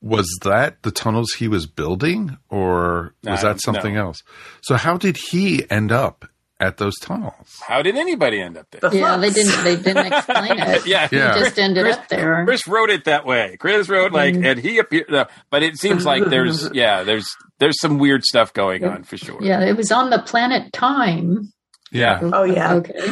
Was 0.00 0.28
that 0.44 0.80
the 0.84 0.92
tunnels 0.92 1.32
he 1.32 1.48
was 1.48 1.66
building, 1.66 2.38
or 2.48 3.14
was 3.24 3.42
Uh, 3.42 3.48
that 3.54 3.60
something 3.60 3.94
no. 3.94 4.06
else? 4.06 4.22
So, 4.60 4.76
how 4.76 4.96
did 4.96 5.16
he 5.16 5.68
end 5.68 5.90
up 5.90 6.24
at 6.60 6.76
those 6.76 6.94
tunnels? 7.00 7.60
How 7.66 7.82
did 7.82 7.96
anybody 7.96 8.40
end 8.40 8.56
up 8.56 8.66
there? 8.70 8.88
The 8.90 8.96
Yeah, 8.96 9.16
they 9.16 9.30
didn't 9.30 9.64
they 9.64 9.74
didn't 9.74 10.06
explain 10.06 10.52
it. 10.56 10.86
Yeah, 10.86 11.08
Yeah. 11.10 11.34
He 11.34 11.40
just 11.40 11.58
ended 11.58 11.82
Chris- 11.82 11.96
up 11.96 12.08
there. 12.08 12.44
Chris 12.44 12.68
wrote 12.68 12.90
it 12.90 13.06
that 13.06 13.26
way. 13.26 13.56
Chris 13.58 13.88
wrote 13.88 14.12
like, 14.12 14.34
Mm-hmm. 14.34 14.44
and 14.46 14.60
he 14.60 14.78
appeared, 14.78 15.12
uh, 15.12 15.24
but 15.50 15.64
it 15.64 15.76
seems 15.76 16.06
like 16.06 16.24
there's, 16.26 16.70
yeah, 16.72 17.02
there's, 17.02 17.26
there's 17.58 17.80
some 17.80 17.98
weird 17.98 18.22
stuff 18.22 18.52
going 18.52 18.84
on 18.84 19.02
for 19.02 19.16
sure. 19.16 19.42
Yeah, 19.42 19.62
it 19.64 19.76
was 19.76 19.90
on 19.90 20.10
the 20.10 20.20
planet 20.20 20.72
Time. 20.72 21.52
Yeah. 21.90 22.20
Oh, 22.22 22.44
yeah. 22.44 22.74
Okay. 22.74 23.08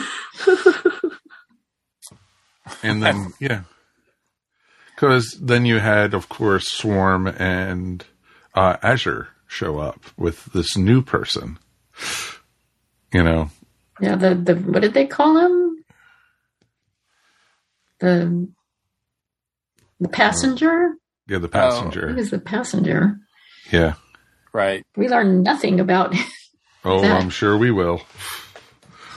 and 2.83 3.03
then 3.03 3.33
yeah 3.41 3.63
Because 4.95 5.39
then 5.41 5.65
you 5.67 5.79
had, 5.79 6.15
of 6.15 6.29
course, 6.29 6.69
Swarm 6.71 7.27
and 7.27 8.05
uh, 8.55 8.77
Azure 8.83 9.29
show 9.47 9.79
up 9.79 10.01
with 10.17 10.47
this 10.53 10.77
new 10.77 11.01
person. 11.03 11.59
You 13.13 13.23
know, 13.23 13.51
Yeah, 14.01 14.17
the, 14.17 14.35
the 14.35 14.55
what 14.57 14.83
did 14.83 14.95
they 14.95 15.07
call 15.07 15.39
him? 15.39 15.85
The 18.01 18.49
the 20.01 20.09
passenger? 20.09 20.95
yeah, 21.29 21.39
the 21.39 21.47
He 21.49 21.53
passenger. 21.53 22.13
was 22.15 22.31
the 22.31 22.39
passenger. 22.41 23.17
Yeah. 23.73 23.95
Right. 24.53 24.83
We 24.97 25.09
learned 25.09 25.45
nothing 25.45 25.81
about 25.81 26.15
Oh, 26.85 27.01
that. 27.01 27.21
I'm 27.23 27.31
sure 27.31 27.57
we 27.57 27.71
will. 27.71 28.03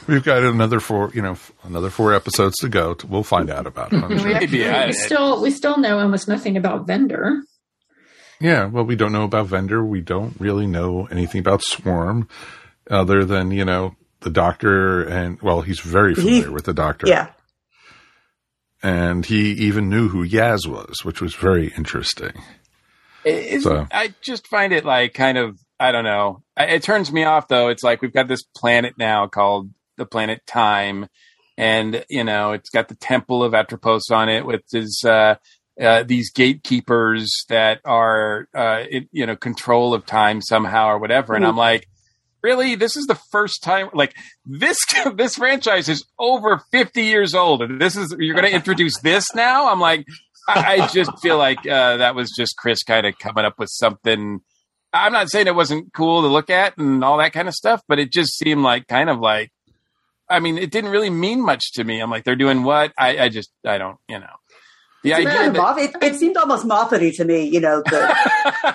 We've 0.10 0.24
got 0.24 0.44
another 0.44 0.80
four, 0.80 1.12
you 1.14 1.22
know, 1.22 1.38
another 1.64 1.90
four 1.90 2.14
episodes 2.14 2.56
to 2.58 2.70
go. 2.70 2.94
To, 2.96 3.08
We'll 3.08 3.24
find 3.24 3.50
out 3.50 3.68
about 3.68 3.94
it. 3.94 4.04
I'm 4.04 4.10
we, 4.10 4.20
sure. 4.20 4.34
Maybe 4.34 4.68
I- 4.68 4.88
we 4.88 4.94
still 4.94 5.42
we 5.42 5.52
still 5.52 5.78
know 5.78 6.00
almost 6.00 6.28
nothing 6.28 6.58
about 6.58 6.88
Vinder. 6.88 7.42
Yeah, 8.42 8.66
well, 8.66 8.86
we 8.86 8.96
don't 8.96 9.12
know 9.12 9.24
about 9.24 9.48
Vinder. 9.48 9.84
We 9.86 10.02
don't 10.02 10.40
really 10.40 10.66
know 10.66 11.08
anything 11.12 11.40
about 11.42 11.62
Swarm, 11.62 12.28
other 12.90 13.26
than 13.26 13.52
you 13.52 13.66
know 13.66 13.96
the 14.22 14.30
Doctor, 14.30 15.04
and 15.04 15.42
well, 15.42 15.62
he's 15.62 15.80
very 15.82 16.16
familiar 16.16 16.52
with 16.52 16.66
the 16.66 16.74
Doctor. 16.74 17.08
Yeah. 17.08 17.30
and 18.82 19.26
he 19.26 19.52
even 19.52 19.90
knew 19.90 20.08
who 20.08 20.26
Yaz 20.28 20.66
was, 20.68 21.04
which 21.04 21.22
was 21.22 21.36
very 21.36 21.74
interesting. 21.78 22.32
It- 23.26 23.62
So- 23.62 23.88
I 23.92 24.14
just 24.22 24.48
find 24.48 24.72
it 24.74 24.86
like 24.86 25.14
kind 25.14 25.38
of 25.38 25.60
I 25.82 25.92
don't 25.94 26.04
know. 26.04 26.44
It 26.58 26.84
turns 26.84 27.12
me 27.12 27.24
off 27.24 27.48
though. 27.48 27.70
It's 27.70 27.84
like 27.84 28.02
we've 28.02 28.14
got 28.14 28.28
this 28.28 28.44
planet 28.56 28.96
now 28.98 29.28
called 29.28 29.70
the 30.00 30.06
planet 30.06 30.42
Time, 30.48 31.08
and 31.58 32.04
you 32.10 32.24
know 32.24 32.54
it's 32.54 32.70
got 32.70 32.88
the 32.88 32.96
Temple 32.96 33.44
of 33.44 33.54
Atropos 33.54 34.10
on 34.10 34.30
it 34.30 34.46
with 34.46 34.64
his 34.72 35.04
uh, 35.06 35.36
uh, 35.80 36.04
these 36.04 36.32
gatekeepers 36.32 37.46
that 37.50 37.80
are 37.86 38.48
uh, 38.56 38.84
in, 38.90 39.08
you 39.12 39.26
know 39.26 39.36
control 39.36 39.94
of 39.94 40.06
time 40.06 40.42
somehow 40.42 40.88
or 40.88 40.98
whatever. 40.98 41.36
And 41.36 41.46
I'm 41.46 41.56
like, 41.56 41.88
really, 42.42 42.76
this 42.76 42.98
is 42.98 43.06
the 43.06 43.20
first 43.32 43.62
time 43.64 43.90
like 43.94 44.16
this 44.46 44.78
this 45.16 45.36
franchise 45.36 45.88
is 45.88 46.06
over 46.18 46.62
50 46.72 47.04
years 47.04 47.36
old, 47.36 47.62
and 47.62 47.80
this 47.80 47.96
is 47.96 48.16
you're 48.18 48.36
going 48.36 48.48
to 48.48 48.56
introduce 48.56 49.00
this 49.02 49.34
now. 49.36 49.72
I'm 49.72 49.80
like. 49.80 50.06
I 50.48 50.80
I 50.82 50.88
just 50.88 51.12
feel 51.22 51.38
like 51.38 51.60
uh, 51.60 51.98
that 51.98 52.16
was 52.16 52.32
just 52.36 52.56
Chris 52.58 52.82
kind 52.82 53.06
of 53.06 53.20
coming 53.20 53.46
up 53.46 53.60
with 53.60 53.70
something. 53.70 54.40
I'm 54.92 55.14
not 55.14 55.30
saying 55.30 55.48
it 55.48 55.56
wasn't 55.56 55.94
cool 55.94 56.22
to 56.22 56.28
look 56.28 56.50
at 56.50 56.78
and 56.78 57.04
all 57.04 57.20
that 57.20 57.34
kind 57.34 57.48
of 57.48 57.54
stuff, 57.54 57.82
but 57.88 58.00
it 58.00 58.12
just 58.12 58.38
seemed 58.38 58.64
like 58.64 58.88
kind 58.88 59.10
of 59.10 59.20
like, 59.20 59.52
I 60.30 60.40
mean, 60.40 60.58
it 60.58 60.72
didn't 60.72 60.92
really 60.92 61.10
mean 61.10 61.44
much 61.44 61.74
to 61.74 61.84
me. 61.84 62.00
I'm 62.00 62.10
like, 62.10 62.24
they're 62.24 62.36
doing 62.36 62.64
what? 62.64 62.94
I, 62.98 63.18
I 63.18 63.30
just, 63.30 63.52
I 63.66 63.78
don't, 63.78 63.98
you 64.08 64.20
know. 64.20 64.28
The 65.04 65.12
It's 65.12 65.20
idea 65.20 65.52
that, 65.52 65.54
Moff- 65.54 65.78
it, 65.80 65.92
it 66.02 66.16
seemed 66.16 66.36
almost 66.36 66.66
Moffat-y 66.66 67.12
to 67.16 67.26
me. 67.26 67.48
You 67.48 67.62
know, 67.62 67.82
the, 67.86 68.16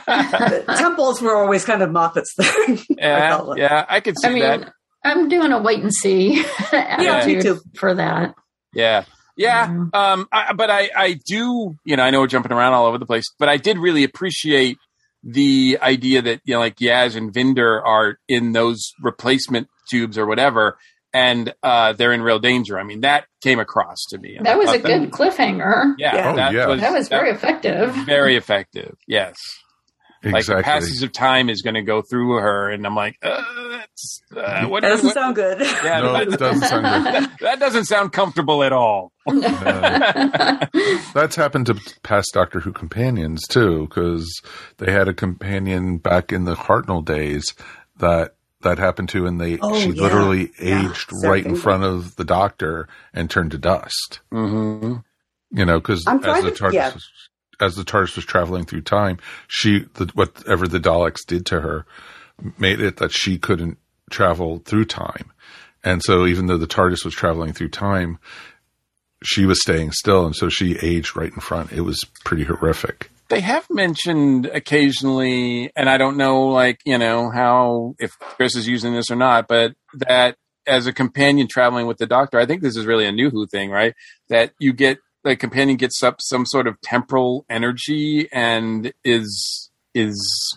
the 0.67 0.75
temples 0.79 1.21
were 1.21 1.37
always 1.37 1.65
kind 1.65 1.83
of 1.83 1.91
Moffats 1.91 2.35
thing. 2.37 2.79
yeah, 2.99 3.55
yeah, 3.57 3.85
I 3.89 4.01
could 4.01 4.19
see 4.19 4.29
I 4.29 4.31
mean, 4.33 4.43
that. 4.43 4.73
I'm 5.05 5.29
doing 5.29 5.53
a 5.53 5.61
wait 5.61 5.83
and 5.83 5.93
see 5.93 6.43
attitude 6.73 7.43
too. 7.43 7.61
for 7.79 7.95
that. 7.95 8.35
Yeah. 8.73 9.05
Yeah. 9.37 9.65
Um, 9.93 10.27
I, 10.33 10.55
but 10.55 10.71
I, 10.71 10.91
I 10.97 11.19
do, 11.27 11.75
you 11.85 11.97
know, 11.97 12.03
I 12.03 12.11
know 12.11 12.21
we're 12.21 12.27
jumping 12.27 12.53
around 12.53 12.73
all 12.73 12.87
over 12.87 12.99
the 12.99 13.07
place, 13.07 13.25
but 13.39 13.49
I 13.49 13.59
did 13.59 13.79
really 13.79 14.05
appreciate 14.05 14.79
the 15.23 15.79
idea 15.83 16.23
that, 16.23 16.41
you 16.45 16.55
know, 16.55 16.61
like 16.61 16.77
Yaz 16.77 17.17
and 17.17 17.33
Vinder 17.35 17.83
are 17.85 18.19
in 18.29 18.53
those 18.53 18.93
replacement 19.03 19.69
tubes 19.91 20.17
or 20.17 20.25
whatever, 20.27 20.79
and 21.15 21.55
uh, 21.62 21.95
they're 21.95 22.12
in 22.12 22.21
real 22.23 22.39
danger. 22.41 22.79
I 22.79 22.83
mean, 22.83 23.01
that 23.03 23.25
came 23.41 23.61
across 23.61 24.05
to 24.11 24.19
me. 24.19 24.37
And 24.37 24.47
I 24.47 24.51
That 24.53 24.59
was 24.59 24.69
a 24.69 24.73
thought 24.73 24.83
that- 24.83 24.99
good 25.01 25.11
cliffhanger. 25.12 25.95
Yeah. 25.97 26.15
Yeah. 26.17 26.33
Oh, 26.33 26.37
that, 26.37 26.53
yeah. 26.53 26.67
Was, 26.67 26.81
That 26.81 26.93
was 26.93 27.09
very 27.09 27.31
effective. 27.31 27.95
very 28.05 28.37
effective. 28.37 28.97
Yes. 29.07 29.37
Like 30.25 30.37
Exactly. 30.37 30.57
the 30.57 30.65
passage 30.65 31.03
of 31.03 31.12
time 31.12 31.51
is 31.51 31.61
going 31.61 31.75
to 31.75 31.83
go 31.83 32.01
through 32.01 32.33
her, 32.39 32.71
and 32.71 32.87
I'm 32.87 32.95
like, 32.97 33.19
uh, 33.23 33.43
that's, 33.73 34.23
uh, 34.35 34.65
what, 34.69 34.81
That 34.81 34.89
doesn't 34.89 35.05
what- 35.09 35.15
sound 35.15 35.35
good. 35.35 35.61
yeah, 35.61 36.01
no, 36.01 36.12
that, 36.15 36.29
it 36.29 36.39
doesn't 36.39 36.62
sound 36.67 36.85
good. 37.05 37.15
that- 37.15 37.39
that 37.41 37.61
doesn't 37.61 37.85
sound 37.85 38.12
comfortable 38.12 38.65
at 38.65 38.73
all. 38.73 39.12
That's 41.15 41.37
happened 41.37 41.67
to 41.67 41.75
past 42.03 42.31
Doctor 42.33 42.61
Who 42.61 42.73
companions 42.73 43.47
too, 43.47 43.87
because 43.87 44.41
they 44.79 44.91
had 44.91 45.09
a 45.09 45.15
companion 45.15 45.99
back 45.99 46.33
in 46.33 46.45
the 46.45 46.55
Hartnell 46.55 47.05
days 47.05 47.55
that 47.99 48.34
that 48.65 48.79
happened 48.79 49.09
to, 49.11 49.27
and 49.27 49.41
they 49.41 49.59
Oh, 49.61 49.79
she 49.79 49.91
yeah. 49.91 50.03
literally 50.03 50.51
Yeah, 50.61 50.91
aged 50.91 51.11
Sarah 51.11 51.33
right 51.33 51.47
in 51.47 51.57
front 51.57 51.85
of 51.85 52.17
the 52.17 52.25
Doctor 52.25 52.89
and 53.12 53.31
turned 53.31 53.53
to 53.53 53.59
dust. 53.59 54.21
Mm-hmm. 54.33 54.97
You 55.57 55.65
know, 55.65 55.79
because 55.79 56.05
as 56.07 56.21
the 56.43 56.51
TARDIS 56.51 56.73
yeah. 56.73 56.93
was, 56.93 57.09
as 57.61 57.77
the 57.77 57.85
TARDIS 57.85 58.17
was 58.17 58.25
traveling 58.25 58.65
through 58.65 58.83
time, 58.83 59.19
she 59.47 59.87
the, 59.95 60.11
whatever 60.15 60.67
the 60.67 60.81
Daleks 60.81 61.25
did 61.27 61.47
to 61.47 61.61
her 61.61 61.87
made 62.59 62.81
it 62.81 62.97
that 62.97 63.12
she 63.12 63.39
couldn't 63.39 63.79
travel 64.11 64.59
through 64.65 64.87
time, 64.87 65.33
and 65.85 66.03
so 66.03 66.27
even 66.27 66.47
though 66.47 66.59
the 66.59 66.67
TARDIS 66.67 67.05
was 67.05 67.15
traveling 67.15 67.53
through 67.53 67.69
time, 67.69 68.19
she 69.23 69.47
was 69.47 69.61
staying 69.62 69.93
still, 69.93 70.27
and 70.27 70.35
so 70.35 70.49
she 70.49 70.77
aged 70.83 71.17
right 71.17 71.33
in 71.33 71.41
front. 71.41 71.73
It 71.73 71.83
was 71.83 72.01
pretty 72.25 72.45
horrific. 72.45 73.11
They 73.31 73.41
have 73.41 73.66
mentioned 73.70 74.47
occasionally, 74.47 75.70
and 75.75 75.89
I 75.89 75.97
don't 75.99 76.16
know, 76.16 76.47
like 76.49 76.81
you 76.85 76.99
know, 76.99 77.31
how 77.31 77.95
if 77.99 78.12
Chris 78.18 78.55
is 78.57 78.68
using 78.68 78.93
this 78.95 79.11
or 79.11 79.16
not, 79.16 79.49
but 79.49 79.75
that 79.95 80.37
as 80.66 80.87
a 80.87 80.93
companion 80.93 81.47
traveling 81.49 81.87
with 81.87 81.99
the 81.99 82.07
Doctor, 82.07 82.39
I 82.39 82.47
think 82.47 82.62
this 82.62 82.77
is 82.77 82.87
really 82.87 83.07
a 83.07 83.12
new 83.12 83.31
Who 83.31 83.47
thing, 83.47 83.70
right? 83.70 83.95
That 84.29 84.53
you 84.59 84.72
get 84.72 84.99
the 85.25 85.37
companion 85.37 85.77
gets 85.77 86.03
up 86.03 86.16
some 86.20 86.45
sort 86.47 86.66
of 86.66 86.81
temporal 86.83 87.47
energy 87.49 88.29
and 88.31 88.93
is 89.05 89.70
is 89.95 90.57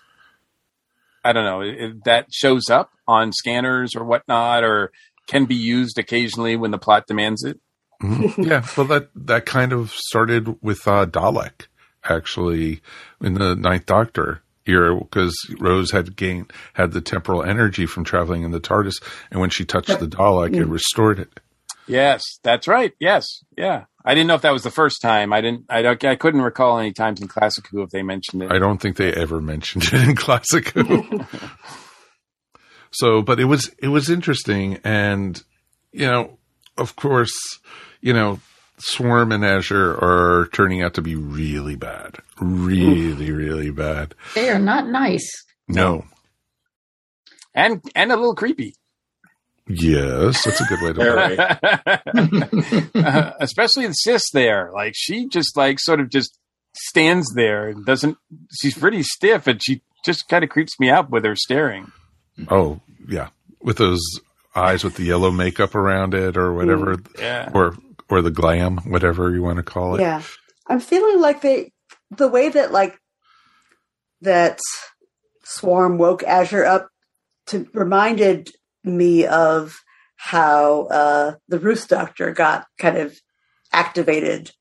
I 1.23 1.33
don't 1.33 1.45
know 1.45 1.61
it, 1.61 2.03
that 2.05 2.27
shows 2.31 2.69
up 2.69 2.91
on 3.07 3.31
scanners 3.31 3.95
or 3.95 4.03
whatnot, 4.03 4.63
or 4.63 4.91
can 5.27 5.45
be 5.45 5.55
used 5.55 5.97
occasionally 5.97 6.55
when 6.55 6.71
the 6.71 6.77
plot 6.77 7.07
demands 7.07 7.43
it. 7.43 7.59
Mhm. 8.01 8.45
yeah, 8.45 8.65
well, 8.77 8.87
that 8.87 9.09
that 9.15 9.45
kind 9.45 9.73
of 9.73 9.91
started 9.91 10.61
with 10.61 10.87
uh, 10.87 11.05
Dalek, 11.05 11.67
actually, 12.09 12.81
in 13.21 13.33
the 13.35 13.55
Ninth 13.55 13.85
Doctor 13.85 14.41
era, 14.65 14.97
because 14.97 15.33
Rose 15.59 15.91
had 15.91 16.15
gained 16.15 16.51
had 16.73 16.91
the 16.91 17.01
temporal 17.01 17.43
energy 17.43 17.85
from 17.85 18.03
traveling 18.03 18.43
in 18.43 18.51
the 18.51 18.59
TARDIS, 18.59 19.01
and 19.31 19.39
when 19.39 19.49
she 19.49 19.65
touched 19.65 19.99
the 19.99 20.07
Dalek, 20.07 20.55
it 20.55 20.67
mm. 20.67 20.71
restored 20.71 21.19
it. 21.19 21.39
Yes, 21.87 22.21
that's 22.43 22.67
right. 22.67 22.93
Yes, 22.99 23.25
yeah. 23.57 23.85
I 24.03 24.13
didn't 24.13 24.27
know 24.27 24.35
if 24.35 24.41
that 24.41 24.53
was 24.53 24.63
the 24.63 24.71
first 24.71 25.01
time. 25.01 25.33
I 25.33 25.41
didn't. 25.41 25.65
I 25.69 25.81
don't. 25.81 26.03
I 26.05 26.15
couldn't 26.15 26.41
recall 26.41 26.79
any 26.79 26.93
times 26.93 27.21
in 27.21 27.27
Classic 27.27 27.65
Who 27.67 27.81
if 27.81 27.89
they 27.89 28.03
mentioned 28.03 28.43
it. 28.43 28.51
I 28.51 28.59
don't 28.59 28.77
think 28.77 28.97
they 28.97 29.13
ever 29.13 29.41
mentioned 29.41 29.85
it 29.85 30.07
in 30.07 30.15
Classic 30.15 30.69
Who. 30.69 31.25
so, 32.91 33.21
but 33.21 33.39
it 33.39 33.45
was 33.45 33.73
it 33.79 33.89
was 33.89 34.09
interesting, 34.09 34.79
and 34.83 35.41
you 35.91 36.05
know, 36.05 36.37
of 36.77 36.95
course, 36.95 37.33
you 37.99 38.13
know, 38.13 38.39
Swarm 38.79 39.31
and 39.31 39.43
Azure 39.43 39.93
are 39.93 40.47
turning 40.53 40.81
out 40.83 40.93
to 40.95 41.01
be 41.01 41.15
really 41.15 41.75
bad, 41.75 42.17
really, 42.39 43.31
really 43.31 43.71
bad. 43.71 44.13
They 44.35 44.49
are 44.49 44.59
not 44.59 44.87
nice. 44.87 45.27
No, 45.67 46.05
and 47.55 47.81
and 47.95 48.11
a 48.11 48.15
little 48.15 48.35
creepy, 48.35 48.75
yes, 49.67 50.43
that's 50.43 50.61
a 50.61 50.65
good 50.65 50.81
way 50.81 50.93
to 50.93 51.99
put 52.13 52.93
it. 52.95 52.95
Uh, 53.05 53.31
especially 53.39 53.87
the 53.87 53.93
sis 53.93 54.23
there. 54.33 54.71
Like 54.73 54.93
she 54.95 55.27
just 55.27 55.57
like 55.57 55.79
sort 55.79 55.99
of 55.99 56.09
just 56.09 56.37
stands 56.73 57.27
there 57.35 57.67
and 57.69 57.85
doesn't. 57.85 58.17
She's 58.59 58.77
pretty 58.77 59.03
stiff, 59.03 59.47
and 59.47 59.59
she 59.63 59.81
just 60.05 60.27
kind 60.29 60.43
of 60.43 60.49
creeps 60.49 60.79
me 60.79 60.89
out 60.89 61.09
with 61.09 61.25
her 61.25 61.35
staring. 61.35 61.91
Oh, 62.49 62.79
yeah, 63.09 63.29
with 63.61 63.77
those 63.77 64.01
eyes 64.55 64.83
with 64.83 64.95
the 64.95 65.03
yellow 65.03 65.31
makeup 65.31 65.73
around 65.75 66.13
it, 66.13 66.37
or 66.37 66.53
whatever, 66.53 66.97
Yeah. 67.19 67.49
or 67.53 67.75
or 68.09 68.21
the 68.21 68.31
glam, 68.31 68.77
whatever 68.89 69.33
you 69.33 69.41
want 69.41 69.57
to 69.57 69.63
call 69.63 69.95
it. 69.95 70.01
Yeah. 70.01 70.21
I'm 70.67 70.79
feeling 70.79 71.19
like 71.21 71.41
they, 71.41 71.71
the 72.11 72.27
way 72.27 72.49
that 72.49 72.71
like, 72.71 72.97
that 74.21 74.59
Swarm 75.43 75.97
woke 75.97 76.23
Azure 76.23 76.65
up 76.65 76.89
to 77.47 77.67
reminded 77.73 78.49
me 78.83 79.25
of 79.25 79.77
how 80.15 80.83
uh, 80.87 81.35
the 81.47 81.59
Ruth 81.59 81.87
Doctor 81.87 82.31
got 82.31 82.65
kind 82.79 82.97
of 82.97 83.15
activated 83.71 84.51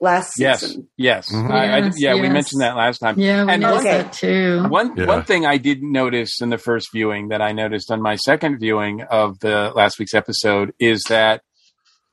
last 0.00 0.38
Yes, 0.38 0.60
season. 0.60 0.88
yes, 0.96 1.30
Mhm. 1.30 1.50
I, 1.50 1.66
I, 1.66 1.78
Yes, 1.84 2.00
yeah. 2.00 2.14
We 2.14 2.30
mentioned 2.30 2.62
that 2.62 2.74
last 2.74 2.98
time. 3.00 3.18
Yeah, 3.18 3.44
we 3.44 3.52
And 3.52 3.62
noticed 3.62 3.86
okay. 3.86 4.02
that 4.02 4.12
too. 4.14 4.64
One 4.68 4.96
Yeah. 4.96 5.04
one 5.06 5.24
thing 5.24 5.44
I 5.44 5.58
didn't 5.58 5.92
notice 5.92 6.40
in 6.40 6.48
the 6.48 6.56
first 6.58 6.88
viewing 6.90 7.28
that 7.28 7.42
I 7.42 7.52
noticed 7.52 7.90
on 7.92 8.00
my 8.00 8.16
second 8.16 8.58
viewing 8.58 9.02
of 9.02 9.38
the 9.40 9.72
last 9.76 9.98
week's 9.98 10.14
episode 10.14 10.72
is 10.80 11.02
that 11.10 11.42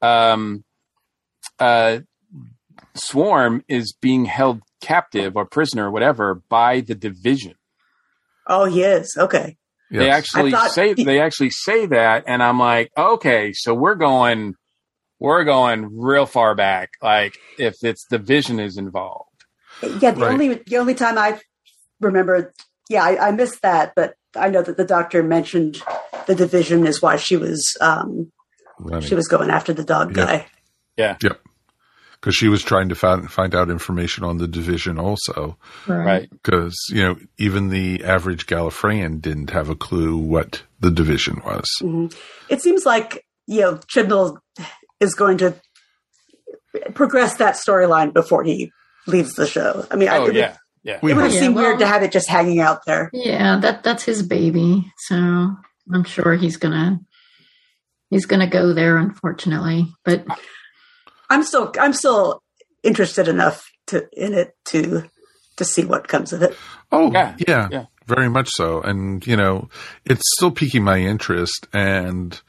um, 0.02 0.64
uh, 1.60 2.00
Swarm 2.95 3.64
is 3.68 3.93
being 4.02 4.26
held 4.26 4.62
captive 4.82 5.36
or 5.36 5.45
prisoner 5.45 5.88
or 5.88 5.91
whatever 5.91 6.41
by 6.50 6.82
the 6.82 6.95
division. 6.95 7.56
Oh, 8.48 8.66
he 8.66 8.82
is. 8.84 9.16
Okay. 9.18 9.58
They 9.91 10.10
actually 10.10 10.52
thought- 10.52 10.72
say 10.72 10.93
they 10.93 11.22
actually 11.22 11.52
say 11.52 11.86
that, 11.88 12.26
and 12.28 12.43
I'm 12.43 12.60
like, 12.60 12.91
okay, 12.98 13.54
so 13.54 13.74
we're 13.74 13.95
going 13.95 14.56
we're 15.20 15.43
going 15.45 15.98
real 15.98 16.26
far 16.26 16.56
back. 16.56 16.89
Like 17.02 17.38
if 17.58 17.76
it's 17.84 18.06
the 18.10 18.18
Division 18.20 18.60
is 18.60 18.78
involved. 18.78 19.24
Yeah, 19.82 20.12
the 20.12 20.22
Right. 20.22 20.32
only 20.34 20.54
the 20.68 20.78
only 20.78 20.93
time 20.93 21.18
I 21.18 21.39
remember, 22.02 22.54
yeah, 22.89 23.04
I, 23.04 23.30
I 23.30 23.32
missed 23.32 23.62
that, 23.62 23.93
but 23.95 24.16
I 24.36 24.50
know 24.50 24.62
that 24.62 24.76
the 24.78 24.86
doctor 24.86 25.24
mentioned 25.24 25.82
the 26.28 26.36
division 26.36 26.86
is 26.86 27.02
why 27.02 27.16
she 27.16 27.38
was 27.38 27.76
um, 27.80 28.32
Running. 28.80 29.07
she 29.07 29.15
was 29.15 29.28
going 29.28 29.49
after 29.49 29.73
the 29.73 29.84
dog 29.84 30.15
Yeah. 30.15 30.25
guy. 30.25 30.45
Yeah. 30.97 31.17
Yep. 31.21 31.39
Because 32.19 32.36
she 32.36 32.47
was 32.47 32.63
trying 32.63 32.89
to 32.89 32.95
find, 32.95 33.32
find 33.32 33.53
out 33.53 33.69
information 33.69 34.23
on 34.23 34.38
the 34.39 34.47
division 34.47 34.97
also. 34.97 35.57
Right. 35.88 36.28
Because, 36.32 36.75
you 36.89 37.03
know, 37.03 37.15
even 37.38 37.69
the 37.69 38.03
average 38.03 38.47
Gallifreyan 38.47 39.21
didn't 39.21 39.51
have 39.51 39.69
a 39.69 39.75
clue 39.75 40.17
what 40.17 40.63
the 40.80 40.89
division 40.89 41.41
was. 41.45 41.65
Mhm. 41.82 42.15
It 42.49 42.61
seems 42.61 42.86
like 42.86 43.23
you 43.45 43.61
know 43.61 43.75
Chibnall 43.93 44.38
is 44.99 45.13
going 45.13 45.38
to 45.38 45.53
progress 46.93 47.38
that 47.38 47.55
storyline 47.55 48.13
before 48.13 48.43
he 48.43 48.71
leaves 49.05 49.34
the 49.36 49.47
show. 49.47 49.86
I 49.89 49.95
mean, 49.95 50.09
I, 50.09 50.17
Oh 50.17 50.23
it 50.23 50.25
would, 50.28 50.36
yeah. 50.36 50.57
Yeah. 50.84 50.95
it 50.97 51.03
would 51.03 51.17
have 51.17 51.34
Yeah, 51.34 51.39
seemed 51.39 51.55
well- 51.55 51.65
weird 51.65 51.80
to 51.80 51.88
have 51.88 52.03
it 52.03 52.11
just 52.11 52.30
hanging 52.30 52.59
out 52.59 52.86
there. 52.86 53.09
Yeah, 53.13 53.59
that 53.59 53.84
that's 53.84 54.03
his 54.03 54.21
baby. 54.23 54.91
So 54.97 55.15
I'm 55.93 56.03
sure 56.03 56.34
he's 56.36 56.57
gonna 56.57 56.99
he's 58.10 58.26
gonna 58.26 58.49
go 58.49 58.74
there. 58.74 58.97
Unfortunately, 58.97 59.88
but 60.03 60.26
I'm 61.30 61.43
still 61.43 61.72
I'm 61.80 61.93
still 61.93 62.41
interested 62.84 63.28
enough 63.28 63.66
to 63.88 64.08
in 64.14 64.34
it 64.34 64.55
to 64.66 65.03
to 65.58 65.66
see 65.66 65.86
what 65.86 66.08
comes 66.08 66.34
of 66.34 66.41
it. 66.43 66.55
Oh, 66.91 67.12
Yeah, 67.12 67.36
yeah, 67.47 67.68
yeah. 67.72 67.86
very 68.05 68.30
much 68.30 68.47
so. 68.51 68.80
And, 68.82 69.26
you 69.26 69.36
know, 69.36 69.70
it's 70.05 70.22
still 70.38 70.51
piquing 70.51 70.84
my 70.84 70.99
interest 70.99 71.68
and 71.74 72.39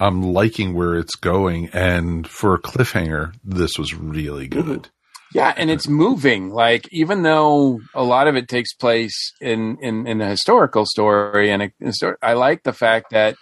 I'm 0.00 0.20
liking 0.22 0.74
where 0.74 0.96
it's 0.96 1.14
going. 1.14 1.70
And 1.72 2.26
for 2.28 2.54
a 2.54 2.60
cliffhanger, 2.60 3.32
this 3.44 3.78
was 3.78 3.94
really 3.94 4.48
good. 4.48 4.90
Yeah, 5.32 5.54
and 5.56 5.70
it's 5.70 5.86
moving. 5.88 6.50
Like 6.50 6.88
even 6.90 7.22
though 7.22 7.80
a 7.94 8.02
lot 8.02 8.26
of 8.26 8.34
it 8.36 8.48
takes 8.48 8.74
place 8.74 9.14
in 9.40 9.76
in, 9.80 10.06
in 10.06 10.20
a 10.20 10.28
historical 10.28 10.86
story, 10.86 11.50
and 11.50 11.62
a, 11.62 11.70
a 11.84 11.92
story, 11.92 12.16
I 12.20 12.32
like 12.34 12.64
the 12.64 12.72
fact 12.72 13.10
that 13.10 13.36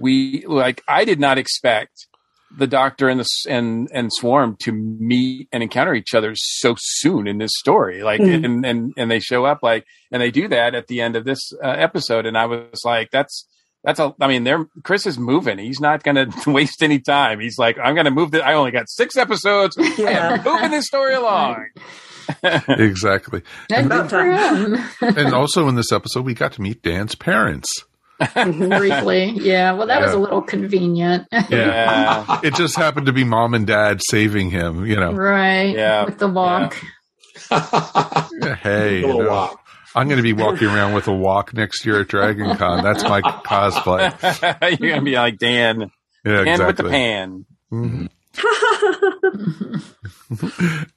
we 0.00 0.44
like. 0.46 0.82
I 0.88 1.04
did 1.04 1.20
not 1.20 1.38
expect 1.38 2.06
the 2.56 2.66
Doctor 2.66 3.08
and 3.08 3.20
the 3.20 3.26
and 3.48 3.88
and 3.92 4.10
Swarm 4.12 4.56
to 4.62 4.72
meet 4.72 5.48
and 5.52 5.62
encounter 5.62 5.94
each 5.94 6.14
other 6.14 6.32
so 6.34 6.74
soon 6.78 7.26
in 7.28 7.38
this 7.38 7.50
story. 7.58 8.02
Like, 8.02 8.20
Mhm. 8.20 8.44
and 8.44 8.64
and 8.66 8.92
and 8.96 9.10
they 9.10 9.20
show 9.20 9.44
up 9.44 9.58
like, 9.62 9.84
and 10.10 10.22
they 10.22 10.30
do 10.30 10.48
that 10.48 10.74
at 10.74 10.86
the 10.86 11.00
end 11.00 11.14
of 11.16 11.24
this 11.24 11.52
uh, 11.62 11.68
episode, 11.68 12.26
and 12.26 12.36
I 12.38 12.46
was 12.46 12.80
like, 12.84 13.10
that's. 13.10 13.46
That's 13.84 14.00
a. 14.00 14.12
I 14.20 14.26
mean, 14.26 14.42
they're 14.42 14.66
Chris 14.82 15.06
is 15.06 15.20
moving. 15.20 15.56
He's 15.56 15.78
not 15.80 16.02
going 16.02 16.16
to 16.42 16.50
waste 16.50 16.82
any 16.82 16.98
time. 16.98 17.38
He's 17.38 17.58
like, 17.58 17.78
I'm 17.78 17.94
going 17.94 18.06
to 18.06 18.10
move. 18.10 18.32
The, 18.32 18.44
I 18.44 18.54
only 18.54 18.72
got 18.72 18.88
six 18.90 19.16
episodes. 19.16 19.78
I 19.78 19.94
Yeah. 19.96 20.32
am 20.34 20.44
moving 20.44 20.72
this 20.72 20.86
story 20.86 21.14
along. 21.22 21.64
exactly. 22.68 23.42
and 23.72 23.86
About 23.86 24.08
good 24.08 24.10
for 24.10 24.24
him. 24.24 24.88
and 25.16 25.32
also 25.32 25.68
in 25.68 25.76
this 25.76 25.92
episode, 25.92 26.24
we 26.24 26.34
got 26.34 26.52
to 26.54 26.60
meet 26.62 26.82
Dan's 26.82 27.14
parents. 27.14 27.68
Briefly, 28.34 29.30
yeah. 29.40 29.72
Well, 29.72 29.86
that 29.86 30.00
was 30.02 30.12
a 30.12 30.18
little 30.18 30.42
convenient, 30.42 31.26
Yeah. 31.50 32.40
It 32.44 32.54
just 32.54 32.76
happened 32.76 33.06
to 33.06 33.12
be 33.12 33.22
mom 33.24 33.54
and 33.54 33.66
dad 33.66 34.00
saving 34.10 34.50
him, 34.50 34.84
you 34.86 34.96
know. 34.96 35.12
right? 35.12 35.74
Yeah. 35.74 36.04
with 36.04 36.18
the 36.18 36.28
wok. 36.28 36.76
Hey, 38.62 39.00
you 39.00 39.06
know, 39.06 39.28
wok. 39.28 39.60
I'm 39.94 40.06
going 40.08 40.18
to 40.18 40.22
be 40.22 40.32
walking 40.32 40.68
around 40.68 40.94
with 40.94 41.08
a 41.08 41.12
wok 41.14 41.54
next 41.54 41.84
year 41.86 42.00
at 42.00 42.08
Dragon 42.08 42.56
Con. 42.56 42.82
That's 42.84 43.02
my 43.04 43.20
cosplay. 43.22 44.78
You're 44.80 44.90
gonna 44.90 45.02
be 45.02 45.14
like 45.14 45.38
Dan, 45.38 45.90
Yeah, 46.24 46.44
Dan 46.44 46.66
with 46.66 46.76
the 46.76 46.86
exactly. 46.86 46.90
pan. 46.90 47.46
Mhm. 47.72 48.08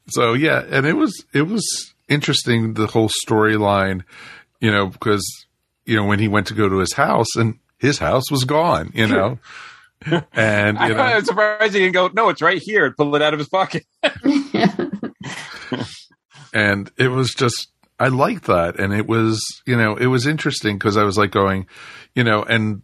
so 0.09 0.33
yeah, 0.33 0.63
and 0.69 0.85
it 0.85 0.93
was 0.93 1.23
it 1.33 1.43
was 1.43 1.93
interesting 2.09 2.73
the 2.73 2.87
whole 2.87 3.09
storyline, 3.25 4.03
you 4.59 4.71
know, 4.71 4.87
because 4.87 5.23
you 5.85 5.95
know 5.95 6.05
when 6.05 6.19
he 6.19 6.27
went 6.27 6.47
to 6.47 6.53
go 6.53 6.69
to 6.69 6.77
his 6.77 6.93
house 6.93 7.35
and 7.35 7.59
his 7.79 7.97
house 7.99 8.29
was 8.29 8.43
gone, 8.43 8.91
you 8.93 9.07
know, 9.07 9.39
and 10.33 10.77
you 10.77 10.83
I 10.83 10.89
know, 10.89 11.15
was 11.15 11.25
surprised 11.25 11.73
he 11.73 11.79
didn't 11.79 11.93
go. 11.93 12.09
No, 12.13 12.29
it's 12.29 12.41
right 12.41 12.61
here. 12.61 12.85
and 12.85 12.95
Pull 12.95 13.15
it 13.15 13.21
out 13.21 13.33
of 13.33 13.39
his 13.39 13.49
pocket. 13.49 13.85
and 16.53 16.91
it 16.97 17.07
was 17.07 17.33
just 17.33 17.69
I 17.99 18.07
liked 18.07 18.45
that, 18.45 18.79
and 18.79 18.93
it 18.93 19.07
was 19.07 19.41
you 19.65 19.75
know 19.75 19.95
it 19.95 20.07
was 20.07 20.25
interesting 20.27 20.77
because 20.77 20.97
I 20.97 21.03
was 21.03 21.17
like 21.17 21.31
going, 21.31 21.67
you 22.15 22.23
know, 22.23 22.43
and 22.43 22.81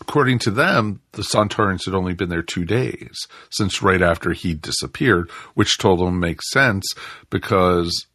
according 0.00 0.38
to 0.40 0.50
them, 0.50 1.00
the 1.12 1.22
Sontarans 1.22 1.84
had 1.84 1.94
only 1.94 2.14
been 2.14 2.28
there 2.28 2.42
two 2.42 2.64
days 2.64 3.26
since 3.50 3.82
right 3.82 4.02
after 4.02 4.32
he 4.32 4.54
disappeared, 4.54 5.30
which 5.54 5.78
told 5.78 6.00
them 6.00 6.18
makes 6.20 6.50
sense 6.50 6.84
because 7.30 8.06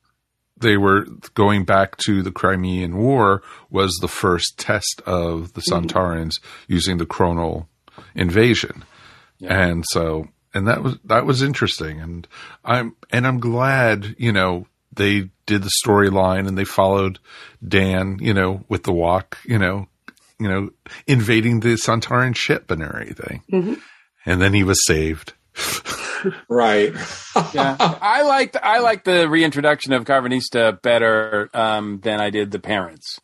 they 0.60 0.78
were 0.78 1.06
going 1.34 1.66
back 1.66 1.98
to 2.06 2.22
the 2.22 2.32
Crimean 2.32 2.98
War 2.98 3.44
was 3.70 3.98
the 4.02 4.08
first 4.08 4.58
test 4.58 5.02
of 5.06 5.54
the 5.54 5.62
mm-hmm. 5.62 5.86
Sontarans 5.86 6.34
using 6.68 6.98
the 6.98 7.06
chronal 7.06 7.68
invasion. 8.16 8.84
And 9.42 9.86
so 9.92 10.28
and 10.54 10.68
that 10.68 10.82
was 10.82 10.98
that 11.06 11.26
was 11.26 11.42
interesting 11.42 12.00
and 12.00 12.28
I'm 12.66 12.96
and 13.12 13.28
I'm 13.28 13.40
glad, 13.40 14.16
you 14.18 14.32
know, 14.32 14.68
they 14.92 15.30
did 15.46 15.64
the 15.64 15.72
storyline 15.86 16.48
and 16.48 16.58
they 16.58 16.66
followed 16.66 17.20
Dan, 17.66 18.18
you 18.20 18.34
know, 18.34 18.64
with 18.68 18.84
the 18.84 18.94
wok, 18.94 19.38
you 19.46 19.60
know, 19.60 19.88
you 20.40 20.48
know, 20.48 20.70
invading 21.06 21.60
the 21.60 21.76
Sontaran 21.76 22.36
ship 22.36 22.72
and 22.72 22.82
everything. 22.82 23.44
Mm-hmm. 23.52 23.74
And 24.26 24.42
then 24.42 24.54
he 24.54 24.64
was 24.64 24.86
saved. 24.86 25.34
Right. 26.50 26.94
Yeah, 27.54 27.76
I 27.80 28.24
liked 28.24 28.58
I 28.62 28.80
liked 28.80 29.06
the 29.06 29.30
reintroduction 29.30 29.94
of 29.94 30.04
Karvanista 30.06 30.82
better 30.82 31.50
um, 31.54 32.00
than 32.02 32.20
I 32.20 32.32
did 32.32 32.50
the 32.52 32.60
parents. 32.60 33.20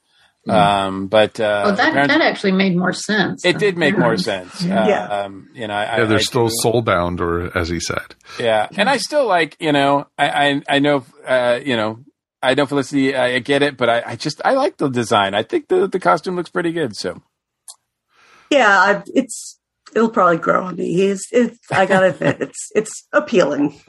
Um, 0.47 1.07
but 1.07 1.39
uh, 1.39 1.63
Oh, 1.67 1.71
that 1.71 1.93
parents- 1.93 2.13
that 2.13 2.21
actually 2.21 2.51
made 2.51 2.75
more 2.77 2.91
sense. 2.93 3.45
it 3.45 3.57
did 3.57 3.77
make 3.77 3.97
more 3.97 4.11
Yeah. 4.13 4.17
sense. 4.17 4.61
Yeah. 4.63 5.05
Um, 5.07 5.47
you 5.53 5.67
know, 5.67 5.73
I, 5.73 5.99
Yeah, 5.99 6.03
they're 6.05 6.17
I, 6.17 6.21
still 6.21 6.47
I, 6.47 6.51
soulbound 6.63 7.19
or 7.21 7.57
as 7.57 7.69
he 7.69 7.79
said. 7.79 8.13
Yeah, 8.39 8.67
and 8.77 8.89
I 8.89 8.97
still 8.97 9.25
like 9.25 9.55
you 9.59 9.71
know 9.71 10.05
I 10.17 10.29
I, 10.49 10.61
I 10.69 10.79
know 10.79 11.05
uh, 11.25 11.59
you 11.65 11.75
know 11.77 11.99
I 12.43 12.53
know 12.55 12.65
Felicity 12.65 13.15
I, 13.15 13.35
I 13.35 13.39
get 13.39 13.63
it, 13.63 13.77
but 13.77 13.89
I, 13.89 14.03
I 14.05 14.15
just 14.17 14.41
I 14.45 14.53
like 14.53 14.77
the 14.77 14.89
design. 14.89 15.33
I 15.33 15.43
think 15.43 15.67
the 15.69 15.87
the 15.87 15.99
costume 15.99 16.35
looks 16.35 16.49
pretty 16.51 16.73
good. 16.73 16.95
So 16.95 17.21
Yeah, 18.51 18.67
I, 18.69 19.03
it's 19.15 19.59
it'll 19.95 20.09
probably 20.09 20.37
grow 20.37 20.65
on 20.65 20.75
me. 20.75 20.93
He's 20.93 21.25
it's 21.31 21.57
I 21.71 21.85
gotta 21.85 22.07
admit 22.09 22.41
it's 22.41 22.69
it's 22.75 23.07
appealing. 23.13 23.79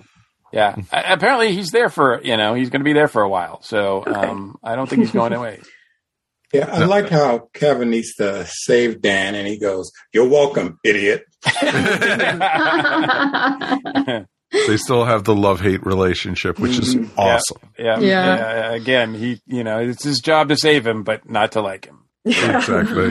yeah, 0.53 0.77
apparently 0.93 1.53
he's 1.55 1.71
there 1.71 1.89
for 1.89 2.21
you 2.23 2.37
know 2.37 2.55
he's 2.55 2.71
going 2.71 2.81
to 2.81 2.85
be 2.85 2.93
there 2.93 3.09
for 3.09 3.23
a 3.23 3.29
while. 3.29 3.63
So 3.63 4.05
um, 4.07 4.57
I 4.63 4.77
don't 4.77 4.89
think 4.89 5.03
he's 5.03 5.11
going 5.13 5.33
away. 5.33 5.61
Yeah, 6.53 6.71
I 6.73 6.85
like 6.85 7.09
how 7.09 7.49
Karvanista 7.53 8.47
save 8.49 9.01
Dan, 9.03 9.35
and 9.35 9.49
he 9.49 9.59
goes, 9.59 9.91
"You're 10.13 10.29
welcome, 10.29 10.79
idiot." 10.85 11.25
They 14.69 14.77
still 14.77 15.05
have 15.05 15.25
the 15.25 15.35
love 15.35 15.61
hate 15.61 15.85
relationship, 15.85 16.61
which 16.61 16.79
is 16.79 16.95
awesome. 17.17 17.59
yeah, 17.77 17.99
Yeah. 17.99 18.37
yeah. 18.37 18.73
Again, 18.75 19.13
he 19.13 19.41
you 19.49 19.65
know 19.65 19.81
it's 19.81 20.05
his 20.05 20.21
job 20.21 20.49
to 20.51 20.57
save 20.57 20.87
him, 20.87 21.03
but 21.03 21.29
not 21.29 21.53
to 21.53 21.61
like 21.61 21.87
him. 21.87 22.05
Exactly. 22.25 23.11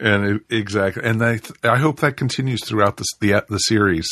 And 0.00 0.24
it, 0.24 0.42
exactly, 0.50 1.02
and 1.04 1.22
I 1.24 1.40
I 1.62 1.76
hope 1.76 2.00
that 2.00 2.16
continues 2.16 2.64
throughout 2.64 2.96
the 2.98 3.04
the, 3.20 3.44
the 3.48 3.58
series 3.58 4.08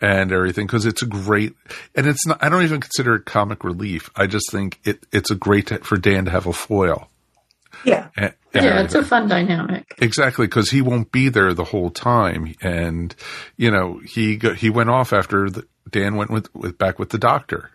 and 0.00 0.30
everything 0.32 0.66
because 0.66 0.86
it's 0.86 1.02
a 1.02 1.06
great 1.06 1.54
and 1.94 2.06
it's 2.06 2.26
not. 2.26 2.42
I 2.42 2.48
don't 2.48 2.62
even 2.62 2.80
consider 2.80 3.16
it 3.16 3.24
comic 3.24 3.64
relief. 3.64 4.10
I 4.16 4.26
just 4.26 4.50
think 4.50 4.78
it 4.84 5.04
it's 5.12 5.30
a 5.30 5.34
great 5.36 5.66
t- 5.68 5.76
for 5.78 5.96
Dan 5.96 6.24
to 6.26 6.30
have 6.30 6.46
a 6.46 6.52
foil. 6.52 7.08
Yeah. 7.84 8.08
And, 8.16 8.32
and 8.54 8.64
yeah, 8.64 8.80
it's 8.82 8.94
a 8.94 9.02
fun 9.02 9.28
dynamic. 9.28 9.84
Exactly, 9.98 10.46
because 10.46 10.70
he 10.70 10.80
won't 10.80 11.10
be 11.10 11.28
there 11.28 11.52
the 11.54 11.64
whole 11.64 11.90
time, 11.90 12.54
and 12.62 13.14
you 13.56 13.70
know 13.70 14.00
he 14.04 14.36
go, 14.36 14.54
he 14.54 14.70
went 14.70 14.90
off 14.90 15.12
after 15.12 15.50
the, 15.50 15.66
Dan 15.90 16.14
went 16.16 16.30
with, 16.30 16.54
with 16.54 16.78
back 16.78 16.98
with 17.00 17.10
the 17.10 17.18
doctor, 17.18 17.70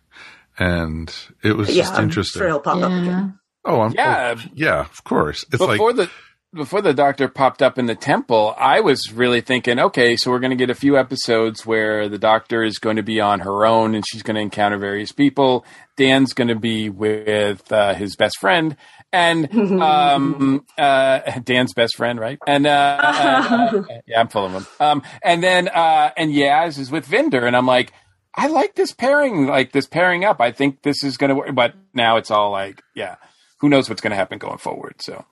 and 0.58 1.14
it 1.44 1.58
was 1.58 1.70
Yeah, 1.70 1.84
just 1.84 1.94
I'm 1.96 2.06
interesting. 2.06 2.40
sure 2.40 2.48
he'll 2.48 2.60
pop 2.62 2.78
up 2.82 2.92
again. 2.92 3.38
Oh, 3.66 3.82
I'm, 3.82 3.92
oh, 3.92 3.94
Yeah. 3.96 4.36
oh, 4.38 4.42
yeah, 4.56 4.80
of 4.80 5.04
course. 5.04 5.46
It's 5.52 5.60
like 5.62 5.80
the 5.96 6.10
before 6.54 6.82
the 6.82 6.94
doctor 6.94 7.28
popped 7.28 7.62
up 7.62 7.78
in 7.78 7.86
the 7.86 7.96
temple, 7.96 8.56
I 8.58 8.80
was 8.80 9.12
really 9.14 9.42
thinking, 9.42 9.80
okay, 9.80 10.16
so 10.16 10.32
we're 10.32 10.40
going 10.40 10.50
to 10.50 10.56
get 10.56 10.72
a 10.72 10.76
few 10.76 10.98
episodes 10.98 11.66
where 11.66 12.10
the 12.10 12.18
doctor 12.18 12.64
is 12.64 12.80
going 12.80 12.96
to 12.96 13.04
be 13.04 13.22
on 13.22 13.42
her 13.42 13.66
own 13.66 13.94
and 13.94 14.04
she's 14.08 14.24
going 14.24 14.36
to 14.36 14.42
encounter 14.42 14.78
various 14.78 15.12
people. 15.12 15.64
Dan's 15.96 16.34
going 16.34 16.48
to 16.48 16.56
be 16.56 16.90
with 16.90 17.72
uh, 17.72 17.94
his 17.94 18.16
best 18.16 18.40
friend 18.40 18.76
and 19.14 19.54
um, 19.82 20.66
uh, 20.78 21.20
Dan's 21.44 21.74
best 21.74 21.96
friend, 21.96 22.20
right? 22.20 22.40
And 22.48 22.66
uh, 22.66 23.84
yeah, 24.08 24.20
I'm 24.20 24.28
full 24.28 24.46
of 24.46 24.54
them. 24.54 24.68
Um, 24.80 25.04
and 25.22 25.44
then 25.44 25.68
uh, 25.68 26.12
and 26.18 26.32
Yaz 26.32 26.80
is 26.80 26.90
with 26.90 27.08
Vinder, 27.08 27.46
and 27.46 27.56
I'm 27.56 27.68
like. 27.68 27.94
I 28.36 28.48
like 28.48 28.76
this 28.76 28.94
pairing, 28.94 29.48
like 29.48 29.72
this 29.74 29.88
pairing 29.88 30.24
up. 30.24 30.40
I 30.40 30.52
think 30.52 30.84
this 30.84 31.04
is 31.04 31.18
going 31.18 31.30
to 31.30 31.36
work, 31.36 31.54
but 31.56 31.74
now 31.96 32.18
it's 32.18 32.30
all 32.30 32.52
like, 32.52 32.82
yeah, 32.94 33.16
who 33.60 33.68
knows 33.68 33.90
what's 33.90 34.02
going 34.02 34.12
to 34.12 34.16
happen 34.18 34.38
going 34.38 34.60
forward. 34.60 35.02
So. 35.02 35.26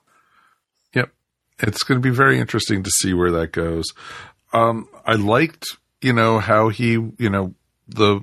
It's 1.60 1.82
going 1.82 2.00
to 2.00 2.02
be 2.02 2.14
very 2.14 2.38
interesting 2.38 2.82
to 2.82 2.90
see 2.90 3.12
where 3.14 3.30
that 3.32 3.52
goes. 3.52 3.86
Um, 4.52 4.88
I 5.04 5.14
liked 5.14 5.64
you 6.00 6.12
know, 6.12 6.38
how 6.38 6.68
he, 6.68 6.92
you 6.92 7.28
know, 7.30 7.54
the, 7.88 8.20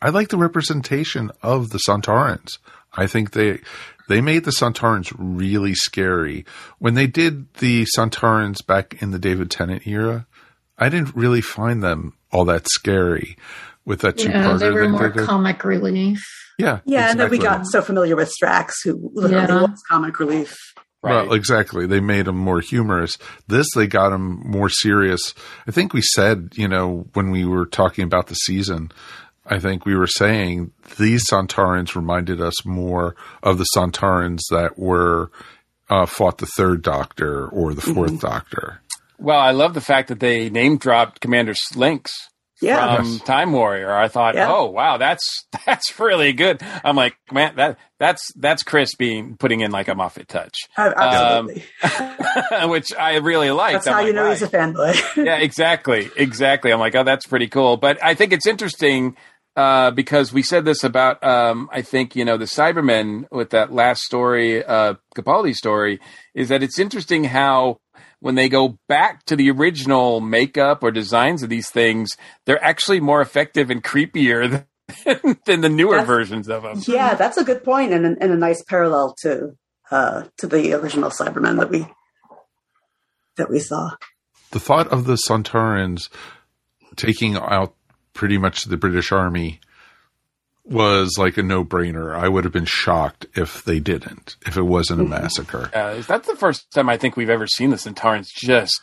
I 0.00 0.10
like 0.10 0.28
the 0.28 0.36
representation 0.36 1.30
of 1.42 1.70
the 1.70 1.80
Sontarans. 1.88 2.58
I 2.92 3.06
think 3.06 3.32
they, 3.32 3.60
they 4.08 4.20
made 4.20 4.44
the 4.44 4.52
Sontarans 4.52 5.12
really 5.18 5.74
scary. 5.74 6.44
When 6.78 6.94
they 6.94 7.06
did 7.06 7.52
the 7.54 7.86
Sontarans 7.96 8.64
back 8.64 9.02
in 9.02 9.10
the 9.10 9.18
David 9.18 9.50
Tennant 9.50 9.86
era, 9.86 10.26
I 10.78 10.88
didn't 10.88 11.16
really 11.16 11.40
find 11.40 11.82
them 11.82 12.14
all 12.30 12.44
that 12.44 12.68
scary 12.68 13.36
with 13.84 14.00
that 14.02 14.18
two 14.18 14.28
Yeah, 14.30 14.56
they 14.56 14.70
were 14.70 14.88
more 14.88 15.10
comic 15.10 15.64
relief. 15.64 16.22
yeah, 16.58 16.80
Yeah, 16.84 17.10
and 17.10 17.20
then 17.20 17.30
we 17.30 17.38
got 17.38 17.66
so 17.66 17.82
familiar 17.82 18.16
with 18.16 18.32
Strax, 18.40 18.72
who 18.84 19.10
literally 19.14 19.46
Yeah. 19.46 19.60
was 19.62 19.82
comic 19.88 20.18
relief. 20.20 20.56
Well, 21.10 21.32
exactly. 21.32 21.86
They 21.86 22.00
made 22.00 22.26
him 22.28 22.36
more 22.36 22.60
humorous. 22.60 23.18
This, 23.48 23.66
they 23.74 23.86
got 23.86 24.12
him 24.12 24.42
more 24.44 24.68
serious. 24.68 25.34
I 25.66 25.70
think 25.70 25.92
we 25.92 26.02
said, 26.02 26.50
you 26.54 26.68
know, 26.68 27.06
when 27.14 27.30
we 27.30 27.44
were 27.44 27.66
talking 27.66 28.04
about 28.04 28.26
the 28.26 28.34
season, 28.34 28.90
I 29.46 29.58
think 29.58 29.84
we 29.86 29.94
were 29.96 30.08
saying 30.08 30.72
these 30.98 31.22
Sontarans 31.30 31.94
reminded 31.94 32.40
us 32.40 32.64
more 32.64 33.14
of 33.42 33.58
the 33.58 33.66
Sontarans 33.76 34.40
that 34.50 34.78
were 34.78 35.30
uh, 35.88 36.06
fought 36.06 36.38
the 36.38 36.46
Third 36.46 36.82
Doctor 36.82 37.48
or 37.48 37.72
the 37.74 37.82
4th 37.82 38.06
Mm-hmm. 38.06 38.16
Doctor. 38.18 38.80
Well, 39.18 39.38
I 39.38 39.52
love 39.52 39.72
the 39.74 39.80
fact 39.80 40.08
that 40.08 40.20
they 40.20 40.50
name 40.50 40.76
dropped 40.76 41.20
Commander 41.20 41.54
Linx 41.74 42.08
Yeah. 42.60 42.96
from 42.96 43.18
Time 43.20 43.52
Warrior. 43.52 43.92
I 43.92 44.08
thought, 44.08 44.34
Yeah. 44.34 44.50
oh 44.50 44.66
wow, 44.70 44.96
that's 44.96 45.46
that's 45.66 45.98
really 46.00 46.32
good. 46.32 46.62
I'm 46.84 46.96
like, 46.96 47.16
man, 47.30 47.56
that 47.56 47.78
that's 47.98 48.22
that's 48.36 48.62
Chris 48.62 48.94
being 48.94 49.36
putting 49.36 49.60
in 49.60 49.70
like 49.70 49.88
a 49.88 49.94
Moffat 49.94 50.28
touch, 50.28 50.54
Absolutely. 50.76 51.64
which 52.68 52.94
I 52.98 53.16
really 53.16 53.50
like. 53.50 53.74
That's 53.74 53.86
I'm 53.86 53.92
how 53.92 53.98
like, 54.00 54.06
you 54.08 54.12
know 54.12 54.24
right. 54.24 54.32
he's 54.32 54.42
a 54.42 54.48
fanboy. 54.48 55.16
yeah, 55.24 55.36
exactly, 55.36 56.10
exactly. 56.16 56.72
I'm 56.72 56.80
like, 56.80 56.94
oh, 56.94 57.04
that's 57.04 57.26
pretty 57.26 57.48
cool. 57.48 57.76
But 57.76 58.02
I 58.02 58.14
think 58.14 58.32
it's 58.32 58.46
interesting 58.46 59.16
uh, 59.56 59.90
because 59.90 60.32
we 60.32 60.42
said 60.42 60.64
this 60.66 60.84
about, 60.84 61.22
um, 61.24 61.68
I 61.72 61.80
think 61.82 62.14
you 62.14 62.24
know, 62.24 62.36
the 62.36 62.44
Cybermen 62.44 63.24
with 63.30 63.50
that 63.50 63.72
last 63.72 64.02
story, 64.02 64.62
uh, 64.62 64.94
Capaldi 65.16 65.54
story, 65.54 66.00
is 66.34 66.50
that 66.50 66.62
it's 66.62 66.78
interesting 66.78 67.24
how 67.24 67.78
when 68.20 68.34
they 68.34 68.48
go 68.48 68.78
back 68.88 69.24
to 69.26 69.36
the 69.36 69.50
original 69.50 70.20
makeup 70.20 70.82
or 70.82 70.90
designs 70.90 71.42
of 71.42 71.48
these 71.50 71.68
things, 71.70 72.16
they're 72.44 72.62
actually 72.64 73.00
more 73.00 73.20
effective 73.20 73.70
and 73.70 73.82
creepier 73.84 74.64
than, 75.04 75.36
than 75.46 75.60
the 75.60 75.68
newer 75.68 75.92
That's- 75.96 76.06
versions 76.06 76.48
of 76.48 76.62
them. 76.62 76.80
yeah, 76.86 77.14
that's 77.14 77.36
a 77.36 77.44
good 77.44 77.62
point 77.64 77.92
and, 77.92 78.04
and 78.06 78.32
a 78.32 78.36
nice 78.36 78.62
parallel 78.62 79.14
to 79.22 79.56
uh, 79.90 80.24
to 80.38 80.46
the 80.48 80.72
original 80.72 81.10
Cybermen 81.10 81.58
that 81.58 81.70
we 81.70 81.86
that 83.36 83.50
we 83.50 83.58
saw. 83.60 83.90
The 84.50 84.60
thought 84.60 84.88
of 84.88 85.04
the 85.04 85.18
Sontarans 85.28 86.08
taking 86.96 87.36
out 87.36 87.74
pretty 88.14 88.38
much 88.38 88.64
the 88.64 88.76
British 88.76 89.12
Army 89.12 89.60
was 90.68 91.14
like 91.18 91.36
a 91.38 91.42
no 91.42 91.64
brainer. 91.64 92.14
I 92.14 92.28
would 92.28 92.44
have 92.44 92.52
been 92.52 92.64
shocked 92.64 93.26
if 93.34 93.64
they 93.64 93.78
didn't, 93.80 94.36
if 94.46 94.56
it 94.56 94.62
wasn't 94.62 95.00
a 95.00 95.04
massacre. 95.04 95.70
Uh, 95.72 96.02
that's 96.02 96.26
the 96.28 96.36
first 96.36 96.70
time 96.72 96.88
I 96.88 96.96
think 96.96 97.16
we've 97.16 97.30
ever 97.30 97.46
seen 97.46 97.70
the 97.70 97.76
Sontarans 97.76 98.28
just 98.34 98.80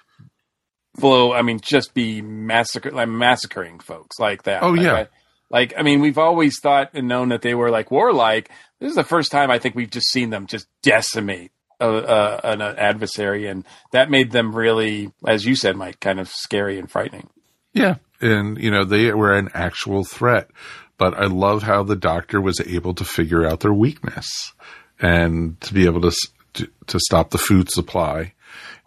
blow. 0.96 1.34
I 1.34 1.42
mean, 1.42 1.60
just 1.62 1.94
be 1.94 2.22
massacre, 2.22 2.92
like 2.92 3.10
massacring 3.10 3.80
folks 3.80 4.20
like 4.20 4.44
that. 4.44 4.64
Oh, 4.64 4.70
Like, 4.72 4.82
yeah. 4.82 4.94
I- 4.94 5.08
like 5.50 5.74
I 5.78 5.84
mean, 5.84 6.02
we've 6.02 6.18
always 6.18 6.60
thought 6.60 6.90
and 6.96 7.08
known 7.08 7.30
that 7.30 7.44
they 7.44 7.54
were 7.54 7.70
like 7.70 7.92
warlike. 7.92 8.50
This 8.80 8.90
is 8.90 8.96
the 8.96 9.04
first 9.04 9.32
time 9.32 9.52
I 9.52 9.60
think 9.60 9.76
we've 9.76 9.90
just 9.92 10.10
seen 10.10 10.32
them 10.32 10.48
just 10.48 10.68
decimate 10.82 11.52
a, 11.80 11.88
a, 11.90 12.40
an 12.44 12.62
adversary, 12.62 13.46
and 13.46 13.64
that 13.92 14.10
made 14.10 14.32
them 14.32 14.56
really, 14.56 15.12
as 15.28 15.46
you 15.46 15.56
said, 15.56 15.76
Mike, 15.76 16.00
kind 16.00 16.20
of 16.20 16.28
scary 16.28 16.80
and 16.80 16.90
frightening. 16.90 17.30
Yeah. 17.72 17.96
And, 18.20 18.58
you 18.58 18.72
know, 18.72 18.84
they 18.84 19.12
were 19.14 19.36
an 19.36 19.50
actual 19.54 20.04
threat. 20.06 20.50
But 20.98 21.16
I 21.16 21.26
love 21.26 21.64
how 21.64 21.84
the 21.84 21.96
doctor 21.96 22.40
was 22.40 22.60
able 22.62 22.94
to 22.96 23.06
figure 23.06 23.46
out 23.46 23.62
their 23.62 23.74
weakness 23.74 24.54
and 25.00 25.60
to 25.62 25.74
be 25.74 25.86
able 25.86 26.02
to, 26.02 26.16
to, 26.54 26.70
to 26.88 27.00
stop 27.00 27.32
the 27.32 27.38
food 27.38 27.70
supply. 27.70 28.34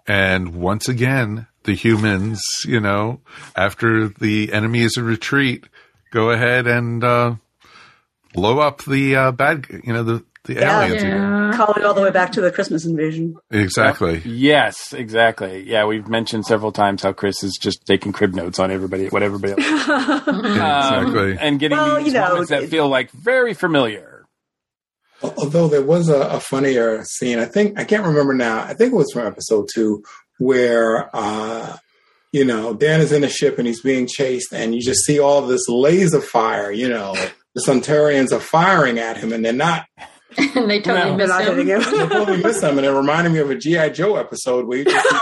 And 0.07 0.55
once 0.55 0.89
again, 0.89 1.47
the 1.65 1.75
humans, 1.75 2.41
you 2.65 2.81
know, 2.81 3.21
after 3.57 4.09
the 4.09 4.53
enemy 4.53 4.83
is 4.83 4.97
in 4.97 5.05
retreat, 5.05 5.69
go 6.13 6.31
ahead 6.31 6.67
and, 6.67 7.03
uh, 7.03 7.35
blow 8.33 8.61
up 8.61 8.85
the, 8.85 9.17
uh, 9.17 9.33
bad, 9.33 9.67
you 9.83 9.93
know, 9.93 10.05
the, 10.05 10.25
the 10.47 10.55
Yeah. 10.55 10.81
aliens 10.85 11.03
again. 11.03 11.53
Calling 11.53 11.85
all 11.85 11.95
the 11.95 12.01
way 12.03 12.11
back 12.11 12.33
to 12.33 12.41
the 12.41 12.51
Christmas 12.51 12.85
invasion. 12.85 13.37
Exactly. 13.51 14.23
Yes, 14.25 14.93
exactly. 14.93 15.65
Yeah, 15.69 15.85
we've 15.87 16.09
mentioned 16.09 16.47
several 16.47 16.73
times 16.73 17.03
how 17.03 17.13
Chris 17.13 17.43
is 17.45 17.59
just 17.61 17.85
taking 17.87 18.13
crib 18.13 18.35
notes 18.35 18.59
on 18.59 18.71
everybody, 18.71 19.09
what 19.09 19.23
everybody 19.23 19.53
else. 19.63 19.89
Um, 20.29 20.45
Exactly. 20.45 21.37
and 21.41 21.59
getting 21.59 21.77
Well, 21.79 21.97
these 21.99 22.09
you 22.09 22.13
know, 22.15 22.29
moments 22.29 22.51
that 22.51 22.63
it- 22.65 22.71
feel 22.71 22.89
like 22.89 23.11
very 23.11 23.55
familiar. 23.55 24.25
Although 25.23 25.69
there 25.69 25.83
was 25.83 26.09
a, 26.11 26.21
a 26.21 26.41
funnier 26.41 27.03
scene, 27.05 27.39
I 27.39 27.47
think 27.47 27.79
I 27.81 27.85
can't 27.85 28.05
remember 28.05 28.35
now. 28.35 28.59
I 28.63 28.75
think 28.75 28.93
it 28.93 28.97
was 28.97 29.11
from 29.13 29.27
episode 29.27 29.67
two, 29.75 30.03
where 30.39 31.09
uh, 31.17 31.79
you 32.33 32.45
know 32.45 32.75
Dan 32.75 33.01
is 33.01 33.13
in 33.13 33.25
a 33.25 33.29
ship 33.31 33.57
and 33.59 33.67
he's 33.67 33.81
being 33.81 34.07
chased, 34.07 34.53
and 34.53 34.75
you 34.75 34.83
just 34.83 35.05
see 35.07 35.19
all 35.19 35.41
this 35.41 35.67
laser 35.71 36.21
fire. 36.21 36.71
You 36.71 36.91
know, 36.91 37.15
the 37.55 37.63
Sontarans 37.67 38.31
are 38.31 38.41
firing 38.41 38.99
at 38.99 39.17
him, 39.17 39.33
and 39.33 39.43
they're 39.43 39.55
not. 39.55 39.87
And 40.39 40.71
they 40.71 40.81
totally 40.81 41.17
No. 41.17 41.27
They're 41.27 41.27
miss 41.27 41.87
him. 41.87 41.95
him. 41.95 42.09
They 42.09 42.15
totally 42.15 42.43
miss 42.43 42.61
them, 42.61 42.79
and 42.79 42.87
it 42.87 42.91
reminded 42.91 43.33
me 43.33 43.39
of 43.41 43.51
a 43.51 43.55
GI 43.57 43.91
Joe 43.91 44.17
episode 44.17 44.67
where 44.67 44.79
you 44.79 44.85
just 44.85 45.09
see 45.09 45.17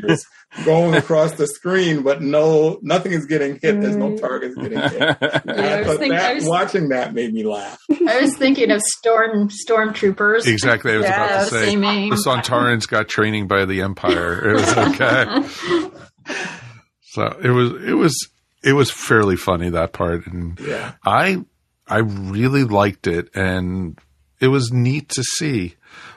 lasers 0.00 0.20
going 0.64 0.94
across 0.94 1.32
the 1.32 1.46
screen, 1.46 2.02
but 2.02 2.22
no, 2.22 2.78
nothing 2.82 3.12
is 3.12 3.26
getting 3.26 3.58
hit. 3.60 3.80
There's 3.80 3.96
no 3.96 4.10
mm. 4.10 4.20
targets 4.20 4.54
getting 4.54 4.78
hit. 4.80 4.92
Yeah, 5.00 5.16
I 5.20 5.22
I 5.22 5.78
was 5.80 5.88
thinking- 5.98 6.08
that 6.10 6.30
I 6.30 6.34
was- 6.34 6.44
watching 6.46 6.88
that 6.90 7.12
made 7.14 7.32
me 7.34 7.44
laugh. 7.44 7.78
I 8.08 8.20
was 8.20 8.36
thinking 8.36 8.70
of 8.70 8.80
storm 8.82 9.48
stormtroopers. 9.48 10.46
Exactly. 10.46 10.92
I 10.92 10.96
was 10.96 11.04
Yeah, 11.06 11.24
about 11.24 11.44
to 11.48 11.54
say 11.54 11.64
same 11.66 11.84
aim. 11.84 12.10
the 12.10 12.16
Sontarans 12.16 12.88
got 12.88 13.08
training 13.08 13.48
by 13.48 13.64
the 13.64 13.80
Empire. 13.82 14.50
It 14.50 14.52
was 14.54 14.76
okay. 14.76 15.90
so 17.02 17.36
it 17.42 17.50
was 17.50 17.70
it 17.84 17.94
was 17.94 18.28
it 18.62 18.72
was 18.72 18.90
fairly 18.90 19.36
funny 19.36 19.70
that 19.70 19.92
part, 19.92 20.26
and 20.26 20.58
Yeah. 20.60 20.92
I 21.04 21.44
I 21.86 21.98
really 21.98 22.64
liked 22.64 23.06
it, 23.06 23.28
and 23.34 23.98
it 24.40 24.48
was 24.48 24.72
neat 24.72 25.08
to 25.10 25.22
see. 25.22 25.74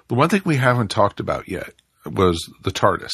The 0.08 0.16
one 0.16 0.30
thing 0.30 0.42
we 0.46 0.58
haven't 0.58 0.90
talked 0.90 1.20
about 1.20 1.48
yet 1.48 1.74
was 2.06 2.40
the 2.64 2.72
TARDIS 2.72 3.12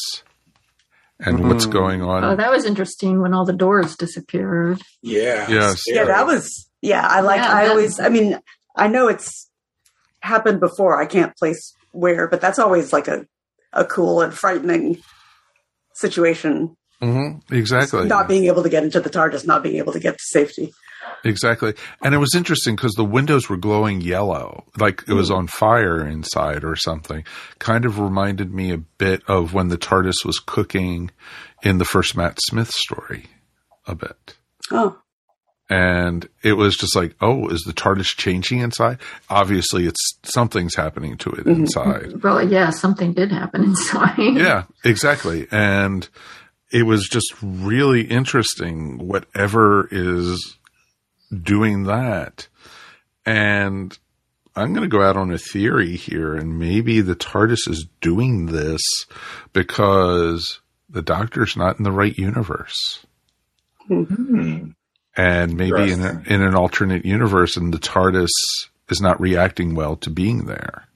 and 1.20 1.47
what's 1.47 1.66
hmm. 1.66 1.72
going 1.72 2.01
on. 2.01 2.24
Oh, 2.24 2.36
that 2.36 2.51
was 2.51 2.66
interesting 2.66 3.22
when 3.22 3.34
all 3.34 3.45
the 3.45 3.54
doors 3.54 3.95
disappeared. 3.95 4.82
Yeah. 5.01 5.49
Yes. 5.49 5.84
Yeah, 5.88 6.06
that 6.06 6.26
was 6.26 6.70
yeah. 6.82 7.08
I 7.08 7.22
like. 7.22 7.41
Yeah, 7.41 7.54
I 7.54 7.68
always. 7.68 7.99
I 7.99 8.10
mean, 8.10 8.39
I 8.76 8.88
know 8.88 9.08
it's 9.08 9.49
happened 10.22 10.60
before. 10.60 11.01
I 11.01 11.06
can't 11.06 11.36
place 11.38 11.74
where, 11.91 12.28
but 12.28 12.41
that's 12.41 12.60
always 12.60 12.93
like 12.93 13.08
a 13.08 13.26
a 13.72 13.86
cool 13.86 14.22
and 14.22 14.34
frightening 14.34 15.01
situation. 15.93 16.76
Hmm 17.04 17.54
Exactly. 17.54 18.06
Not 18.08 18.28
being 18.28 18.45
able 18.45 18.64
to 18.64 18.70
get 18.70 18.84
into 18.84 18.99
the 18.99 19.10
TARDIS, 19.10 19.45
not 19.45 19.64
being 19.64 19.76
able 19.78 19.93
to 19.93 19.99
get 19.99 20.14
to 20.14 20.24
safety. 20.24 20.74
Exactly. 21.26 21.74
And 22.01 22.14
it 22.14 22.18
was 22.18 22.34
interesting 22.36 22.76
because 22.76 22.93
the 22.93 23.04
windows 23.06 23.49
were 23.49 23.58
glowing 23.58 24.01
yellow, 24.01 24.66
like 24.78 25.04
it 25.08 25.14
was 25.14 25.32
on 25.32 25.47
fire 25.47 26.06
inside 26.06 26.64
or 26.64 26.76
something. 26.76 27.24
Kind 27.60 27.86
of 27.86 27.99
reminded 27.99 28.54
me 28.54 28.72
a 28.72 28.78
bit 28.78 29.22
of 29.28 29.54
when 29.54 29.68
the 29.70 29.78
TARDIS 29.78 30.26
was 30.26 30.39
cooking 30.39 31.12
in 31.62 31.78
the 31.78 31.86
first 31.86 32.16
Matt 32.18 32.38
Smith 32.47 32.72
story, 32.72 33.26
a 33.88 33.95
bit. 33.95 34.36
Oh, 34.72 34.97
And 35.70 36.28
it 36.41 36.54
was 36.54 36.76
just 36.76 36.95
like, 36.95 37.16
oh, 37.22 37.47
is 37.49 37.62
the 37.66 37.74
TARDIS 37.74 38.16
changing 38.18 38.60
inside? 38.60 38.97
Obviously, 39.30 39.86
it's 39.88 40.20
something's 40.24 40.76
happening 40.76 41.18
to 41.18 41.30
it 41.32 41.47
inside. 41.47 42.22
Well, 42.22 42.45
yeah, 42.47 42.70
something 42.70 43.14
did 43.14 43.32
happen 43.32 43.64
inside. 43.72 44.18
yeah, 44.18 44.64
exactly. 44.84 45.47
And 45.51 46.08
it 46.74 46.84
was 46.84 47.07
just 47.07 47.32
really 47.41 48.01
interesting, 48.01 48.97
whatever 48.97 49.88
is 49.91 50.57
doing 51.32 51.84
that. 51.84 52.47
And 53.28 53.97
I'm 54.55 54.74
going 54.74 54.89
to 54.89 54.97
go 54.97 55.03
out 55.03 55.15
on 55.15 55.32
a 55.32 55.38
theory 55.38 55.95
here, 55.95 56.34
and 56.34 56.57
maybe 56.57 56.99
the 57.01 57.15
TARDIS 57.15 57.69
is 57.69 57.88
doing 58.01 58.47
this 58.47 58.82
because 59.53 60.61
the 60.89 61.03
Doctor's 61.03 61.55
not 61.55 61.78
in 61.78 61.84
the 61.84 61.91
right 61.91 62.17
universe. 62.17 63.05
Mm-hmm. 63.89 64.69
And 65.15 65.55
maybe 65.55 65.91
in, 65.91 66.01
a, 66.01 66.24
in 66.26 66.41
an 66.41 66.55
alternate 66.55 67.05
universe, 67.05 67.55
and 67.55 67.71
the 67.71 67.80
TARDIS 67.80 68.32
is 68.89 68.99
not 68.99 69.21
reacting 69.21 69.76
well 69.76 69.95
to 69.97 70.09
being 70.09 70.45
there. 70.47 70.88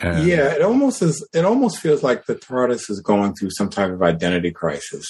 And 0.00 0.26
Yeah, 0.26 0.52
it 0.52 0.62
almost 0.62 1.02
is. 1.02 1.26
It 1.32 1.44
almost 1.44 1.78
feels 1.78 2.02
like 2.02 2.26
the 2.26 2.34
TARDIS 2.36 2.90
is 2.90 3.00
going 3.00 3.34
through 3.34 3.50
some 3.52 3.70
type 3.70 3.90
of 3.90 4.02
identity 4.02 4.50
crisis. 4.50 5.06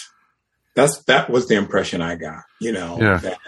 That's 0.75 1.03
that 1.05 1.29
was 1.31 1.49
the 1.49 1.57
impression 1.57 2.01
I 2.03 2.17
got. 2.17 2.43
You 2.61 2.73
know, 2.73 2.99
Yeah. 3.01 3.19
that- 3.19 3.39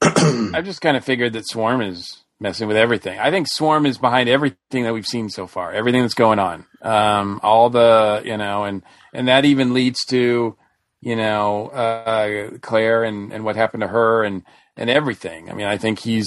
I 0.54 0.62
just 0.62 0.80
kind 0.80 0.96
of 0.96 1.04
figured 1.04 1.32
that 1.32 1.48
Swarm 1.48 1.82
is 1.82 2.22
messing 2.40 2.68
with 2.68 2.76
everything. 2.76 3.18
I 3.18 3.30
think 3.32 3.48
Swarm 3.48 3.84
is 3.84 3.98
behind 3.98 4.28
everything 4.28 4.84
that 4.84 4.94
we've 4.94 5.04
seen 5.06 5.28
so 5.28 5.46
far, 5.48 5.72
everything 5.72 6.02
that's 6.02 6.14
going 6.14 6.38
on. 6.38 6.66
Um, 6.82 7.40
all 7.42 7.68
the, 7.68 8.22
you 8.24 8.36
know, 8.36 8.62
and, 8.64 8.82
and 9.12 9.26
that 9.26 9.44
even 9.44 9.74
leads 9.74 10.04
to 10.06 10.56
you 11.00 11.14
know, 11.14 11.68
uh, 11.68 12.50
Claire 12.60 13.04
and, 13.04 13.32
and 13.32 13.44
what 13.44 13.54
happened 13.54 13.82
to 13.82 13.86
her 13.86 14.24
and, 14.24 14.42
and 14.76 14.90
everything. 14.90 15.48
I 15.48 15.54
mean, 15.54 15.66
I 15.66 15.78
think 15.78 16.00
he's, 16.00 16.26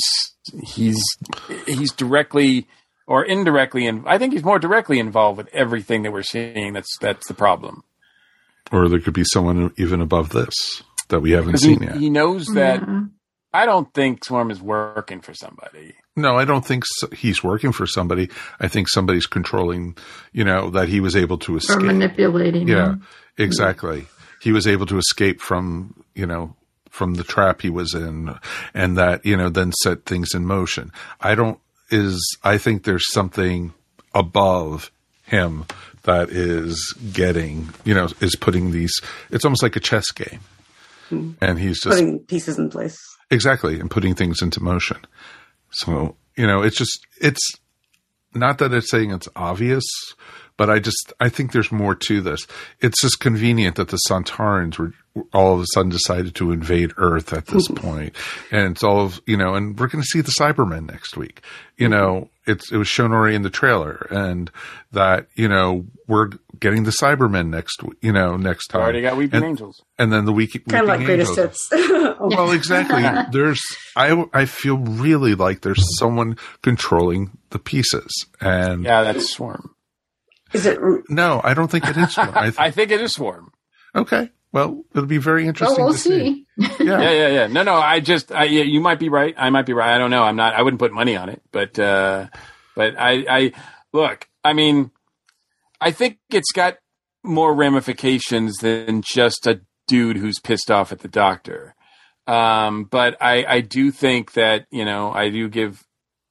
he's, 0.63 0.97
he's 1.67 1.91
directly 1.91 2.67
or 3.11 3.25
indirectly, 3.25 3.87
and 3.87 4.03
I 4.07 4.17
think 4.17 4.31
he's 4.33 4.43
more 4.43 4.57
directly 4.59 4.97
involved 4.99 5.37
with 5.37 5.49
everything 5.53 6.03
that 6.03 6.11
we're 6.13 6.23
seeing. 6.23 6.73
That's, 6.73 6.97
that's 6.99 7.27
the 7.27 7.33
problem. 7.33 7.83
Or 8.71 8.87
there 8.87 8.99
could 9.01 9.13
be 9.13 9.25
someone 9.25 9.73
even 9.77 9.99
above 10.01 10.29
this 10.29 10.53
that 11.09 11.19
we 11.19 11.31
haven't 11.31 11.51
'Cause 11.53 11.63
he, 11.63 11.73
seen 11.73 11.83
yet. 11.83 11.97
he 11.97 12.09
knows 12.09 12.45
that. 12.53 12.79
Mhm. 12.81 13.09
I 13.53 13.65
don't 13.65 13.93
think 13.93 14.23
Swarm 14.23 14.49
is 14.49 14.61
working 14.61 15.19
for 15.19 15.33
somebody. 15.33 15.95
No, 16.15 16.37
I 16.37 16.45
don't 16.45 16.65
think 16.65 16.83
so. 16.85 17.07
he's 17.11 17.43
working 17.43 17.73
for 17.73 17.85
somebody. 17.85 18.29
I 18.61 18.69
think 18.69 18.87
somebody's 18.87 19.25
controlling, 19.25 19.97
you 20.31 20.45
know, 20.45 20.69
that 20.69 20.87
he 20.87 21.01
was 21.01 21.17
able 21.17 21.37
to 21.39 21.57
escape. 21.57 21.77
Or 21.77 21.81
manipulating. 21.81 22.67
Yeah, 22.69 22.75
them. 22.85 23.07
exactly. 23.37 24.07
He 24.41 24.53
was 24.53 24.65
able 24.67 24.85
to 24.85 24.97
escape 24.97 25.41
from, 25.41 26.03
you 26.15 26.25
know, 26.25 26.55
from 26.89 27.15
the 27.15 27.23
trap 27.25 27.61
he 27.61 27.69
was 27.69 27.93
in 27.93 28.33
and 28.73 28.97
that, 28.97 29.25
you 29.25 29.35
know, 29.35 29.49
then 29.49 29.73
set 29.83 30.05
things 30.05 30.33
in 30.33 30.45
motion. 30.45 30.91
I 31.19 31.35
don't, 31.35 31.59
is, 31.91 32.37
I 32.43 32.57
think 32.57 32.83
there's 32.83 33.11
something 33.11 33.73
above 34.15 34.91
him 35.25 35.65
that 36.03 36.29
is 36.29 36.95
getting, 37.13 37.69
you 37.85 37.93
know, 37.93 38.07
is 38.19 38.35
putting 38.35 38.71
these, 38.71 38.93
it's 39.29 39.45
almost 39.45 39.63
like 39.63 39.75
a 39.75 39.79
chess 39.79 40.11
game. 40.11 40.39
Hmm. 41.09 41.31
And 41.41 41.59
he's 41.59 41.81
just, 41.81 41.95
putting 41.95 42.19
pieces 42.19 42.57
in 42.57 42.69
place. 42.69 42.97
Exactly, 43.29 43.79
and 43.79 43.89
putting 43.89 44.15
things 44.15 44.41
into 44.41 44.61
motion. 44.61 44.97
So, 45.71 46.15
you 46.35 46.47
know, 46.47 46.61
it's 46.61 46.77
just 46.77 47.05
it's 47.19 47.51
not 48.33 48.57
that 48.57 48.73
it's 48.73 48.89
saying 48.89 49.11
it's 49.11 49.29
obvious, 49.35 49.85
but 50.57 50.69
I 50.69 50.79
just 50.79 51.13
I 51.19 51.29
think 51.29 51.51
there's 51.51 51.71
more 51.71 51.95
to 51.95 52.21
this. 52.21 52.45
It's 52.79 53.01
just 53.01 53.19
convenient 53.19 53.75
that 53.77 53.89
the 53.89 53.99
Sontarans 54.09 54.77
were 54.77 54.93
all 55.33 55.55
of 55.55 55.61
a 55.61 55.65
sudden 55.73 55.89
decided 55.89 56.35
to 56.35 56.51
invade 56.51 56.91
Earth 56.97 57.33
at 57.33 57.47
this 57.47 57.67
mm-hmm. 57.67 57.87
point. 57.87 58.15
And 58.51 58.71
it's 58.71 58.83
all 58.83 59.01
of 59.01 59.21
you 59.25 59.37
know, 59.37 59.55
and 59.55 59.79
we're 59.79 59.87
gonna 59.87 60.03
see 60.03 60.21
the 60.21 60.33
Cybermen 60.39 60.89
next 60.89 61.17
week. 61.17 61.41
You 61.77 61.87
mm-hmm. 61.87 61.93
know, 61.93 62.29
it's 62.45 62.71
it 62.71 62.77
was 62.77 62.87
shown 62.87 63.11
already 63.11 63.35
in 63.35 63.41
the 63.41 63.49
trailer 63.49 64.07
and 64.09 64.49
that, 64.91 65.27
you 65.35 65.47
know, 65.47 65.85
we're 66.07 66.29
getting 66.59 66.83
the 66.83 66.91
Cybermen 66.91 67.49
next 67.49 67.81
you 68.01 68.11
know, 68.11 68.37
next 68.37 68.67
time. 68.67 68.81
Already 68.81 69.01
got 69.01 69.17
Weeping 69.17 69.37
and, 69.37 69.45
Angels. 69.45 69.83
And 69.97 70.11
then 70.11 70.25
the 70.25 70.33
week 70.33 70.51
Kind 70.67 70.83
of 70.83 70.87
like 70.87 70.99
Weeping 70.99 71.17
greatest 71.17 71.37
Angels. 71.37 71.69
hits. 71.71 71.91
Oh, 72.21 72.27
well, 72.27 72.51
exactly. 72.51 73.01
There's, 73.31 73.61
I, 73.95 74.25
I 74.31 74.45
feel 74.45 74.77
really 74.77 75.33
like 75.33 75.61
there's 75.61 75.97
someone 75.97 76.37
controlling 76.61 77.35
the 77.49 77.57
pieces, 77.57 78.27
and 78.39 78.83
Yeah, 78.83 79.01
that's 79.01 79.31
Swarm. 79.31 79.73
Is 80.53 80.67
it? 80.67 80.79
no, 81.09 81.41
I 81.43 81.55
don't 81.55 81.71
think 81.71 81.87
it 81.87 81.97
is. 81.97 82.15
I 82.17 82.41
th- 82.41 82.59
I 82.59 82.69
think 82.69 82.91
it 82.91 83.01
is 83.01 83.13
Swarm. 83.13 83.51
okay, 83.95 84.29
well, 84.53 84.83
it'll 84.91 85.05
be 85.07 85.17
very 85.17 85.45
Oh, 85.45 85.49
interesting 85.49 85.83
we'll 85.85 85.93
to 85.93 85.99
see. 85.99 86.09
see. 86.19 86.45
Yeah, 86.85 87.01
Yeah, 87.01 87.11
yeah, 87.11 87.27
yeah. 87.29 87.47
No, 87.47 87.63
no. 87.63 87.75
I 87.75 87.99
just, 87.99 88.31
I, 88.31 88.43
yeah, 88.45 88.63
you 88.63 88.81
might 88.81 88.99
be 88.99 89.09
right. 89.09 89.33
I 89.37 89.49
might 89.49 89.65
be 89.65 89.73
right. 89.73 89.95
I 89.95 89.97
don't 89.97 90.11
know. 90.11 90.23
I'm 90.23 90.35
not. 90.35 90.53
I 90.53 90.61
wouldn't 90.61 90.79
put 90.79 90.91
money 90.93 91.15
on 91.15 91.29
it, 91.29 91.41
but, 91.51 91.77
uh, 91.79 92.27
but 92.75 92.95
I, 92.99 93.25
I 93.29 93.51
look. 93.93 94.27
I 94.43 94.53
mean, 94.53 94.91
I 95.79 95.91
think 95.91 96.19
it's 96.29 96.51
got 96.51 96.77
more 97.23 97.53
ramifications 97.53 98.57
than 98.57 99.01
just 99.01 99.47
a 99.47 99.61
dude 99.87 100.17
who's 100.17 100.39
pissed 100.39 100.69
off 100.71 100.91
at 100.91 100.99
the 100.99 101.07
doctor. 101.07 101.75
Um, 102.27 102.83
but 102.85 103.17
I, 103.21 103.45
I 103.45 103.61
do 103.61 103.91
think 103.91 104.33
that 104.33 104.65
you 104.71 104.85
know, 104.85 105.11
I 105.11 105.29
do 105.29 105.49
give. 105.49 105.83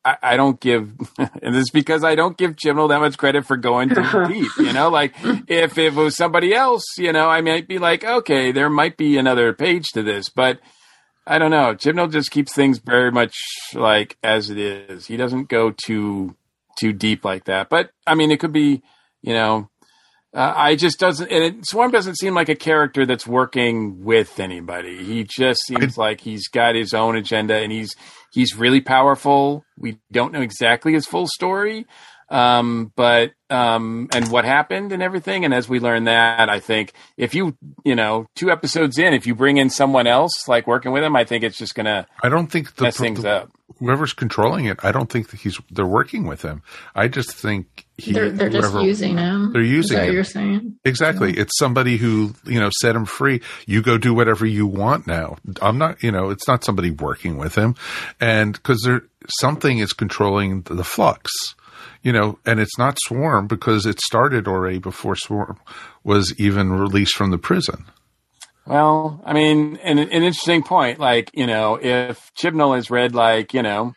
I, 0.04 0.16
I 0.22 0.36
don't 0.36 0.58
give, 0.60 0.92
and 1.18 1.54
this 1.54 1.62
is 1.62 1.70
because 1.70 2.04
I 2.04 2.14
don't 2.14 2.36
give 2.36 2.56
Chibnall 2.56 2.88
that 2.88 3.00
much 3.00 3.18
credit 3.18 3.46
for 3.46 3.56
going 3.56 3.90
too 3.90 4.26
deep. 4.28 4.50
You 4.58 4.72
know, 4.72 4.88
like 4.88 5.14
if, 5.22 5.76
if 5.76 5.78
it 5.78 5.94
was 5.94 6.16
somebody 6.16 6.54
else, 6.54 6.84
you 6.98 7.12
know, 7.12 7.28
I 7.28 7.40
might 7.40 7.68
be 7.68 7.78
like, 7.78 8.04
okay, 8.04 8.52
there 8.52 8.70
might 8.70 8.96
be 8.96 9.18
another 9.18 9.52
page 9.52 9.86
to 9.94 10.02
this, 10.02 10.28
but 10.28 10.58
I 11.26 11.38
don't 11.38 11.50
know. 11.50 11.74
Chibnall 11.74 12.10
just 12.10 12.30
keeps 12.30 12.54
things 12.54 12.78
very 12.78 13.12
much 13.12 13.34
like 13.74 14.16
as 14.22 14.50
it 14.50 14.58
is. 14.58 15.06
He 15.06 15.16
doesn't 15.16 15.48
go 15.48 15.70
too 15.70 16.34
too 16.78 16.92
deep 16.92 17.24
like 17.24 17.44
that. 17.44 17.68
But 17.68 17.90
I 18.06 18.14
mean, 18.14 18.30
it 18.30 18.40
could 18.40 18.52
be, 18.52 18.82
you 19.22 19.34
know, 19.34 19.68
uh, 20.32 20.52
I 20.56 20.76
just 20.76 20.98
doesn't. 21.00 21.30
And 21.30 21.44
it, 21.44 21.66
Swarm 21.66 21.90
doesn't 21.90 22.18
seem 22.18 22.34
like 22.34 22.48
a 22.48 22.54
character 22.54 23.04
that's 23.04 23.26
working 23.26 24.04
with 24.04 24.38
anybody. 24.38 25.02
He 25.04 25.24
just 25.24 25.60
seems 25.66 25.98
like 25.98 26.20
he's 26.20 26.48
got 26.48 26.74
his 26.74 26.94
own 26.94 27.16
agenda, 27.16 27.56
and 27.56 27.72
he's 27.72 27.96
he's 28.30 28.56
really 28.56 28.80
powerful. 28.80 29.64
We 29.76 29.98
don't 30.10 30.32
know 30.32 30.40
exactly 30.40 30.92
his 30.92 31.06
full 31.06 31.26
story, 31.26 31.86
um, 32.30 32.92
but 32.96 33.32
um, 33.50 34.08
and 34.14 34.30
what 34.30 34.44
happened 34.44 34.92
and 34.92 35.02
everything. 35.02 35.44
And 35.44 35.52
as 35.52 35.68
we 35.68 35.80
learn 35.80 36.04
that, 36.04 36.48
I 36.48 36.60
think 36.60 36.92
if 37.16 37.34
you 37.34 37.56
you 37.84 37.94
know 37.94 38.26
two 38.36 38.50
episodes 38.50 38.98
in, 38.98 39.12
if 39.14 39.26
you 39.26 39.34
bring 39.34 39.56
in 39.56 39.70
someone 39.70 40.06
else 40.06 40.46
like 40.48 40.66
working 40.66 40.92
with 40.92 41.02
him, 41.02 41.16
I 41.16 41.24
think 41.24 41.44
it's 41.44 41.58
just 41.58 41.74
gonna 41.74 42.06
I 42.22 42.28
don't 42.28 42.46
think 42.46 42.74
the, 42.76 42.84
mess 42.84 42.96
things 42.96 43.22
the- 43.22 43.30
up. 43.42 43.50
whoever's 43.78 44.12
controlling 44.12 44.66
it. 44.66 44.78
I 44.84 44.92
don't 44.92 45.10
think 45.10 45.30
that 45.30 45.40
he's 45.40 45.58
they're 45.70 45.86
working 45.86 46.26
with 46.26 46.42
him. 46.42 46.62
I 46.94 47.08
just 47.08 47.32
think 47.32 47.86
he, 47.98 48.12
They're, 48.12 48.30
they're 48.30 48.48
just 48.48 48.74
using 48.80 49.18
him. 49.18 49.52
They're 49.52 49.60
using 49.62 49.78
Is 49.80 49.88
that 49.90 49.96
what 49.98 50.08
him. 50.08 50.14
you're 50.14 50.24
saying? 50.24 50.76
Exactly. 50.86 51.32
It's 51.36 51.58
somebody 51.58 51.98
who, 51.98 52.34
you 52.46 52.58
know, 52.58 52.70
set 52.80 52.96
him 52.96 53.04
free. 53.04 53.42
You 53.66 53.82
go 53.82 53.98
do 53.98 54.14
whatever 54.14 54.46
you 54.46 54.66
want 54.66 55.06
now. 55.06 55.36
I'm 55.60 55.76
not, 55.76 56.02
you 56.02 56.10
know, 56.10 56.30
it's 56.30 56.48
not 56.48 56.64
somebody 56.64 56.90
working 56.90 57.36
with 57.36 57.56
him. 57.56 57.74
And 58.18 58.54
because 58.54 58.80
there, 58.86 59.02
something 59.40 59.80
is 59.80 59.92
controlling 59.92 60.62
the, 60.62 60.76
the 60.76 60.84
flux, 60.84 61.30
you 62.02 62.12
know, 62.12 62.38
and 62.46 62.60
it's 62.60 62.78
not 62.78 62.98
Swarm 63.00 63.46
because 63.46 63.86
it 63.86 64.00
started 64.00 64.48
already 64.48 64.78
before 64.78 65.16
Swarm 65.16 65.58
was 66.02 66.34
even 66.38 66.72
released 66.72 67.14
from 67.14 67.30
the 67.30 67.38
prison. 67.38 67.86
Well, 68.66 69.20
I 69.24 69.32
mean, 69.32 69.78
an, 69.82 69.98
an 69.98 70.08
interesting 70.10 70.62
point. 70.62 70.98
Like, 70.98 71.30
you 71.34 71.46
know, 71.46 71.78
if 71.80 72.30
Chibnall 72.40 72.76
has 72.76 72.90
read, 72.90 73.14
like, 73.14 73.52
you 73.52 73.62
know, 73.62 73.94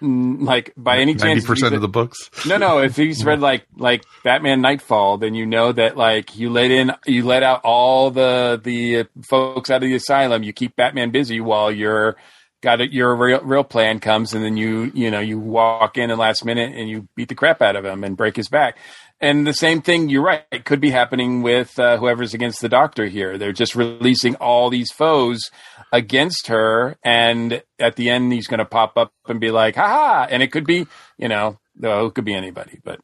like 0.00 0.72
by 0.76 0.98
any 0.98 1.14
chance, 1.14 1.44
90% 1.44 1.74
of 1.74 1.80
the 1.80 1.88
books. 1.88 2.30
no, 2.46 2.56
no. 2.56 2.78
If 2.78 2.96
he's 2.96 3.24
read 3.26 3.40
like 3.40 3.66
like 3.76 4.02
Batman 4.24 4.60
Nightfall, 4.60 5.18
then 5.18 5.34
you 5.34 5.44
know 5.44 5.72
that 5.72 5.96
like 5.96 6.36
you 6.36 6.50
let 6.50 6.70
in, 6.70 6.92
you 7.06 7.24
let 7.24 7.42
out 7.42 7.60
all 7.64 8.10
the 8.10 8.60
the 8.62 9.06
folks 9.28 9.70
out 9.70 9.82
of 9.82 9.88
the 9.88 9.94
asylum. 9.94 10.42
You 10.42 10.52
keep 10.52 10.74
Batman 10.76 11.10
busy 11.10 11.40
while 11.40 11.70
you're 11.70 12.16
got 12.62 12.80
it. 12.80 12.92
Your 12.92 13.14
real 13.16 13.40
real 13.42 13.64
plan 13.64 14.00
comes, 14.00 14.34
and 14.34 14.44
then 14.44 14.56
you 14.56 14.90
you 14.94 15.10
know 15.10 15.20
you 15.20 15.38
walk 15.38 15.98
in 15.98 16.10
at 16.10 16.18
last 16.18 16.44
minute 16.44 16.74
and 16.74 16.88
you 16.88 17.08
beat 17.14 17.28
the 17.28 17.34
crap 17.34 17.62
out 17.62 17.76
of 17.76 17.84
him 17.84 18.04
and 18.04 18.16
break 18.16 18.36
his 18.36 18.48
back. 18.48 18.76
And 19.22 19.46
the 19.46 19.52
same 19.52 19.82
thing, 19.82 20.08
you're 20.08 20.22
right, 20.22 20.44
it 20.50 20.64
could 20.64 20.80
be 20.80 20.90
happening 20.90 21.42
with 21.42 21.78
uh, 21.78 21.98
whoever's 21.98 22.32
against 22.32 22.62
the 22.62 22.70
doctor 22.70 23.04
here. 23.04 23.36
They're 23.36 23.52
just 23.52 23.74
releasing 23.76 24.34
all 24.36 24.70
these 24.70 24.90
foes 24.90 25.50
against 25.92 26.46
her, 26.46 26.96
and 27.02 27.62
at 27.78 27.96
the 27.96 28.08
end, 28.08 28.32
he's 28.32 28.46
going 28.46 28.58
to 28.60 28.64
pop 28.64 28.96
up 28.96 29.12
and 29.28 29.38
be 29.40 29.50
like, 29.50 29.76
"Ha 29.76 29.86
ha!" 29.86 30.26
And 30.30 30.42
it 30.42 30.52
could 30.52 30.64
be, 30.64 30.86
you 31.18 31.28
know, 31.28 31.58
no, 31.76 32.06
it 32.06 32.14
could 32.14 32.24
be 32.24 32.34
anybody, 32.34 32.80
but 32.82 33.00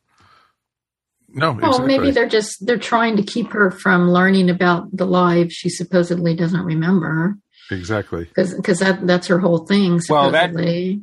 No, 1.29 1.53
Well, 1.53 1.71
exactly. 1.71 1.87
maybe 1.87 2.11
they're 2.13 2.29
just 2.29 2.65
they're 2.65 2.79
trying 2.79 3.17
to 3.17 3.23
keep 3.23 3.53
her 3.53 3.71
from 3.71 4.11
learning 4.11 4.49
about 4.49 4.89
the 4.97 5.07
lives 5.07 5.53
she 5.55 5.69
supposedly 5.69 6.35
doesn't 6.35 6.65
remember 6.65 7.37
exactly. 7.71 8.25
because 8.35 8.79
that 8.79 9.07
that's 9.07 9.27
her 9.29 9.39
whole 9.39 9.67
thing. 9.67 10.01
Well, 10.09 10.31
that- 10.33 10.53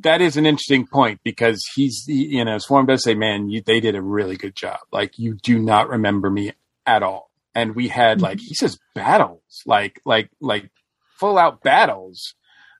that 0.02 0.20
is 0.20 0.36
an 0.36 0.46
interesting 0.46 0.86
point 0.86 1.20
because 1.24 1.62
he's, 1.74 2.04
he, 2.06 2.26
you 2.36 2.44
know, 2.44 2.58
Swarm 2.58 2.86
does 2.86 3.02
say, 3.04 3.14
"Man, 3.14 3.48
you, 3.50 3.62
they 3.64 3.80
did 3.80 3.94
a 3.94 4.02
really 4.02 4.36
good 4.36 4.54
job. 4.54 4.78
Like, 4.92 5.18
you 5.18 5.34
do 5.42 5.58
not 5.58 5.88
remember 5.88 6.30
me 6.30 6.52
at 6.86 7.02
all." 7.02 7.30
And 7.54 7.74
we 7.76 7.88
had 7.88 8.20
like 8.20 8.40
he 8.40 8.54
says 8.54 8.78
battles, 8.94 9.42
like 9.66 10.00
like 10.04 10.28
like 10.40 10.70
full 11.18 11.38
out 11.38 11.62
battles, 11.62 12.34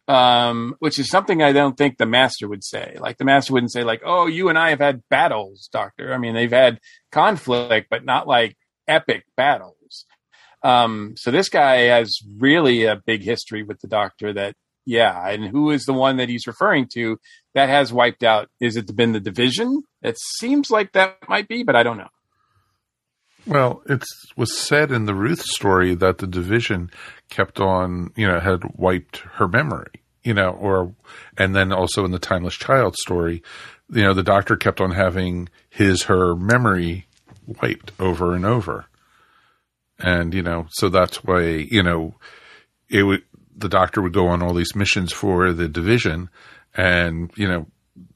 um, 0.08 0.74
which 0.80 0.98
is 0.98 1.08
something 1.08 1.42
I 1.42 1.52
don't 1.52 1.76
think 1.78 1.96
the 1.96 2.06
master 2.06 2.48
would 2.48 2.64
say. 2.64 2.96
Like 2.98 3.18
the 3.18 3.24
master 3.24 3.52
wouldn't 3.52 3.72
say 3.72 3.84
like, 3.84 4.02
"Oh, 4.04 4.26
you 4.26 4.48
and 4.48 4.58
I 4.58 4.70
have 4.70 4.80
had 4.80 5.02
battles, 5.08 5.68
Doctor." 5.72 6.12
I 6.12 6.18
mean, 6.18 6.34
they've 6.34 6.50
had 6.50 6.80
conflict, 7.12 7.86
but 7.88 8.04
not 8.04 8.26
like 8.26 8.56
epic 8.88 9.24
battles. 9.36 9.76
Um, 10.64 11.14
so 11.16 11.30
this 11.30 11.48
guy 11.48 11.82
has 11.82 12.18
really 12.38 12.84
a 12.84 12.96
big 12.96 13.22
history 13.22 13.62
with 13.62 13.80
the 13.80 13.86
Doctor. 13.86 14.32
That 14.32 14.56
yeah, 14.86 15.28
and 15.28 15.44
who 15.44 15.70
is 15.70 15.84
the 15.84 15.92
one 15.92 16.16
that 16.16 16.28
he's 16.28 16.46
referring 16.46 16.88
to 16.94 17.18
that 17.54 17.68
has 17.68 17.92
wiped 17.92 18.24
out? 18.24 18.48
Is 18.60 18.76
it 18.76 18.94
been 18.96 19.12
the 19.12 19.20
division? 19.20 19.82
It 20.02 20.18
seems 20.18 20.70
like 20.70 20.92
that 20.92 21.28
might 21.28 21.48
be, 21.48 21.62
but 21.62 21.76
I 21.76 21.82
don't 21.82 21.98
know. 21.98 22.08
Well, 23.46 23.82
it 23.86 24.02
was 24.36 24.56
said 24.56 24.90
in 24.90 25.04
the 25.04 25.14
Ruth 25.14 25.42
story 25.42 25.94
that 25.94 26.18
the 26.18 26.26
division 26.26 26.90
kept 27.28 27.60
on, 27.60 28.10
you 28.16 28.26
know, 28.26 28.40
had 28.40 28.62
wiped 28.74 29.18
her 29.34 29.46
memory, 29.46 30.02
you 30.22 30.32
know, 30.32 30.50
or, 30.50 30.94
and 31.36 31.54
then 31.54 31.70
also 31.70 32.06
in 32.06 32.10
the 32.10 32.18
Timeless 32.18 32.54
Child 32.54 32.96
story, 32.96 33.42
you 33.90 34.02
know, 34.02 34.14
the 34.14 34.22
doctor 34.22 34.56
kept 34.56 34.80
on 34.80 34.92
having 34.92 35.50
his, 35.68 36.04
her 36.04 36.34
memory 36.34 37.06
wiped 37.60 37.92
over 38.00 38.34
and 38.34 38.46
over. 38.46 38.86
And, 39.98 40.34
you 40.34 40.42
know, 40.42 40.66
so 40.70 40.88
that's 40.88 41.22
why, 41.24 41.42
you 41.42 41.82
know, 41.82 42.14
it 42.88 43.02
would, 43.04 43.22
the 43.56 43.68
doctor 43.68 44.02
would 44.02 44.12
go 44.12 44.26
on 44.28 44.42
all 44.42 44.54
these 44.54 44.74
missions 44.74 45.12
for 45.12 45.52
the 45.52 45.68
division 45.68 46.30
and, 46.74 47.30
you 47.36 47.46
know, 47.46 47.66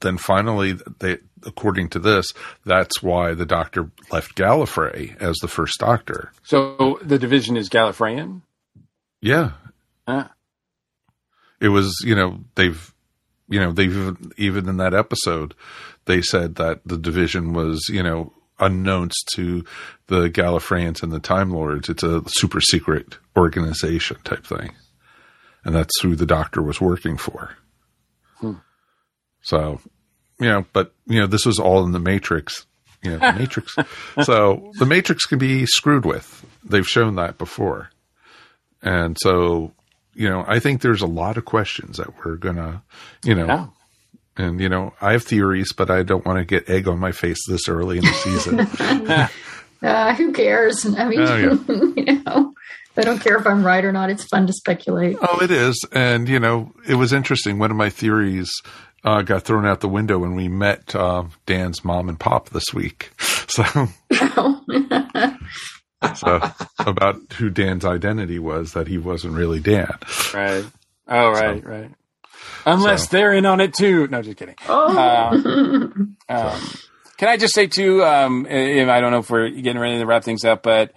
then 0.01 0.17
finally, 0.17 0.77
they, 0.99 1.19
according 1.45 1.87
to 1.89 1.99
this, 1.99 2.33
that's 2.65 3.01
why 3.01 3.33
the 3.33 3.45
Doctor 3.45 3.89
left 4.11 4.35
Gallifrey 4.35 5.15
as 5.21 5.37
the 5.37 5.47
first 5.47 5.79
Doctor. 5.79 6.33
So 6.43 6.99
the 7.01 7.17
division 7.17 7.55
is 7.55 7.69
Gallifreyan. 7.69 8.41
Yeah, 9.21 9.51
Ah. 10.05 10.31
it 11.61 11.69
was. 11.69 11.95
You 12.05 12.15
know, 12.15 12.39
they've, 12.55 12.93
you 13.47 13.59
know, 13.61 13.71
they've 13.71 13.91
even, 13.91 14.31
even 14.37 14.67
in 14.67 14.77
that 14.77 14.93
episode, 14.93 15.55
they 16.05 16.21
said 16.21 16.55
that 16.55 16.81
the 16.85 16.97
division 16.97 17.53
was, 17.53 17.87
you 17.89 18.03
know, 18.03 18.33
unknowns 18.59 19.15
to 19.35 19.63
the 20.07 20.29
Gallifreyans 20.29 21.03
and 21.03 21.11
the 21.11 21.19
Time 21.19 21.51
Lords. 21.51 21.89
It's 21.89 22.03
a 22.03 22.23
super 22.27 22.61
secret 22.61 23.17
organization 23.37 24.17
type 24.23 24.45
thing, 24.45 24.71
and 25.63 25.75
that's 25.75 25.99
who 26.01 26.15
the 26.15 26.25
Doctor 26.25 26.61
was 26.61 26.81
working 26.81 27.17
for. 27.17 27.55
Hmm. 28.37 28.53
So, 29.41 29.79
you 30.39 30.47
know, 30.47 30.65
but 30.73 30.93
you 31.07 31.19
know, 31.19 31.27
this 31.27 31.45
was 31.45 31.59
all 31.59 31.83
in 31.85 31.91
the 31.91 31.99
Matrix. 31.99 32.65
You 33.01 33.11
know, 33.11 33.19
the 33.19 33.39
Matrix. 33.39 33.75
So 34.23 34.71
the 34.77 34.85
Matrix 34.85 35.25
can 35.25 35.39
be 35.39 35.65
screwed 35.65 36.05
with. 36.05 36.45
They've 36.63 36.87
shown 36.87 37.15
that 37.15 37.37
before, 37.37 37.89
and 38.81 39.17
so 39.19 39.73
you 40.13 40.29
know, 40.29 40.43
I 40.47 40.59
think 40.59 40.81
there's 40.81 41.01
a 41.01 41.07
lot 41.07 41.37
of 41.37 41.45
questions 41.45 41.97
that 41.97 42.25
we're 42.25 42.35
gonna, 42.35 42.83
you 43.23 43.35
know. 43.35 43.45
Yeah. 43.45 43.67
And 44.39 44.59
you 44.61 44.69
know, 44.69 44.93
I 45.01 45.11
have 45.11 45.23
theories, 45.23 45.73
but 45.73 45.91
I 45.91 46.01
don't 46.01 46.25
want 46.25 46.39
to 46.39 46.45
get 46.45 46.69
egg 46.69 46.87
on 46.87 46.97
my 46.97 47.11
face 47.11 47.37
this 47.47 47.67
early 47.67 47.97
in 47.97 48.05
the 48.05 48.13
season. 48.13 49.27
Uh, 49.81 50.13
who 50.13 50.33
cares? 50.33 50.85
I 50.85 51.07
mean, 51.07 51.21
Oh, 51.21 51.37
you 51.95 52.21
know, 52.23 52.53
I 52.97 53.01
don't 53.01 53.19
care 53.19 53.37
if 53.37 53.47
I'm 53.47 53.65
right 53.65 53.85
or 53.85 53.93
not. 53.93 54.09
It's 54.09 54.25
fun 54.25 54.45
to 54.47 54.51
speculate. 54.51 55.15
Oh, 55.21 55.39
it 55.41 55.51
is. 55.51 55.79
And, 55.93 56.27
you 56.27 56.37
know, 56.37 56.73
it 56.85 56.95
was 56.95 57.13
interesting. 57.13 57.59
One 57.59 57.71
of 57.71 57.77
my 57.77 57.89
theories 57.89 58.51
uh, 59.05 59.21
got 59.21 59.43
thrown 59.43 59.65
out 59.65 59.79
the 59.79 59.87
window 59.87 60.19
when 60.19 60.35
we 60.35 60.49
met 60.49 60.93
uh, 60.93 61.23
Dan's 61.45 61.85
mom 61.85 62.09
and 62.09 62.19
pop 62.19 62.49
this 62.49 62.73
week. 62.73 63.11
So, 63.47 63.87
so 66.15 66.41
about 66.79 67.15
who 67.37 67.49
Dan's 67.49 67.85
identity 67.85 68.37
was, 68.37 68.73
that 68.73 68.89
he 68.89 68.97
wasn't 68.97 69.35
really 69.35 69.61
Dan. 69.61 69.97
Right. 70.33 70.65
Oh, 71.07 71.31
right, 71.31 71.65
right. 71.65 71.91
Unless 72.65 73.07
they're 73.07 73.33
in 73.33 73.45
on 73.45 73.61
it 73.61 73.73
too. 73.73 74.07
No, 74.07 74.21
just 74.21 74.37
kidding. 74.37 74.55
Oh. 74.67 74.97
Um, 74.97 76.17
um, 76.29 76.61
can 77.17 77.27
I 77.29 77.37
just 77.37 77.53
say 77.53 77.67
too? 77.67 78.03
Um, 78.03 78.45
if, 78.45 78.87
I 78.89 78.99
don't 79.01 79.11
know 79.11 79.19
if 79.19 79.29
we're 79.29 79.49
getting 79.49 79.79
ready 79.81 79.97
to 79.99 80.05
wrap 80.05 80.23
things 80.23 80.43
up, 80.45 80.63
but 80.63 80.93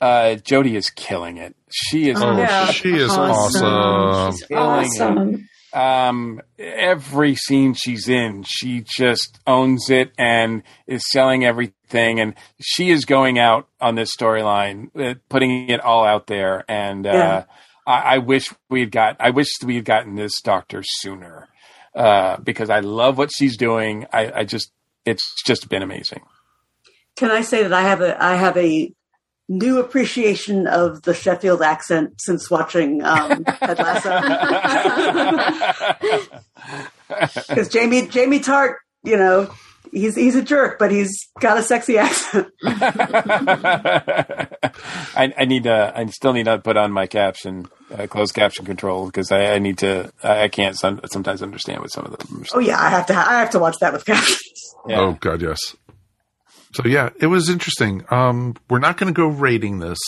uh, 0.00 0.36
Jodie 0.42 0.76
is 0.76 0.90
killing 0.90 1.36
it. 1.38 1.54
She 1.70 2.10
is. 2.10 2.20
Oh, 2.20 2.36
Yeah. 2.36 2.66
she 2.66 2.94
is 2.96 3.10
awesome. 3.10 4.32
She's 4.32 4.46
killing 4.46 4.86
awesome. 4.86 5.34
it. 5.34 5.40
Um, 5.72 6.40
every 6.58 7.36
scene 7.36 7.74
she's 7.74 8.08
in, 8.08 8.42
she 8.44 8.82
just 8.84 9.38
owns 9.46 9.88
it 9.88 10.10
and 10.18 10.64
is 10.88 11.02
selling 11.10 11.44
everything. 11.44 12.18
And 12.18 12.34
she 12.60 12.90
is 12.90 13.04
going 13.04 13.38
out 13.38 13.68
on 13.80 13.94
this 13.94 14.10
storyline, 14.16 14.90
uh, 15.00 15.14
putting 15.28 15.68
it 15.70 15.80
all 15.80 16.04
out 16.04 16.26
there. 16.26 16.64
And 16.68 17.06
uh, 17.06 17.10
Yeah. 17.12 17.44
I, 17.90 18.14
I 18.14 18.18
wish 18.18 18.52
we 18.68 18.80
had 18.80 18.90
got. 18.90 19.16
I 19.20 19.30
wish 19.30 19.48
we 19.64 19.76
had 19.76 19.84
gotten 19.84 20.14
this 20.14 20.40
doctor 20.40 20.82
sooner 20.84 21.48
uh, 21.94 22.38
because 22.38 22.70
I 22.70 22.80
love 22.80 23.18
what 23.18 23.30
she's 23.34 23.56
doing. 23.56 24.06
I, 24.12 24.40
I 24.40 24.44
just, 24.44 24.72
it's 25.04 25.34
just 25.44 25.68
been 25.68 25.82
amazing. 25.82 26.22
Can 27.16 27.30
I 27.30 27.42
say 27.42 27.62
that 27.62 27.72
I 27.72 27.82
have 27.82 28.00
a 28.00 28.22
I 28.22 28.36
have 28.36 28.56
a 28.56 28.92
new 29.48 29.80
appreciation 29.80 30.66
of 30.66 31.02
the 31.02 31.12
Sheffield 31.12 31.60
accent 31.60 32.20
since 32.20 32.50
watching 32.50 33.02
um, 33.02 33.44
Ted 33.44 33.78
Lasso? 33.78 34.10
Because 37.48 37.68
Jamie 37.68 38.06
Jamie 38.06 38.40
Tartt, 38.40 38.76
you 39.02 39.16
know, 39.16 39.52
he's 39.92 40.14
he's 40.16 40.36
a 40.36 40.42
jerk, 40.42 40.78
but 40.78 40.90
he's 40.90 41.28
got 41.40 41.58
a 41.58 41.62
sexy 41.62 41.98
accent. 41.98 42.48
I, 45.14 45.32
I 45.36 45.44
need 45.44 45.64
to. 45.64 45.92
I 45.94 46.06
still 46.06 46.32
need 46.32 46.44
to 46.44 46.58
put 46.58 46.76
on 46.76 46.92
my 46.92 47.06
caption, 47.06 47.66
uh, 47.92 48.06
closed 48.06 48.34
caption 48.34 48.64
control 48.64 49.06
because 49.06 49.32
I, 49.32 49.54
I 49.54 49.58
need 49.58 49.78
to. 49.78 50.12
I, 50.22 50.42
I 50.42 50.48
can't 50.48 50.76
some, 50.76 51.00
sometimes 51.10 51.42
understand 51.42 51.80
what 51.80 51.92
some 51.92 52.04
of 52.04 52.16
them. 52.16 52.44
Oh 52.54 52.60
yeah, 52.60 52.80
I 52.80 52.88
have 52.90 53.06
to 53.06 53.14
I 53.14 53.40
have 53.40 53.50
to 53.50 53.58
watch 53.58 53.78
that 53.80 53.92
with 53.92 54.04
captions. 54.04 54.40
Oh 54.88 55.12
God, 55.20 55.42
yes. 55.42 55.58
So 56.72 56.84
yeah, 56.86 57.10
it 57.20 57.26
was 57.26 57.50
interesting. 57.50 58.04
Um, 58.10 58.56
we're 58.68 58.78
not 58.78 58.96
going 58.96 59.12
to 59.12 59.16
go 59.16 59.26
rating 59.26 59.80
this 59.80 59.98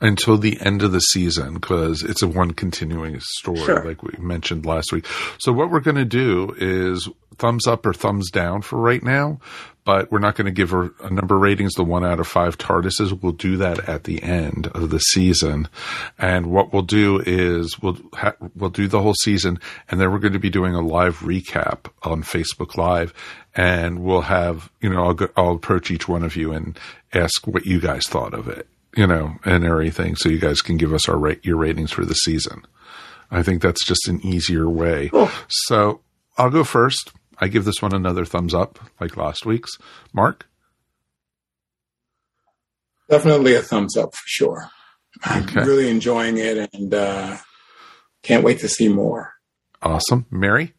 until 0.00 0.38
the 0.38 0.60
end 0.60 0.82
of 0.82 0.92
the 0.92 1.00
season 1.00 1.54
because 1.54 2.02
it's 2.02 2.22
a 2.22 2.28
one 2.28 2.52
continuing 2.52 3.18
story, 3.20 3.58
Sure. 3.58 3.84
like 3.84 4.02
we 4.02 4.12
mentioned 4.18 4.64
last 4.64 4.92
week. 4.92 5.06
So 5.38 5.52
what 5.52 5.70
we're 5.70 5.80
going 5.80 5.96
to 5.96 6.04
do 6.04 6.54
is 6.58 7.08
thumbs 7.38 7.66
up 7.66 7.84
or 7.86 7.92
thumbs 7.92 8.30
down 8.30 8.62
for 8.62 8.78
right 8.78 9.02
now, 9.02 9.40
but 9.84 10.10
we're 10.12 10.18
not 10.18 10.34
going 10.36 10.44
to 10.46 10.50
give 10.52 10.70
her 10.70 10.92
a 11.02 11.10
number 11.10 11.34
of 11.36 11.40
ratings. 11.40 11.74
The 11.74 11.82
one 11.84 12.04
out 12.04 12.20
of 12.20 12.26
five 12.28 12.58
TARDISes. 12.58 13.22
We'll 13.22 13.32
do 13.32 13.56
that 13.56 13.88
at 13.88 14.04
the 14.04 14.22
end 14.22 14.66
of 14.68 14.90
the 14.90 14.98
season, 14.98 15.66
and 16.18 16.46
what 16.46 16.72
we'll 16.72 16.82
do 16.82 17.22
is 17.24 17.80
we'll 17.80 17.96
ha- 18.12 18.34
we'll 18.54 18.70
do 18.70 18.86
the 18.86 19.00
whole 19.00 19.14
season, 19.22 19.58
and 19.88 20.00
then 20.00 20.10
we're 20.12 20.18
going 20.18 20.32
to 20.34 20.38
be 20.38 20.50
doing 20.50 20.74
a 20.74 20.80
live 20.82 21.20
recap 21.20 21.86
on 22.02 22.22
Facebook 22.22 22.76
Live, 22.76 23.14
and 23.56 24.00
we'll 24.00 24.20
have 24.22 24.70
you 24.80 24.90
know 24.90 25.04
I'll 25.04 25.14
go, 25.14 25.28
I'll 25.36 25.52
approach 25.54 25.90
each 25.90 26.06
one 26.06 26.22
of 26.22 26.36
you 26.36 26.52
and 26.52 26.78
ask 27.14 27.46
what 27.46 27.64
you 27.64 27.80
guys 27.80 28.02
thought 28.06 28.34
of 28.34 28.46
it, 28.48 28.68
you 28.98 29.06
know, 29.06 29.36
and 29.44 29.64
everything, 29.64 30.16
so 30.16 30.28
you 30.28 30.38
guys 30.40 30.60
can 30.60 30.76
give 30.76 30.92
us 30.92 31.08
our 31.08 31.16
rate 31.16 31.44
your 31.44 31.56
ratings 31.56 31.92
for 31.92 32.04
the 32.04 32.14
season. 32.14 32.66
I 33.30 33.42
think 33.42 33.62
that's 33.62 33.84
just 33.86 34.08
an 34.08 34.20
easier 34.26 34.68
way. 34.68 35.10
So 35.48 36.00
I'll 36.36 36.50
go 36.50 36.64
first. 36.64 37.12
I 37.38 37.46
give 37.48 37.64
this 37.64 37.80
one 37.80 37.94
another 37.94 38.24
thumbs 38.24 38.54
up, 38.54 38.78
like 39.00 39.16
last 39.16 39.46
week's. 39.46 39.70
Mark, 40.12 40.46
Definitely 43.08 43.54
a 43.54 43.62
thumbs 43.62 43.96
up 43.96 44.14
for 44.14 44.24
sure. 44.26 44.68
Okay. 45.26 45.60
I'm 45.60 45.66
really 45.66 45.88
enjoying 45.88 46.36
it 46.36 46.68
and 46.74 46.92
uh, 46.92 47.36
can't 48.22 48.44
wait 48.44 48.58
to 48.60 48.68
see 48.68 48.88
more. 48.88 49.32
awesome. 49.82 50.26
Mary, 50.30 50.74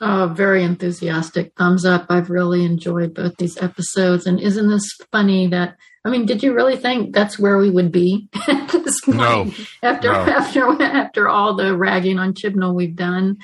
Oh, 0.00 0.32
very 0.32 0.62
enthusiastic. 0.62 1.52
Thumbs 1.56 1.84
up. 1.84 2.06
I've 2.08 2.30
really 2.30 2.64
enjoyed 2.64 3.14
both 3.14 3.36
these 3.36 3.56
episodes. 3.60 4.26
And 4.26 4.38
isn't 4.40 4.68
this 4.68 4.88
funny 5.10 5.48
that, 5.48 5.76
I 6.04 6.10
mean, 6.10 6.26
did 6.26 6.42
you 6.42 6.54
really 6.54 6.76
think 6.76 7.14
that's 7.14 7.38
where 7.38 7.58
we 7.58 7.70
would 7.70 7.92
be 7.92 8.28
at 8.48 8.68
this 8.72 9.00
point? 9.02 9.18
No. 9.18 9.50
After, 9.82 10.12
No. 10.12 10.18
after, 10.20 10.82
after 10.82 11.28
all 11.28 11.54
the 11.56 11.76
ragging 11.76 12.18
on 12.18 12.34
Chibnall 12.34 12.74
we've 12.74 12.96
done, 12.96 13.38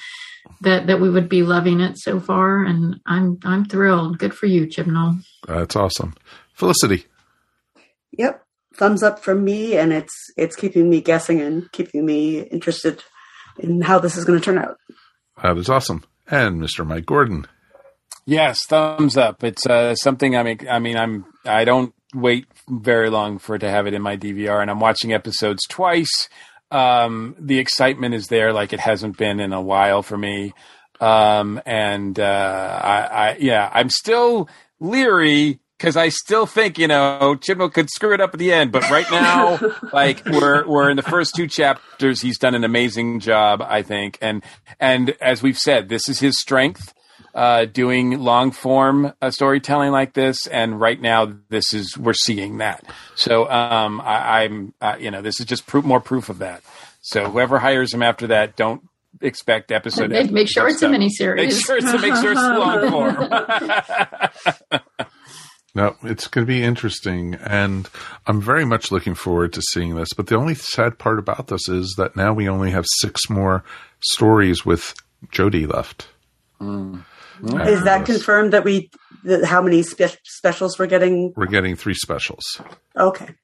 that, 0.61 0.86
that 0.86 1.00
we 1.00 1.11
would 1.11 1.28
be 1.28 1.42
loving 1.42 1.80
it 1.80 1.98
so 1.98 2.20
far. 2.20 2.62
And 2.64 3.00
I'm, 3.07 3.38
I'm 3.44 3.64
thrilled. 3.64 4.18
Good 4.18 4.34
for 4.34 4.46
you, 4.46 4.66
Chibnall. 4.66 5.20
that's 5.46 5.76
awesome. 5.76 6.14
Felicity, 6.55 7.07
Yep, 8.16 8.44
thumbs 8.76 9.02
up 9.02 9.18
from 9.24 9.42
me, 9.44 9.76
and 9.76 9.92
it's 9.92 10.14
it's 10.36 10.55
keeping 10.55 10.88
me 10.88 11.00
guessing 11.00 11.40
and 11.40 11.70
keeping 11.72 12.07
me 12.07 12.40
interested 12.42 13.02
in 13.59 13.80
how 13.80 13.98
this 13.98 14.16
is 14.16 14.24
going 14.24 14.38
to 14.38 14.44
turn 14.44 14.59
out. 14.59 14.78
that 15.42 15.57
is 15.59 15.68
awesome. 15.68 16.05
And 16.28 16.61
Mr. 16.62 16.86
Mike 16.86 17.07
Gordon. 17.07 17.46
Yes, 18.24 18.64
thumbs 18.66 19.16
up. 19.16 19.42
It's 19.42 19.66
uh, 19.66 19.94
something. 19.96 20.36
I 20.36 20.42
mean, 20.44 20.59
I 20.70 20.78
mean, 20.78 20.96
I'm. 20.96 21.24
I 21.44 21.64
don't 21.64 21.92
wait 22.15 22.47
very 22.69 23.11
long 23.11 23.39
for 23.39 23.57
it 23.57 23.61
to 23.61 23.71
have 23.71 23.87
it 23.87 23.95
in 23.95 24.03
my 24.03 24.17
DVR, 24.17 24.61
and 24.61 24.71
I'm 24.71 24.81
watching 24.81 25.12
episodes 25.12 25.62
twice. 25.69 26.29
Um, 26.71 27.37
the 27.39 27.59
excitement 27.59 28.15
is 28.15 28.29
there, 28.29 28.53
like 28.53 28.73
it 28.73 28.81
hasn't 28.81 29.17
been 29.17 29.41
in 29.41 29.53
a 29.53 29.61
while 29.61 30.03
for 30.03 30.17
me. 30.17 30.53
Um, 31.01 31.61
and 31.67 32.19
uh, 32.19 32.81
I, 32.83 32.99
I, 32.99 33.37
yeah, 33.39 33.71
I'm 33.73 33.91
still 33.91 34.49
leery 34.81 35.59
because 35.79 35.97
I 35.97 36.09
still 36.09 36.47
think 36.47 36.79
you 36.79 36.89
know 36.89 37.37
Chibnall 37.39 37.73
could 37.73 37.91
screw 37.91 38.15
it 38.15 38.21
up 38.21 38.33
at 38.33 38.39
the 38.39 38.53
end. 38.53 38.73
But 38.73 38.89
right 38.91 39.11
now, 39.11 39.59
like 39.93 40.25
we're 40.25 40.67
we're 40.67 40.91
in 40.91 40.97
the 40.97 41.03
first 41.03 41.35
two 41.35 41.47
chapters, 41.47 42.21
he's 42.21 42.39
done 42.39 42.55
an 42.55 42.65
amazing 42.65 43.21
job, 43.21 43.61
I 43.62 43.83
think. 43.83 44.19
And 44.21 44.43
and 44.81 45.17
as 45.21 45.43
we've 45.43 45.59
said, 45.59 45.89
this 45.89 46.09
is 46.09 46.21
his 46.21 46.41
strength 46.41 46.95
uh, 47.35 47.64
doing 47.64 48.20
long 48.20 48.53
form 48.53 49.12
uh, 49.20 49.30
storytelling 49.30 49.91
like 49.91 50.12
this, 50.14 50.47
and 50.47 50.80
right 50.80 51.01
now 51.01 51.35
this 51.49 51.74
is 51.74 51.99
we're 51.99 52.12
seeing 52.12 52.59
that. 52.59 52.85
So 53.16 53.51
um, 53.51 54.01
I, 54.01 54.43
I'm 54.45 54.72
uh, 54.80 54.97
you 54.99 55.11
know 55.11 55.20
this 55.20 55.41
is 55.41 55.47
just 55.47 55.66
proof, 55.66 55.85
more 55.85 56.01
proof 56.01 56.28
of 56.28 56.39
that. 56.39 56.62
So 57.01 57.28
whoever 57.30 57.59
hires 57.59 57.93
him 57.93 58.03
after 58.03 58.28
that, 58.28 58.57
don't 58.57 58.82
expect 59.20 59.72
episode. 59.72 60.11
Make- 60.11 60.30
make 60.30 60.49
sure 60.49 60.66
it's 60.68 60.76
a 60.76 60.78
stuff. 60.78 60.93
miniseries. 60.93 61.37
Make 61.37 61.53
sure 61.53 61.76
it's 61.76 61.93
make 62.01 62.14
sure 62.14 62.32
it's 62.32 62.41
long 62.41 62.91
form. 62.91 64.80
No, 65.76 65.97
it's 66.05 66.28
going 66.28 66.47
to 66.47 66.53
be 66.53 66.62
interesting, 66.62 67.35
and 67.35 67.91
I'm 68.28 68.41
very 68.41 68.64
much 68.64 68.93
looking 68.93 69.16
forward 69.16 69.53
to 69.55 69.62
seeing 69.72 69.97
this. 69.97 70.11
But 70.16 70.28
the 70.28 70.37
only 70.37 70.55
sad 70.55 71.01
part 71.01 71.18
about 71.18 71.49
this 71.49 71.68
is 71.68 71.97
that 71.99 72.14
now 72.14 72.32
we 72.32 72.49
only 72.49 72.70
have 72.70 72.85
six 73.01 73.28
more 73.28 73.64
stories 73.99 74.64
with 74.64 74.95
Jodie 75.32 75.66
left. 75.66 76.07
Is 77.43 77.85
that 77.85 78.07
confirmed 78.07 78.53
that 78.53 78.64
we 78.64 78.91
that 79.24 79.45
how 79.45 79.62
many 79.62 79.82
spe- 79.82 80.18
specials 80.24 80.78
we're 80.78 80.87
getting? 80.87 81.32
We're 81.37 81.47
getting 81.47 81.76
three 81.76 81.95
specials, 81.95 82.43
Okay, 82.97 83.35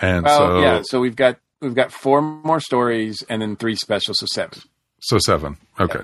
and 0.00 0.24
well, 0.24 0.38
so 0.38 0.60
yeah. 0.60 0.82
So 0.84 1.00
we've 1.00 1.16
got 1.16 1.38
we've 1.60 1.74
got 1.74 1.92
four 1.92 2.22
more 2.22 2.60
stories 2.60 3.22
and 3.28 3.42
then 3.42 3.56
three 3.56 3.76
specials, 3.76 4.18
so 4.20 4.26
seven. 4.26 4.60
So 5.00 5.18
seven. 5.18 5.56
Okay. 5.78 6.00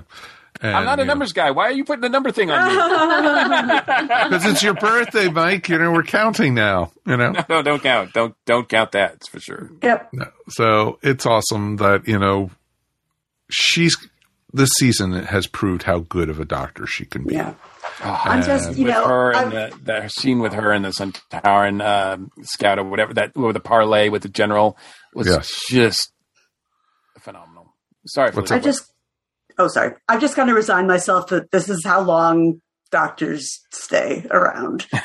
I'm 0.63 0.85
not 0.85 0.99
a 0.99 1.05
numbers 1.05 1.33
guy. 1.33 1.49
Why 1.51 1.65
are 1.65 1.71
you 1.71 1.83
putting 1.83 2.01
the 2.01 2.09
number 2.09 2.31
thing 2.31 2.51
on 2.51 2.67
me? 2.67 2.75
because 4.29 4.45
it's 4.45 4.61
your 4.61 4.75
birthday, 4.75 5.27
Mike. 5.29 5.69
You 5.69 5.79
know 5.79 5.91
we're 5.91 6.03
counting 6.03 6.53
now. 6.53 6.91
You 7.07 7.17
know, 7.17 7.31
no, 7.31 7.45
no, 7.49 7.61
don't 7.63 7.81
count. 7.81 8.13
Don't 8.13 8.35
don't 8.45 8.69
count 8.69 8.91
that. 8.91 9.13
It's 9.15 9.27
for 9.27 9.39
sure. 9.39 9.71
Yep. 9.81 10.09
No. 10.13 10.25
So 10.49 10.99
it's 11.01 11.25
awesome 11.25 11.77
that 11.77 12.07
you 12.07 12.19
know 12.19 12.51
she's 13.49 13.95
this 14.53 14.69
season 14.77 15.11
has 15.13 15.47
proved 15.47 15.83
how 15.83 15.99
good 15.99 16.29
of 16.29 16.39
a 16.39 16.45
doctor 16.45 16.85
she 16.85 17.05
can 17.05 17.23
be. 17.25 17.35
Yeah. 17.35 17.53
I'm 18.03 18.43
just, 18.43 18.77
you 18.77 18.85
with 18.85 18.93
know, 18.95 19.07
her 19.07 19.35
I'm- 19.35 19.51
and 19.55 19.73
the, 19.73 19.77
the 20.01 20.07
scene 20.09 20.39
with 20.39 20.53
her 20.53 20.71
and 20.71 20.85
the 20.85 20.89
Sontaran 20.89 21.81
um, 21.85 22.31
scout 22.43 22.79
or 22.79 22.83
whatever 22.83 23.13
that 23.15 23.35
with 23.35 23.53
the 23.53 23.59
parlay 23.59 24.09
with 24.09 24.23
the 24.23 24.29
general 24.29 24.77
was 25.13 25.27
Yes. 25.27 25.49
just 25.69 26.11
phenomenal. 27.19 27.73
Sorry, 28.07 28.31
What's 28.31 28.51
I 28.51 28.59
just, 28.59 28.91
oh, 29.57 29.67
sorry. 29.67 29.93
I've 30.07 30.21
just 30.21 30.35
kind 30.35 30.49
of 30.49 30.55
resigned 30.55 30.87
myself 30.87 31.27
that 31.27 31.51
this 31.51 31.69
is 31.69 31.83
how 31.85 32.01
long 32.01 32.61
doctors 32.91 33.59
stay 33.71 34.25
around. 34.31 34.87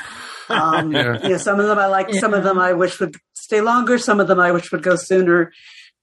Um, 0.49 0.92
Yeah. 0.92 1.20
You 1.24 1.28
know, 1.30 1.36
some 1.38 1.59
of 1.59 1.66
them 1.66 1.76
I 1.76 1.86
like, 1.86 2.14
some 2.14 2.32
of 2.32 2.44
them 2.44 2.57
I 2.57 2.72
wish 2.74 3.01
would 3.01 3.16
stay 3.34 3.61
longer, 3.61 3.99
some 3.99 4.20
of 4.20 4.28
them 4.28 4.38
I 4.38 4.53
wish 4.53 4.70
would 4.70 4.84
go 4.84 4.94
sooner. 4.94 5.51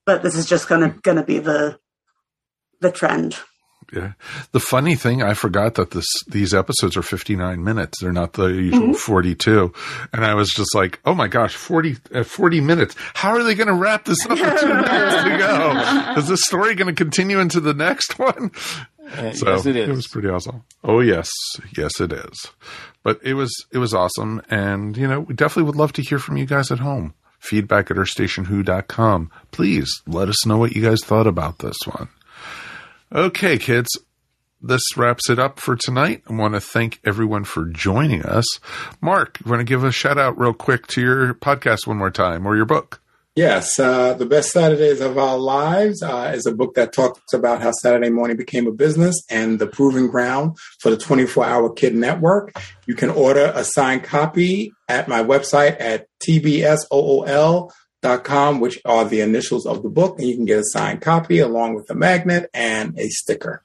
But 0.04 0.22
this 0.22 0.34
is 0.36 0.44
just 0.44 0.68
gonna 0.68 0.90
gonna 1.02 1.24
be 1.24 1.38
the 1.38 1.78
the 2.84 2.92
trend. 2.92 3.36
Yeah. 3.92 4.12
The 4.52 4.60
funny 4.60 4.94
thing, 4.96 5.22
I 5.22 5.34
forgot 5.34 5.74
that 5.74 5.90
this 5.90 6.06
these 6.26 6.54
episodes 6.54 6.96
are 6.96 7.02
59 7.02 7.62
minutes. 7.62 8.00
They're 8.00 8.12
not 8.12 8.32
the 8.32 8.46
usual 8.46 8.94
42. 8.94 9.72
And 10.12 10.24
I 10.24 10.34
was 10.34 10.48
just 10.50 10.74
like, 10.74 11.00
oh 11.04 11.14
my 11.14 11.28
gosh, 11.28 11.54
40, 11.54 11.96
uh, 12.14 12.24
40 12.24 12.60
minutes. 12.60 12.96
How 13.12 13.30
are 13.36 13.42
they 13.44 13.54
going 13.54 13.68
to 13.68 13.74
wrap 13.74 14.06
this 14.06 14.24
up 14.24 14.30
with 14.30 14.38
two 14.60 14.68
minutes 14.74 15.22
to 15.24 15.36
go? 15.38 16.14
Is 16.18 16.28
this 16.28 16.40
story 16.42 16.74
going 16.74 16.94
to 16.94 17.04
continue 17.04 17.38
into 17.38 17.60
the 17.60 17.74
next 17.74 18.18
one? 18.18 18.50
Uh, 19.06 19.32
So 19.32 19.50
yes, 19.50 19.66
it 19.66 19.76
is. 19.76 19.88
It 19.88 19.92
was 19.92 20.08
pretty 20.08 20.28
awesome. 20.28 20.64
Oh 20.82 21.00
yes, 21.00 21.30
yes 21.76 22.00
it 22.00 22.12
is. 22.12 22.48
But 23.02 23.20
it 23.22 23.34
was 23.34 23.52
it 23.70 23.78
was 23.78 23.92
awesome, 23.92 24.40
and 24.48 24.96
you 24.96 25.06
know 25.06 25.20
we 25.20 25.34
definitely 25.34 25.64
would 25.64 25.76
love 25.76 25.92
to 25.92 26.02
hear 26.02 26.18
from 26.18 26.38
you 26.38 26.46
guys 26.46 26.72
at 26.72 26.78
home. 26.78 27.12
Feedback 27.38 27.90
at 27.90 27.98
earthstationwho.com. 27.98 29.30
Please 29.50 29.90
let 30.06 30.30
us 30.30 30.46
know 30.46 30.56
what 30.56 30.74
you 30.74 30.80
guys 30.82 31.00
thought 31.04 31.26
about 31.26 31.58
this 31.58 31.76
one. 31.84 32.08
Okay, 33.14 33.58
kids, 33.58 33.88
this 34.60 34.82
wraps 34.96 35.30
it 35.30 35.38
up 35.38 35.60
for 35.60 35.76
tonight. 35.76 36.24
I 36.28 36.32
want 36.32 36.54
to 36.54 36.60
thank 36.60 36.98
everyone 37.04 37.44
for 37.44 37.64
joining 37.66 38.24
us. 38.24 38.44
Mark, 39.00 39.38
you 39.38 39.48
want 39.48 39.60
to 39.60 39.64
give 39.64 39.84
a 39.84 39.92
shout 39.92 40.18
out 40.18 40.36
real 40.36 40.52
quick 40.52 40.88
to 40.88 41.00
your 41.00 41.32
podcast 41.32 41.86
one 41.86 41.96
more 41.96 42.10
time 42.10 42.44
or 42.44 42.56
your 42.56 42.64
book? 42.64 43.00
Yes, 43.36 43.78
uh, 43.78 44.14
The 44.14 44.26
Best 44.26 44.50
Saturdays 44.50 45.00
of 45.00 45.16
Our 45.16 45.38
Lives 45.38 46.02
uh, 46.02 46.32
is 46.34 46.44
a 46.46 46.52
book 46.52 46.74
that 46.74 46.92
talks 46.92 47.32
about 47.32 47.62
how 47.62 47.70
Saturday 47.70 48.10
morning 48.10 48.36
became 48.36 48.66
a 48.66 48.72
business 48.72 49.14
and 49.30 49.60
the 49.60 49.68
proving 49.68 50.08
ground 50.08 50.58
for 50.80 50.90
the 50.90 50.96
24 50.96 51.44
hour 51.44 51.72
kid 51.72 51.94
network. 51.94 52.52
You 52.86 52.96
can 52.96 53.10
order 53.10 53.52
a 53.54 53.62
signed 53.62 54.02
copy 54.02 54.72
at 54.88 55.06
my 55.06 55.22
website 55.22 55.80
at 55.80 56.08
tbsool.com, 56.26 57.68
which 58.60 58.80
are 58.84 59.04
the 59.04 59.20
initials 59.20 59.66
of 59.66 59.82
the 59.82 59.88
book, 59.88 60.18
and 60.18 60.28
you 60.28 60.34
can 60.36 60.44
get 60.44 60.58
a 60.60 60.64
signed 60.64 61.00
copy 61.00 61.38
along 61.38 61.74
with 61.74 61.88
a 61.90 61.94
magnet 61.94 62.50
and 62.54 62.98
a 62.98 63.08
sticker. 63.08 63.62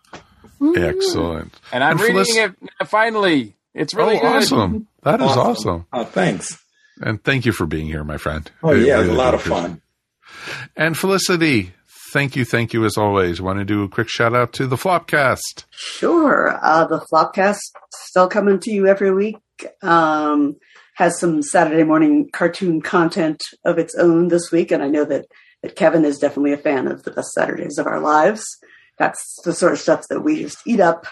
Excellent. 0.75 1.57
and 1.71 1.83
I'm 1.83 1.91
And 1.91 2.01
reading 2.01 2.15
Felic- 2.35 2.55
it 2.81 2.87
finally. 2.87 3.55
It's 3.73 3.93
really 3.93 4.17
oh, 4.17 4.21
good. 4.21 4.35
awesome. 4.43 4.87
That 5.03 5.21
is 5.21 5.27
awesome. 5.31 5.85
Oh, 5.93 6.03
thanks. 6.03 6.57
And 7.01 7.23
thank 7.23 7.45
you 7.45 7.51
for 7.53 7.65
being 7.65 7.85
here, 7.85 8.03
my 8.03 8.17
friend. 8.17 8.49
Oh, 8.63 8.71
I 8.71 8.75
yeah, 8.75 8.97
it 8.97 9.01
was 9.01 9.09
a 9.09 9.13
lot 9.13 9.33
of 9.33 9.41
fun. 9.41 9.81
And 10.75 10.97
Felicity, 10.97 11.71
thank 12.11 12.35
you, 12.35 12.43
thank 12.43 12.73
you 12.73 12.83
as 12.85 12.97
always. 12.97 13.39
Want 13.41 13.59
to 13.59 13.65
do 13.65 13.83
a 13.83 13.87
quick 13.89 14.09
shout 14.09 14.35
out 14.35 14.51
to 14.53 14.67
the 14.67 14.75
Flopcast. 14.75 15.65
Sure. 15.69 16.57
Uh, 16.61 16.85
the 16.87 17.05
Flopcast 17.13 17.59
still 17.93 18.27
coming 18.27 18.59
to 18.59 18.71
you 18.71 18.87
every 18.87 19.13
week. 19.13 19.37
Um, 19.81 20.57
has 20.99 21.17
some 21.17 21.41
Saturday 21.41 21.83
morning 21.83 22.29
cartoon 22.33 22.81
content 22.81 23.41
of 23.63 23.79
its 23.79 23.95
own 23.95 24.27
this 24.27 24.51
week, 24.51 24.69
and 24.69 24.83
I 24.83 24.89
know 24.89 25.05
that, 25.05 25.27
that 25.63 25.77
Kevin 25.77 26.03
is 26.03 26.19
definitely 26.19 26.51
a 26.51 26.57
fan 26.57 26.87
of 26.87 27.03
the 27.03 27.11
best 27.11 27.31
Saturdays 27.31 27.77
of 27.77 27.87
our 27.87 28.01
lives. 28.01 28.43
That's 28.97 29.39
the 29.45 29.53
sort 29.53 29.71
of 29.71 29.79
stuff 29.79 30.09
that 30.09 30.19
we 30.19 30.41
just 30.41 30.57
eat 30.67 30.81
up, 30.81 31.07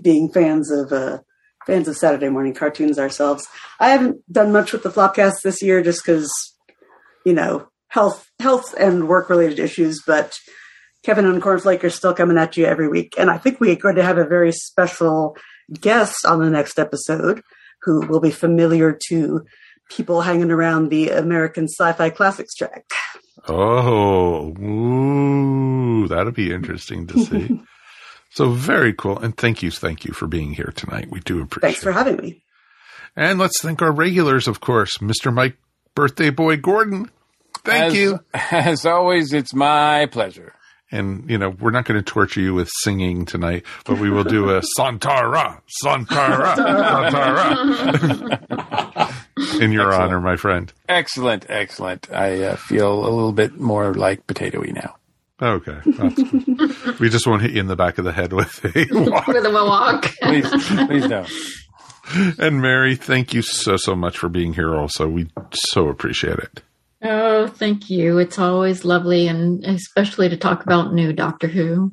being 0.00 0.30
fans 0.30 0.70
of 0.70 0.92
uh, 0.92 1.18
fans 1.66 1.88
of 1.88 1.96
Saturday 1.96 2.28
morning 2.28 2.54
cartoons 2.54 2.96
ourselves. 2.96 3.44
I 3.80 3.88
haven't 3.88 4.20
done 4.32 4.52
much 4.52 4.72
with 4.72 4.84
the 4.84 4.90
Flopcast 4.90 5.42
this 5.42 5.62
year, 5.62 5.82
just 5.82 6.04
because 6.04 6.30
you 7.26 7.32
know 7.32 7.66
health 7.88 8.30
health 8.38 8.72
and 8.78 9.08
work 9.08 9.30
related 9.30 9.58
issues, 9.58 10.00
but 10.06 10.32
Kevin 11.02 11.26
and 11.26 11.42
Cornflake 11.42 11.82
are 11.82 11.90
still 11.90 12.14
coming 12.14 12.38
at 12.38 12.56
you 12.56 12.66
every 12.66 12.86
week. 12.86 13.14
And 13.18 13.30
I 13.30 13.38
think 13.38 13.58
we're 13.58 13.74
going 13.74 13.96
to 13.96 14.04
have 14.04 14.18
a 14.18 14.28
very 14.28 14.52
special 14.52 15.36
guest 15.80 16.24
on 16.24 16.38
the 16.38 16.50
next 16.50 16.78
episode 16.78 17.42
who 17.88 18.06
will 18.06 18.20
be 18.20 18.30
familiar 18.30 18.98
to 19.08 19.46
people 19.88 20.20
hanging 20.20 20.50
around 20.50 20.90
the 20.90 21.08
American 21.08 21.64
Sci 21.64 21.92
Fi 21.94 22.10
Classics 22.10 22.54
track. 22.54 22.84
Oh, 23.48 24.54
ooh, 24.60 26.06
that'll 26.06 26.32
be 26.32 26.52
interesting 26.52 27.06
to 27.06 27.24
see. 27.24 27.62
so 28.30 28.50
very 28.50 28.92
cool. 28.92 29.18
And 29.18 29.34
thank 29.34 29.62
you, 29.62 29.70
thank 29.70 30.04
you 30.04 30.12
for 30.12 30.26
being 30.26 30.52
here 30.52 30.70
tonight. 30.76 31.08
We 31.10 31.20
do 31.20 31.40
appreciate 31.40 31.70
Thanks 31.70 31.82
for 31.82 31.92
having 31.92 32.16
me. 32.16 32.42
And 33.16 33.38
let's 33.38 33.62
thank 33.62 33.80
our 33.80 33.90
regulars, 33.90 34.46
of 34.48 34.60
course, 34.60 34.98
Mr. 34.98 35.32
Mike 35.32 35.56
Birthday 35.94 36.28
Boy 36.28 36.58
Gordon. 36.58 37.10
Thank 37.64 37.92
as, 37.92 37.94
you. 37.94 38.20
As 38.34 38.84
always, 38.84 39.32
it's 39.32 39.54
my 39.54 40.04
pleasure. 40.06 40.52
And, 40.90 41.28
you 41.28 41.36
know, 41.36 41.50
we're 41.50 41.70
not 41.70 41.84
going 41.84 42.02
to 42.02 42.04
torture 42.04 42.40
you 42.40 42.54
with 42.54 42.70
singing 42.80 43.26
tonight, 43.26 43.64
but 43.84 43.98
we 43.98 44.08
will 44.08 44.24
do 44.24 44.56
a 44.56 44.62
Santara, 44.78 45.60
Santara, 45.84 46.56
Santara 46.56 49.14
in 49.60 49.72
your 49.72 49.92
honor, 49.92 50.18
my 50.20 50.36
friend. 50.36 50.72
Excellent, 50.88 51.44
excellent. 51.50 52.10
I 52.10 52.42
uh, 52.42 52.56
feel 52.56 53.00
a 53.04 53.10
little 53.10 53.32
bit 53.32 53.60
more 53.60 53.92
like 53.92 54.26
potatoy 54.26 54.72
now. 54.72 54.94
Okay. 55.42 55.78
That's- 55.84 56.98
we 56.98 57.10
just 57.10 57.26
won't 57.26 57.42
hit 57.42 57.50
you 57.52 57.60
in 57.60 57.66
the 57.66 57.76
back 57.76 57.98
of 57.98 58.04
the 58.04 58.12
head 58.12 58.32
with 58.32 58.64
a 58.64 58.86
wok. 58.90 59.26
with 59.26 59.44
a 59.44 59.50
wok. 59.50 60.04
Please, 60.22 60.48
please 60.86 61.06
don't. 61.06 61.30
And 62.40 62.62
Mary, 62.62 62.96
thank 62.96 63.34
you 63.34 63.42
so, 63.42 63.76
so 63.76 63.94
much 63.94 64.16
for 64.16 64.30
being 64.30 64.54
here 64.54 64.74
also. 64.74 65.06
We 65.06 65.28
so 65.52 65.88
appreciate 65.88 66.38
it. 66.38 66.62
Oh, 67.02 67.46
thank 67.46 67.90
you. 67.90 68.18
It's 68.18 68.38
always 68.38 68.84
lovely, 68.84 69.28
and 69.28 69.64
especially 69.64 70.28
to 70.28 70.36
talk 70.36 70.64
about 70.64 70.92
new 70.92 71.12
Doctor 71.12 71.46
Who. 71.46 71.92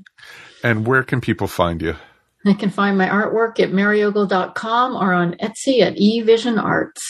And 0.63 0.87
where 0.87 1.03
can 1.03 1.21
people 1.21 1.47
find 1.47 1.81
you? 1.81 1.95
They 2.43 2.53
can 2.53 2.69
find 2.69 2.97
my 2.97 3.07
artwork 3.07 3.59
at 3.59 3.69
mariogle.com 3.71 4.95
or 4.95 5.13
on 5.13 5.33
Etsy 5.35 5.81
at 5.81 5.95
eVision 5.95 6.61
Arts. 6.61 7.01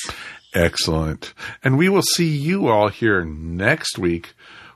Excellent. 0.54 1.34
And 1.64 1.78
we 1.78 1.90
will 1.90 2.02
see 2.02 2.28
you 2.36 2.68
all 2.68 2.88
here 2.88 3.24
next 3.26 3.98
week 3.98 4.34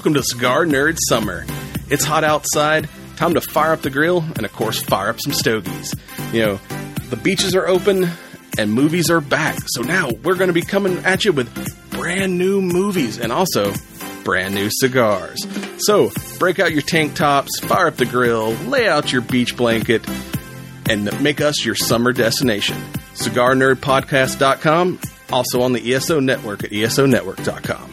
Welcome 0.04 0.22
to 0.22 0.24
Cigar 0.24 0.66
Nerd 0.66 0.98
Summer. 1.08 1.46
It's 1.90 2.04
hot 2.04 2.26
outside, 2.26 2.90
time 3.16 3.36
to 3.36 3.40
fire 3.40 3.72
up 3.72 3.84
the 3.84 3.90
grill 3.90 4.20
and, 4.36 4.44
of 4.44 4.52
course, 4.52 4.82
fire 4.82 5.08
up 5.08 5.22
some 5.22 5.32
stogies. 5.32 5.96
You 6.34 6.42
know, 6.42 6.56
the 7.10 7.16
beaches 7.16 7.56
are 7.56 7.66
open 7.66 8.10
and 8.58 8.74
movies 8.74 9.10
are 9.10 9.22
back. 9.22 9.60
So 9.68 9.82
now 9.82 10.10
we're 10.10 10.36
going 10.36 10.50
to 10.50 10.54
be 10.54 10.62
coming 10.62 10.98
at 11.06 11.24
you 11.24 11.32
with 11.32 11.90
brand 11.92 12.38
new 12.38 12.62
movies 12.62 13.18
and 13.18 13.32
also 13.32 13.72
brand 14.26 14.54
new 14.54 14.68
cigars. 14.70 15.48
So 15.78 16.12
break 16.38 16.60
out 16.60 16.74
your 16.74 16.82
tank 16.82 17.16
tops, 17.16 17.62
fire 17.62 17.88
up 17.88 17.96
the 17.96 18.06
grill, 18.06 18.52
lay 18.66 18.90
out 18.90 19.14
your 19.14 19.22
beach 19.22 19.56
blanket, 19.56 20.06
and 20.90 21.24
make 21.24 21.40
us 21.40 21.64
your 21.64 21.76
summer 21.76 22.12
destination. 22.12 22.76
CigarNerdPodcast.com, 23.14 25.00
also 25.32 25.62
on 25.62 25.72
the 25.72 25.94
ESO 25.94 26.20
Network 26.20 26.66
at 26.66 26.72
ESONetwork.com. 26.72 27.93